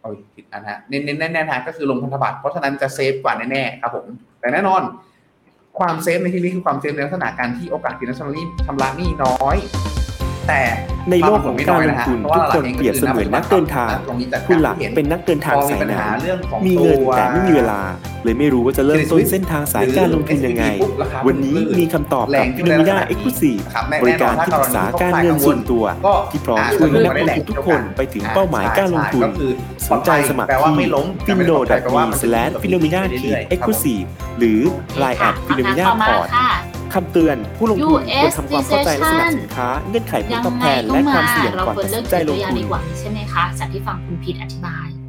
[0.00, 4.06] โอ้ยผิดอันฮะเน้นๆแน่นๆฮะก็คือลงพันธบัตรเพราะฉะนั้นจะ safe กว่าแน่ๆครับผม
[4.40, 4.82] แต่แน่นอน
[5.78, 9.56] ความเซฟในที่นี้คือความเซฟในลักษณะการที่โอกาสที่นักชำระหนี้ชำระหนี้น้อย
[10.48, 10.62] แต่
[11.10, 17.80] ในโลกของการลงทุนทุกคนเปรียบเสมือนนักเดินทางตรงนี้จากคุณการหลักที่เห็นเป็นนักเดินทางพอมีสายปัญไหนหาเรื่องของมีเงินตัวแต่ไม่มีเวลา
[18.24, 29.50] เลยไม่รู้ว่าจะเริ่มต้นเส้นทางสายการลงทุนยังไงปุ๊บราคาวันนี้มีคำตอบแรกับงฟิขึ้นโนในมิลักษน่าณะเอ็กซ์คลูซีฟครับแน่บริการที่ปรึกษาการเงินส่วนตัวก็ที่พร้อมอาจช่วยจะนักลงทุนทุกคนไปถึงเป้าหมายการลงทุนใช่ก็คือ
[29.88, 34.02] สนใจสมัครแปลว่าที่ไม่ล้มฟินโนดแปลว่ามันสแลนฟิโนมิน่าทีเอ็กซ์คลูซีฟ
[34.38, 34.60] หรือ
[35.02, 36.50] Line แอดฟิโนมิน่าต่อมาพอร์ตค่ะ
[36.94, 45.01] คำเตือนผู้ลงทุนควร US ทำความเข้าใจลักษณะสินค้า เงื่อนไขผลยังตอบไงแทนก็และคมาวามเสี่ยงเราก่อนควรตัดเลืสิอกนใจถือลตังวอย่างทุนดีกว่าใช่ไหมคะจากที่ฟังคุณพีทอธิบาย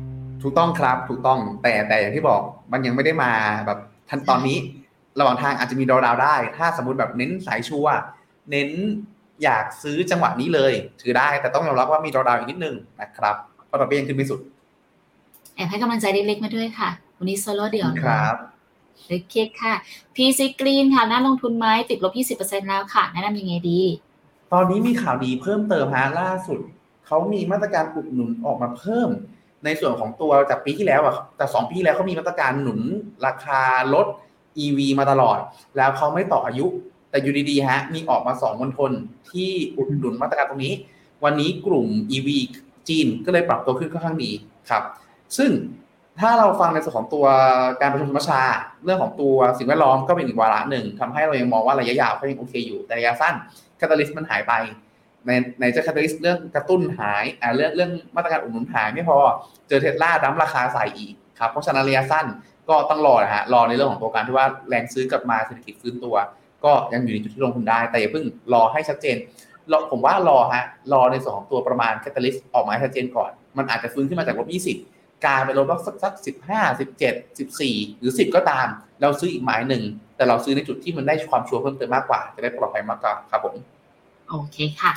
[0.43, 2.41] ถูกต้องครับถูกต้องแต่แต่อย่างที่บอก
[2.71, 3.31] มันยังไม่ได้มา
[3.65, 3.79] แบบ
[4.09, 4.57] ทันตอนนี้
[5.19, 7.95] ระหว่างทางอาจจะมีดอดาวได้ ถ้าสมมติแบบเน้นสายชัวร์
[8.51, 8.69] เน้น
[9.43, 13.35] อยากซื้อจังหวะนี้เลย ถือได้แต่ต้องยอมรับว่ามีดอดาวอีกนิดนึงนะครับ
[13.67, 14.39] เพราะดอกเบี้ยยังขึ้นไม่สุด
[15.55, 18.35] แอบให้กำลังใจเล็กๆมาด้วยค่ะ วันนี้โซโล่เดี่ยวเลยครับ
[19.07, 19.73] โอเคค่ะ
[20.15, 23.81] PC Green ค่ะน่าลงทุนไหมติดลบ 20%แล้วค่ะ แนะนำยังไงดี
[24.53, 26.59] ตอนนี้มีข่าวดีเพิ่มเติมฮะล่าสุด
[27.05, 29.09] เขามีมาตรการอุดหนุนออกมาเพิ่ม
[29.65, 32.79] ในส่วนของตัวจากปีที่แล้วอะแต่สองปีที่แล้วเขามีมาตรการหนุน
[33.25, 33.61] ราคา
[33.93, 34.05] ลด
[34.63, 35.39] EV มาตลอด
[35.77, 36.65] แล้วเขาไม่ต่ออายุ
[37.09, 38.91] แต่อยู่ดีๆฮะมีออกมาสองมณฑล
[39.31, 40.73] ที่อุดหนุนมาตรการตรงนี้
[41.23, 42.29] วันนี้กลุ่ม EV
[42.89, 44.31] จีนก็เลยปรับตัวขึ้นค่อนข้างดี
[44.69, 44.83] ครับ
[45.37, 45.51] ซึ่ง
[46.19, 47.25] ถ้าเราฟังในส่วนของตัว
[47.81, 48.41] การประชุมสมัชชา
[48.85, 53.33] เรื่องของตัวสิ่งแวดล้อมก็เป็นอีกวาระหนึ่งทำให้เรายังมองว่าระยะยาวก็ยังโอเคอยู่แต่ระยะสั้น
[53.79, 54.53] คาตาลิสต์มันหายไป
[55.27, 59.17] ในในจะคาตาลิสเรื่องกระตุ้นหายอ่าเรื่องเรื่องมาตรการอุดหนุนหายไม่พอ
[59.67, 62.25] เจอเทสลาดั้มราคาใส่อีกครับเพราะฉะนั้นระยะสั้น
[62.69, 66.15] ก็ต้องรอนะฮะรอในเรื่องของตัวการที่ว่าแรงซื้อกลับมาเศรษฐกิจฟื้นตัว
[66.65, 69.17] ก็ยังอยู่ในจุดที่ลงทุนได้ แต่อย่าเพิ่งรอให้ชัดเจน
[69.71, 74.47] รอผมว่ารอฮะรอในส่วนของตัวประมาณแคตตาลิสออกมาชัดเจนก่อน มันอาจจะฟื้นขึ้นมาจากลบ
[74.85, 78.67] 20กลายเป็นลบสักสักสิบห้าสิบเจ็ดสิบสี่หรือสิบก็ตาม
[79.01, 79.83] เราซื้ออีกหมายหนึ่ง
[80.17, 83.55] แต่เราซื้อในจุดที่มันได้ความชัวร์เพิ่มเติมมากกว่าจะได้ปลอดภัยมากกว่าครับผม
[84.29, 84.93] โอเคค่ะ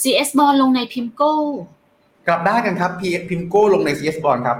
[0.00, 1.32] CS บอลลงในพิมโก้
[2.26, 4.58] กลับได้านกันครับพีพิมโก้ลงใน CS บอลครับ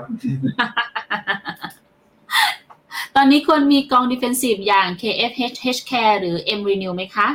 [3.16, 7.28] ตอนนี้ควรมีกอง defensive อย่าง KFH H-Care หรือ M Renew ไหมคะ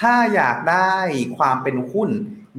[0.00, 0.94] ถ้าอยากได้
[1.38, 2.10] ความเป็นหุ้น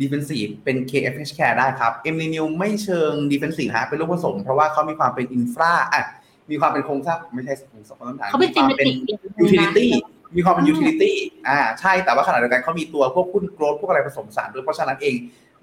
[0.02, 6.04] defensive เป็น KFH Care ได้ครับ M Renew ไม่เชิง defensive ฮะเป็นลูกผสม เพราะว่าเขามีความเป็น infra อะ
[6.52, 9.90] มีความเป็นโครงสร้างไม่ใช่โครงสร้างต้นทางเขาเป็นมีความเป็น thematic utility
[10.36, 11.14] มีความเป็นอ่า utility
[11.48, 15.16] อ่าใช่แต่ว่าขณะเดียวกันเขามีตัวพวกหุ้น growth พวกอะไรผสมผสานด้วยเพราะฉะนั้นเอง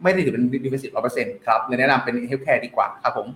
[0.03, 3.27] ไม่ได้ถือเป็น defensive ร้อยเปอร์เซ็นต์ครับเลยแนะนำเป็น healthcare ดีกว่าครับผม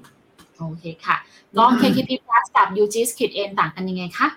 [0.59, 1.17] โอเคค่ะ
[1.59, 4.29] กอง KKP Plus กับ UGS Kit N ต่างกันยังไงคะ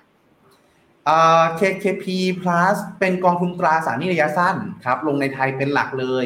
[1.08, 2.06] อ่า KKP
[2.42, 6.26] Plus เป็นกองทุนตราสารหนี้ระยะสั้นครับลงในไทยเป็นหลักเลย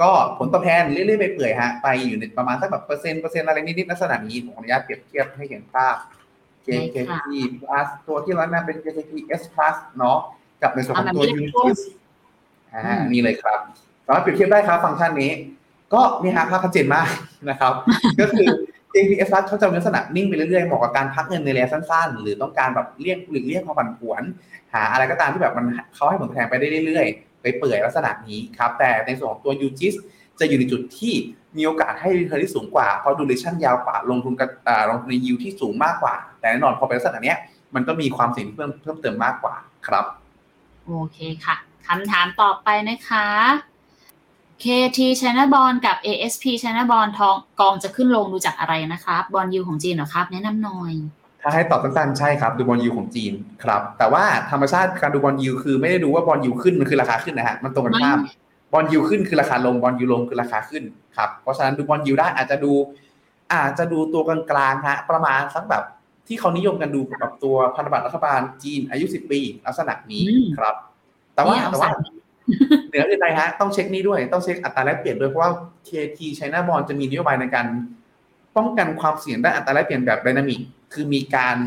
[0.00, 5.96] ก็ผลตอบแทนเรื่อยๆไปเปื่อยฮะไปอยู่ในประมาณสักแบบเปอร์เซ็นต์เปอร์เซ็นต์อะไรนิดๆลักษณะนี้ผมขออนุญาตเปรียบเทียบให้เห็นภาพ
[6.64, 10.18] ได้ค่ะ KKP Plus ตัวที่ร้านหน้าเป็น KKP S Plus เนาะ
[10.62, 11.80] กับในส่วนของตัวเอาแบบนี้เลย Unis
[12.72, 13.58] อ่านี่เลยครับ
[14.06, 15.30] สามารถเปรียบเทียบได้ครับฟังก์ชันนี้
[15.94, 17.08] ก็นี่ฮะภาพชัดเจนมาก
[17.50, 17.72] นะครับ
[18.20, 18.48] ก็คือ
[18.94, 24.22] KPS Plus เขาจะมีลักษณะนิ่งไปเรื่อยๆเหมาะกับการพักเงินในระยะสั้นๆ หรือต้องการแบบเรียกหรือเรียกความผันผวน
[24.72, 29.94] หาอะไรก็ตามที่แบบมันเขาให้ผลตอบแทนไปได้เรื่อยๆ ไปเปื่อยลักษณะนี้ครับ แต่ในส่วนของตัว UGIS
[30.40, 31.14] จะอยู่ในจุดที่
[31.56, 37.38] มีโอกาสให้รีเทิร์นที่สูงกว่า เพราะดูเรชั่นยาวกว่าลงทุนกับอ่าลงทุนในยิวที่สูงมากกว่า แต่แน่นอนพอเป็นลักษณะเนี้ย
[37.74, 39.54] มันก็มีความเสี่ยงที่เพิ่มเพิ่มเติมมากกว่า
[39.86, 40.04] ครับ
[40.86, 43.26] โอเคค่ะคำถามต่อไปนะคะ
[44.62, 50.92] KT China Bond กับ ASP China Bond สองกองจะขึ้นลงดูจากอะไรนะครับ bond yield ของจีนเหรอครับ แนะนำหน่อย
[51.42, 53.32] ถ้าให้ตอบสั้นๆใช่ครับดู bond yield ของจีน
[53.64, 58.32] ครับ แต่ว่าธรรมชาติการดู bond yield คือไม่ได้ดูว่า bond yield ขึ้นมันคือราคาขึ้นนะฮะมันตรงกันข้ามไม่
[58.72, 60.82] bond yield ขึ้นคือราคาลง bond yield ลงคือราคาขึ้น
[61.16, 62.72] ครับเพราะฉะนั้นดู bond yield ได้อาจจะดู
[63.54, 65.84] อาจจะดูตัวกลางๆฮะประมาณสักแบบ
[66.26, 70.74] ที่เขานิยมกันดูกับตัวพันธบัตรรัฐบาลจีนอายุ10ปี ลักษณะนี้อืมครับ
[71.34, 71.96] แต่ว่านี่เอแต่ว่าสย
[72.88, 75.52] เหนืออื่นใดฮะต้องเช็คนี้ด้วยต้องเช็คอัตราแลกเปลี่ยนด้วยเพราะว่า
[75.88, 77.66] KT China Bond จะมีนโยบายในการ
[78.56, 80.60] ป้องกันความเสี่ยงด้านอัตราแลกเปลี่ยนแบบไดนามิก
[80.92, 81.58] คือมีการ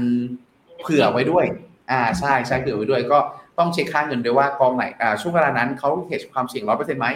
[0.82, 1.46] เผื่อไว้ด้วย
[1.92, 3.18] อ่าใช่ใช่เผื่อไว้ด้วย ก็
[3.58, 7.08] ต้องเช็คค่าเงินด้วยว่ากองไหนอ่าช่วงเวลานั้นเขาเหตุความเสี่ยงร้อยเปอร์เซ็นต์ไหม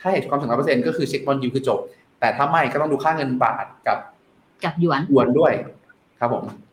[0.00, 1.78] ถ้าเหตุความเสี่ยงร้อยเปอร์เซ็นต์ก็คือเช็คบอลยูคือจบ
[2.20, 3.98] แต่ถ้าไม่ก็ต้องดูค่าเงินบาทกับ
[4.64, 5.52] กับหยวนหยวนด้วย
[6.20, 6.71] ครับผมโ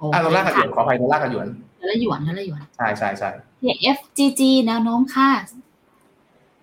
[0.00, 1.48] ออ่าเคดอลลาร์กับหยค่ะวนขออภัยดอลลาร์กับหยวน
[1.86, 3.30] แล้วหยวนแล้วหยวนใช่ใช่ใช่
[3.96, 5.30] FGG แนวโน้มค่ะ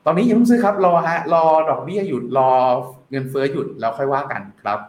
[0.05, 2.51] ตอนนี้ยังเพิ่งซื้อครับรอฮะรอดอกเบี้ยหยุดรอ
[3.09, 4.79] เงินเฟ้อหยุดแล้วค่อยว่ากันครับ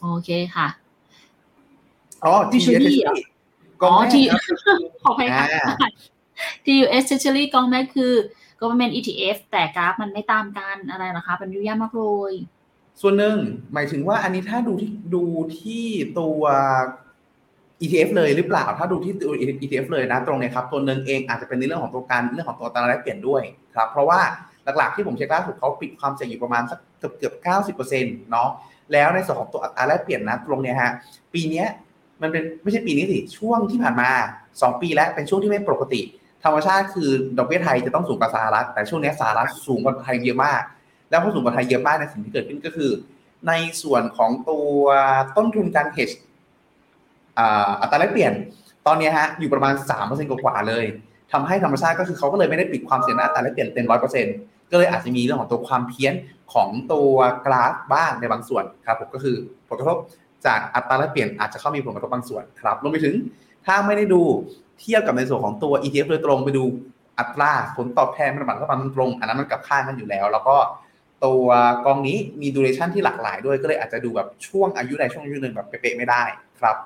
[0.00, 0.68] โอเคค่ะ
[2.24, 3.16] อ๋อ Treasury TS เหรอ
[3.82, 4.40] กองอ๋อแม่ที่ครับ
[5.02, 5.44] ขออภัยอ่า
[5.82, 5.90] ค่ะ
[6.66, 8.12] TUS Treasury กองแม่คือ
[8.60, 12.32] government ETF แต่กราฟมันไม่ตามกันอะไรนะคะเป็นยุ่งยากมากเลย
[13.00, 13.36] ส่วนหนึ่ง
[13.72, 15.24] หมายถึงว่าอันนี้ถ้าดูที่ดู
[15.60, 15.86] ที่
[16.18, 16.42] ตัว
[17.82, 23.42] ETF เลยหรือเปล่า ถ้าดูที่ตัว ETF เลยนะตรงเนี้ยครับ ตัวหนึ่งเองอาจจะเป็นในเรื่องของตัวการเรื่องของตัวอัตราแลกเปลี่ยนด้วย
[23.74, 24.20] ครับเพราะว่า
[24.78, 28.48] หลักๆที่ผมเช็คล่าสุดเขาปิดความเสี่ยงอยู่ประมาณสักเกือบเกือบเก้าสิบเปอร์เซ็นต์เนาะ
[28.92, 30.92] แล้วในส่วนของตัวอัตราแลกเปลี่ยนนะตรงเนี้ยฮะ
[31.34, 31.66] ปีเนี้ย
[32.22, 34.10] มันเป็นไม่ใช่ปีนี้สิช่วงที่ผ่านมา
[34.50, 36.00] 2 ปีแล้วเป็นช่วงที่ไม่ปกติ
[36.44, 40.62] ธรรมชาติคือดอกเบี้ยไทยจะต้องสูงกว่าสหรัฐแต่ช่วงนี้สหรัฐสูงกว่าไทยเยอะมาก
[41.10, 42.90] แล้วพอสูงกว่าไทยเยอะมากในสิ่งที่เกิดขึ้นก็คือ
[43.48, 43.52] ใน
[43.82, 44.76] ส่วนของตัว
[45.36, 46.14] ต้นทุนการ hedge
[47.80, 48.32] อัตราแลกเปลี่ยน
[48.86, 50.84] ตอนนี้ฮะอยู่ประมาณ3%กว่าๆเลย
[51.32, 54.34] ทำให้ธรรมชาติก็คือเขาก็เลยไม่ได้ปิดความเสี่ยงอัตราแลกเปลี่ยนเต็มร้อยเปอร์เซ็นต์
[54.70, 56.14] ก็เลยอาจจะมีเรื่องของตัวความเพี้ยน
[56.54, 57.12] ของตัว
[57.46, 59.36] กราฟบ้างในบางส่วนครับผมก็คือ
[59.68, 59.96] ผลกระทบ
[60.46, 63.14] จากอัตราแลกเปลี่ยนอาจจะเข้ามีผลกระทบบางส่วนครับรวมไปถึง
[63.66, 64.22] ถ้าไม่ได้ดู
[64.80, 66.64] เทียบกับในส่วนของตัว ETF โดยตรงไปดู
[67.18, 70.56] อัตราผลตอบแทนมันบัตรรัฐบาลตรงอันนั้นมันกับข้างกันอยู่แล้ว แล้วก็
[71.24, 71.46] ตัว
[71.84, 76.22] กองนี้มีดูเรชั่นที่หลากหลายด้วยก็เลยอาจจะดูแบบช่วงอายุใดช่วงอายุหนึ่งแบบเป๊ะไม่ได้
[76.60, 76.76] ครับ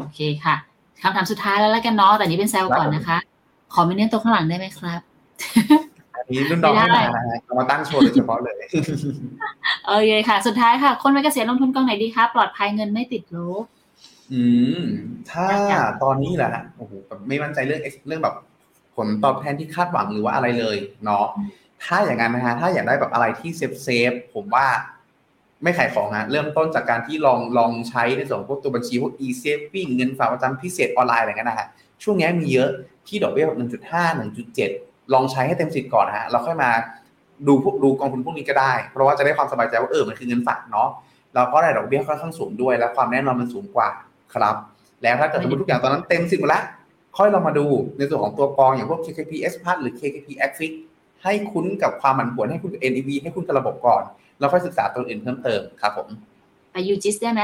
[0.00, 0.56] โอเคค่ะ
[1.02, 3.18] คำถามสุดท้ายแล้วแล้วกันเนาะแต่นี้เป็นแซวก่อนนะคะ
[3.74, 5.00] ขอไม่เน้นตัวข้างหลังได้ไหมครับ
[6.14, 8.54] อันนี้รุ่นน้องไม่ไม่ได้มานะฮะเอามาตั้งโชว์โดยเฉพาะเลย
[9.86, 13.64] โอเคค่ะ สุดท้ายค่ะ คนไปเกษียณลงทุนกองไหนดีคะปลอดภัยเงินไม่ติดลบ
[14.32, 14.42] อื
[14.78, 14.82] ม
[15.30, 15.46] ถ้า
[16.02, 18.34] ตอนนี้แหละฮะโอ้โหแบบไม่มั่นใจเรื่องเรื่องแบบ
[18.96, 21.26] ผลตอบแทนที่คาดหวังหรือว่าอะไรเลยเนาะ
[21.84, 24.66] ถ้าอย่างนั้นนะฮะถ้าอยากได้แบบอะไรที่ safe safe ๆผมว่า
[25.62, 31.66] ไม่ขายของฮะเริ่มต้นจากการที่ลองลองใช้ในส่วนของพวกตัวบัญชีพวก e-saving เงินฝากประจำพิเศษออนไลน์อะไรเงี้ยนะฮะ
[32.02, 32.70] ช่วงนี้มีเยอะ
[33.08, 33.46] ที่ดอกเบี้ย
[33.88, 36.70] 1.5 1.7 ลองใช้ให้เต็มสิทธิ์ก่อนนะฮะเราค่อยมา
[37.46, 40.88] ดูพวกดูกองทุนพวกนี้ก็ได้ เพราะว่าจะได้ความสบายใจว่าเออมันคือเงินฝากเนาะ
[41.34, 43.88] แล้วก็ได้ดอกเบี้ยค่อนข้างสูงด้วยและความแน่นอนมันสูงกว่า
[44.34, 44.56] ครับ
[45.02, 46.64] แล้วถ้าเกิดสมมติทุกอย่างตอนนั้นเต็มสิทธิ์หมดแล้ว
[47.16, 47.66] ค่อยลองมาดู
[47.98, 50.72] ในส่วนของตัวกองอย่างพวก KKP S Plus หรือ KKP Acfix
[51.22, 54.02] ให้คุ้นกับความผันผวนให้คุ้นกับ NAV ให้คุ้นกับระบบก่อน
[54.38, 56.08] แล้วค่อยศึกษาตัวอื่นเพิ่มเติมครับผม
[56.72, 57.42] ไปยูจิสได้ไหม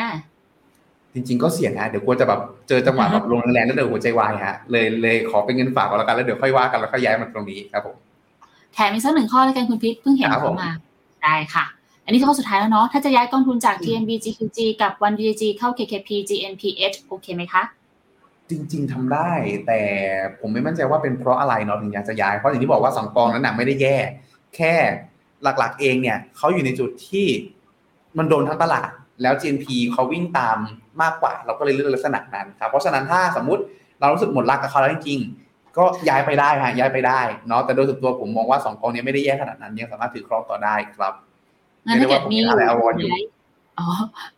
[1.14, 7.97] จริง ๆ ก็เสี่ยงฮะเดี๋ยวกลัวจะแบบเจอจังหวะแบบลงแรงๆแล้วเดี๋ยวหัวใจวายฮะเลยเลยขอเป็นเงินฝากก่อนแล้วกันแล้วเดี๋ยวค่อยว่ากันแล้วค่อยย้ายมาตรงนี้ครับผม
[8.74, 10.72] แถมอีกสักหนึ่งข้อแล้วกันคุณพิษเพิ่งเห็นครับผมเข้ามา
[11.24, 11.64] ได้ค่ะ
[12.05, 17.62] อันนี้ข้อสุดท้ายแล้วเนาะถ้าจะย้ายกองทุนจาก TNB GQG กับ1 BGG เข้า KKP GNPH โอเคไหมคะ
[18.51, 19.30] จริง ๆทำได้
[19.66, 19.80] แต่
[20.41, 23.97] ผมไม่มั่นใจว่าเป็นเพราะอะไรเนาะถึงอยากจะย้ายเพราะอย่างที่บอกว่าสองกองนั้นน่ะไม่ได้แย่
[24.57, 24.74] แค่
[25.43, 27.26] หลักๆ เองเนี่ยเขาอยู่ในจุดที่
[28.18, 28.91] มันโดนทั้งตลาด
[29.22, 30.59] แล้ว GNP เขาวิ่งตาม
[31.03, 33.62] มากกว่า เราก็เลยเลือกลักษณะนั้นครับเพราะฉะนั้นถ้าสมมุติ
[34.01, 41.12] เรารู้สึกหมดรักกับเขาแล้วจริงๆก็ย้ายไปได้ฮะย้ายไปได้เนาะแต่โดยส่วนตัวผมมองว่าสองกองนี้ไม่ได้แย่ขนาดนั้นยังสามารถถือครองต่อได้ครับ
[41.86, 43.20] งั้นถ้าเกิดมีเรียกได้ว่าผมมีอะไรอาวรณ์อยู่ไว้
[43.78, 43.89] อ๋อ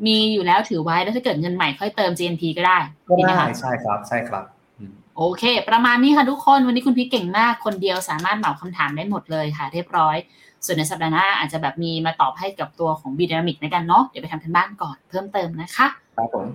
[0.06, 2.78] มีอยู่แล้วถือไว้ แล้วถ้าเกิดเงินใหม่ค่อยเติม GNP ก็ได้
[3.08, 4.44] ก็ดีไหมได้คะใช่ครับ ใช่ครับ
[4.78, 10.16] อืมโอเค ประมาณนี้ค่ะทุกคน วันนี้คุณพีชเก่งมาก คนเดียวสามารถเหมาคำถามได้หมดเลยค่ะ เรียบร้อย
[10.64, 15.86] ส่วนในสัปดาห์หน้าอาจจะแบบมีมาตอบให้กับตัวของบีดนามิกในกันเนาะเดี๋ยวไปทำกันบ้านก่อนเพิ่มเติมนะคะ
[16.16, 16.46] ครับผม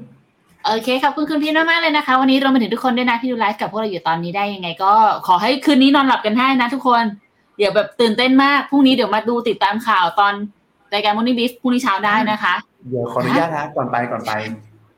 [0.65, 4.91] โอเคขอบคุณคุณพีชมากๆเลยนะคะ วันนี้เรามาถึงทุกคนด้วยนะที่ดูไลฟ์กับพวกเราอยู่ตอนนี้ได้ยังไง ก็
[5.27, 7.03] ขอให้คืนนี้นอนหลับกันให้นะทุกคน
[7.57, 10.33] เดี๋ยวแบบตื่นเต้นมากพรุ่งนี้เดี๋ยวมาดูติดตามข่าวตอน
[10.93, 12.55] รายการมอร์นิ่งบีฟพรุ่งนี้เช้าได้นะคะ
[12.89, 14.31] เดี๋ยวขออนุญาตฮะก่อนไปก่อนไป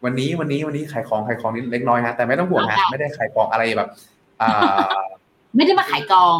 [0.03, 3.89] วันนี้วันนี้วันนี้ขายของขายของนิดเล็กน้อยฮะแต่ไม่ต้องห่วงฮะเอาค่ะไม่ได้ขายของอะไรแบบ
[4.41, 4.51] อ่า
[5.55, 6.37] ไม่ได้มาขายกอง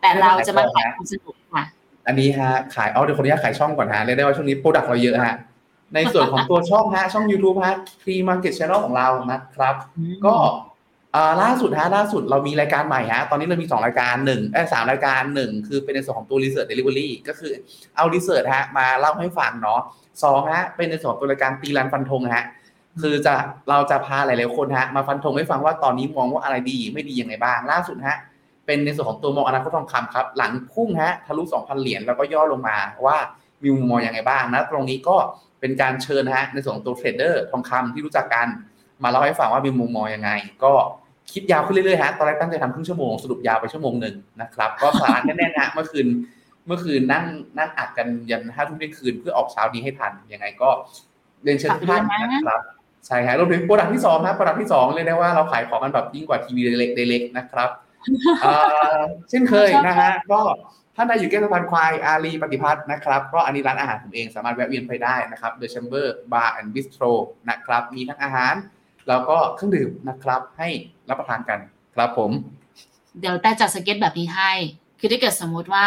[0.00, 1.39] แต่เราจะมาขายไม่ได้ขายกองนะความสนุกค่ะ
[2.10, 5.34] อันนี้ฮะขายเอาเดี๋ยวขออนุญาตขายช่องก่อนฮะเรียกได้ว่าช่วงนี้โปรดักต์เราเยอะฮะ
[5.94, 9.74] ในส่วนของตัวช่องฮะช่อง YouTube ฮะ Free Market Channel ของเรานะครับ
[10.26, 10.34] ก็
[11.14, 17.52] อ่าล่าสุดฮะล่าสุดเรามีรายการใหม่ฮะตอนนี้เรามี 2 รายการ1เอ้ยสามรายการ1คือเป็นในส่วนของตัว Research Delivery ก็คือ
[17.96, 19.80] เอา Research ฮะมาเล่าให้ฟังเนาะ
[20.24, 22.44] สองฮะเป็นในส่วนของตัวรายการตีรันฟันธงฮะ
[23.02, 23.34] คือจะ
[23.68, 28.18] เราจะพาหลายๆคนฮะมาฟันธงให้ฟังว่าตอนนี้มองว่าอะไรดีไม่ดียังไงบ้างล่าสุดฮะ
[28.70, 33.16] เป็นในส่วนของตัวมองอนาคตทองคำครับ หลังพุ่งฮะทะลุ 2,000 เหรียญแล้วก็ย่อลงมาว่า
[33.62, 35.16] มีมุมมองยังไงบ้างนะ ตรงนี้ก็
[35.60, 38.46] เป็นการเชิญฮะในส่วนของตัวเทรดเดอร์ทองคำที่รู้จักกัน
[39.02, 40.30] มาเล่าให้ฟังว่ามีมุมมองยังไง
[40.64, 40.72] ก็
[41.32, 46.06] คิดยาวขึ้นเรื่อยๆฮะตอนแรกตั้งใจทำครึ่งชั่วโมงสรุปยาวไปชั่วโมงหนึ่งนะครับ ก็สาระแน่นๆฮะเมื่อคืน
[46.66, 47.24] เมื่อคืนนั่ง
[47.58, 50.68] นั่งอัดกันยันห้าทุ่มเที่ยงคืนเพื่อออกเช้านี้ให้ทันยังไงก็
[51.42, 52.62] เรียนเชิญทุกท่านนะครับ
[53.06, 57.70] ใช่ครับรวมถึง product ที่สองครับ product ที่สองเรียกได้ว่าเราขายของกันแบบยิ่งกว่าทีวีเล็กๆเล็กๆนะครับ
[58.42, 58.54] เอ่
[58.96, 60.40] อเช่นเคยนะฮะก็
[60.96, 67.12] ท่านใดอยู่ใกล้สะพานควายอารีประดิพัทธ์นะครับก็อันนี้ร้านอาหารผมเองสามารถแวะเวียนไปได้นะครับ The Chamber Bar and Bistro
[67.50, 68.54] นะครับมีทั้งอาหาร
[69.08, 70.68] แล้วก็เครื่องดื่มนะครับให้
[71.08, 71.58] รับประทานกัน
[71.94, 72.30] ครับผม
[73.20, 74.52] เดี๋ยวแต่จัด schedule แบบนี้ให้
[75.00, 75.86] คือถ้าเกิดสมมุติว่า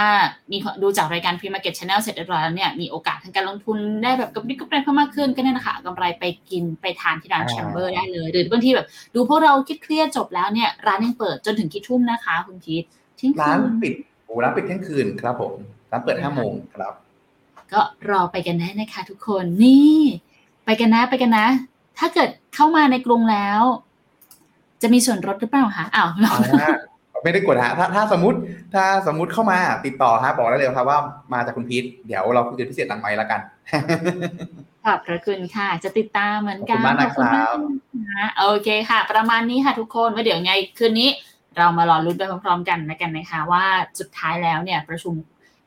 [0.51, 12.84] มีดูจากรายการ Pre Market Channel เสร็จเรียบร้อยแล้วเนี่ยมีโอกาสทางการลงทุนได้แบบกับนิกกำไรเพิ่มมากขึ้นก็เนี่ยนะคะเอากำไรไปกินไปทานที่ร้านอ่า Chamber ได้เลยหรือบางทีแบบดูพวกเราคิดเครียดๆจบแล้วเนี่ยร้านยังเปิดจนถึงกี่ทุ่มนะคะ คุณพีท
[13.18, 13.93] เที่ยงร้านคืนปิด
[14.26, 15.53] โอ้ร้านปิดเที่ยงคืนครับผม
[15.91, 16.93] ร้านเปิดห้าโมงครับ
[17.74, 19.97] ก็รอไปกันได้นะคะ ทุกคนนี่
[20.66, 21.47] ไปกันนะไปกันนะ
[21.99, 23.61] ถ้าเกิดเข้ามาในกรุงแล้ว
[24.82, 26.72] จะมีส่วนลดหรือเปล่าคะอ้าวเอาฮะ
[27.24, 28.38] ไม่ได้กดฮะถ้าถ้าสมมติ
[28.74, 30.99] ถ้าสมมติเข้ามาติดต่อฮะบอกได้เลยครับว่า
[31.34, 33.39] มาจากคุณพีทเดี๋ยวเราคุยกันพิเศษหลังไมค์แล้วกัน
[34.86, 37.55] ขอบพระคุณค่ะ จะติดตามเหมือนกันขอบคุณมากนะครับขอบคุณมาก
[38.09, 41.09] นะโอเคค่ะ ประมาณนี้ค่ะทุกคนว่าเดี๋ยวไงคืนนี้
[41.57, 43.65] เรามารอลุ้นไปพร้อมๆกันนะกันนะคะว่า
[43.99, 45.13] สุดท้ายแล้วเนี่ยประชุม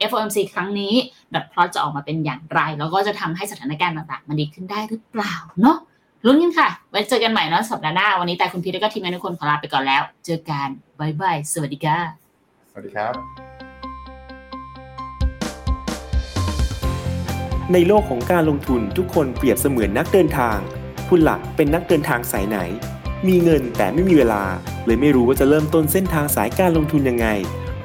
[0.09, 0.95] FOMC ครั้งนี้
[1.35, 5.77] ดอทพลอตจะออกมาเป็นอย่างไร แล้วก็จะทำให้สถานการณ์ต่างๆ มันดีขึ้นได้หรือเปล่าเนาะ
[6.25, 10.69] ลุ้นกันค่ะ ไว้เจอกันใหม่เนาะสัปดาห์หน้า วันนี้แต่คุณพีทแล้วก็ทีมงานทุกคนขอลาไปก่อนแล้ว เจอกัน
[11.01, 11.99] บายบาย สวัสดีค่ะ
[12.71, 13.15] สวัสดีครับ
[17.73, 20.59] ในโลกของการลงทุนทุกคนเปรียบเสมือนนักเดินทาง
[21.09, 22.59] คุณหลักเป็นนักเดินทางสายไหน
[23.29, 24.43] มีเงินแต่ไม่มีเวลา
[24.87, 27.27] เลยไม่รู้ว่าจะเริ่มต้นเส้นทางสายการลงทุนยังไง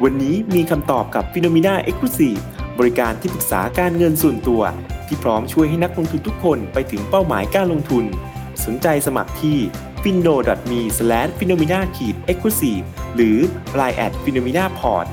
[0.03, 2.41] วันนี้มีคำตอบกับ p h e n o m e n a Exclusive
[2.82, 4.61] บริการที่ปรึกษาการเงินส่วนตัว
[5.07, 8.05] ที่พร้อมช่วยให้นักลงทุนทุกคนไปถึงเป้าหมายการลงทุน
[8.65, 9.57] สนใจสมัครที่
[10.03, 10.82] f i n o m e
[11.38, 11.84] p h e n o m e n a e
[12.36, 12.84] x c l u s i v e
[13.15, 13.38] หรือ
[13.79, 15.07] line at p h e n o m e n a p o r t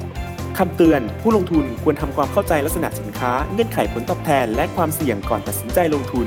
[0.59, 6.27] คำเตือนผู้ลงทุนควรทำความเข้าใจลักษณะสินค้าเงื่อนไขผลตอบแทน และความเสี่ยงก่อนตัดสินใจลงทุน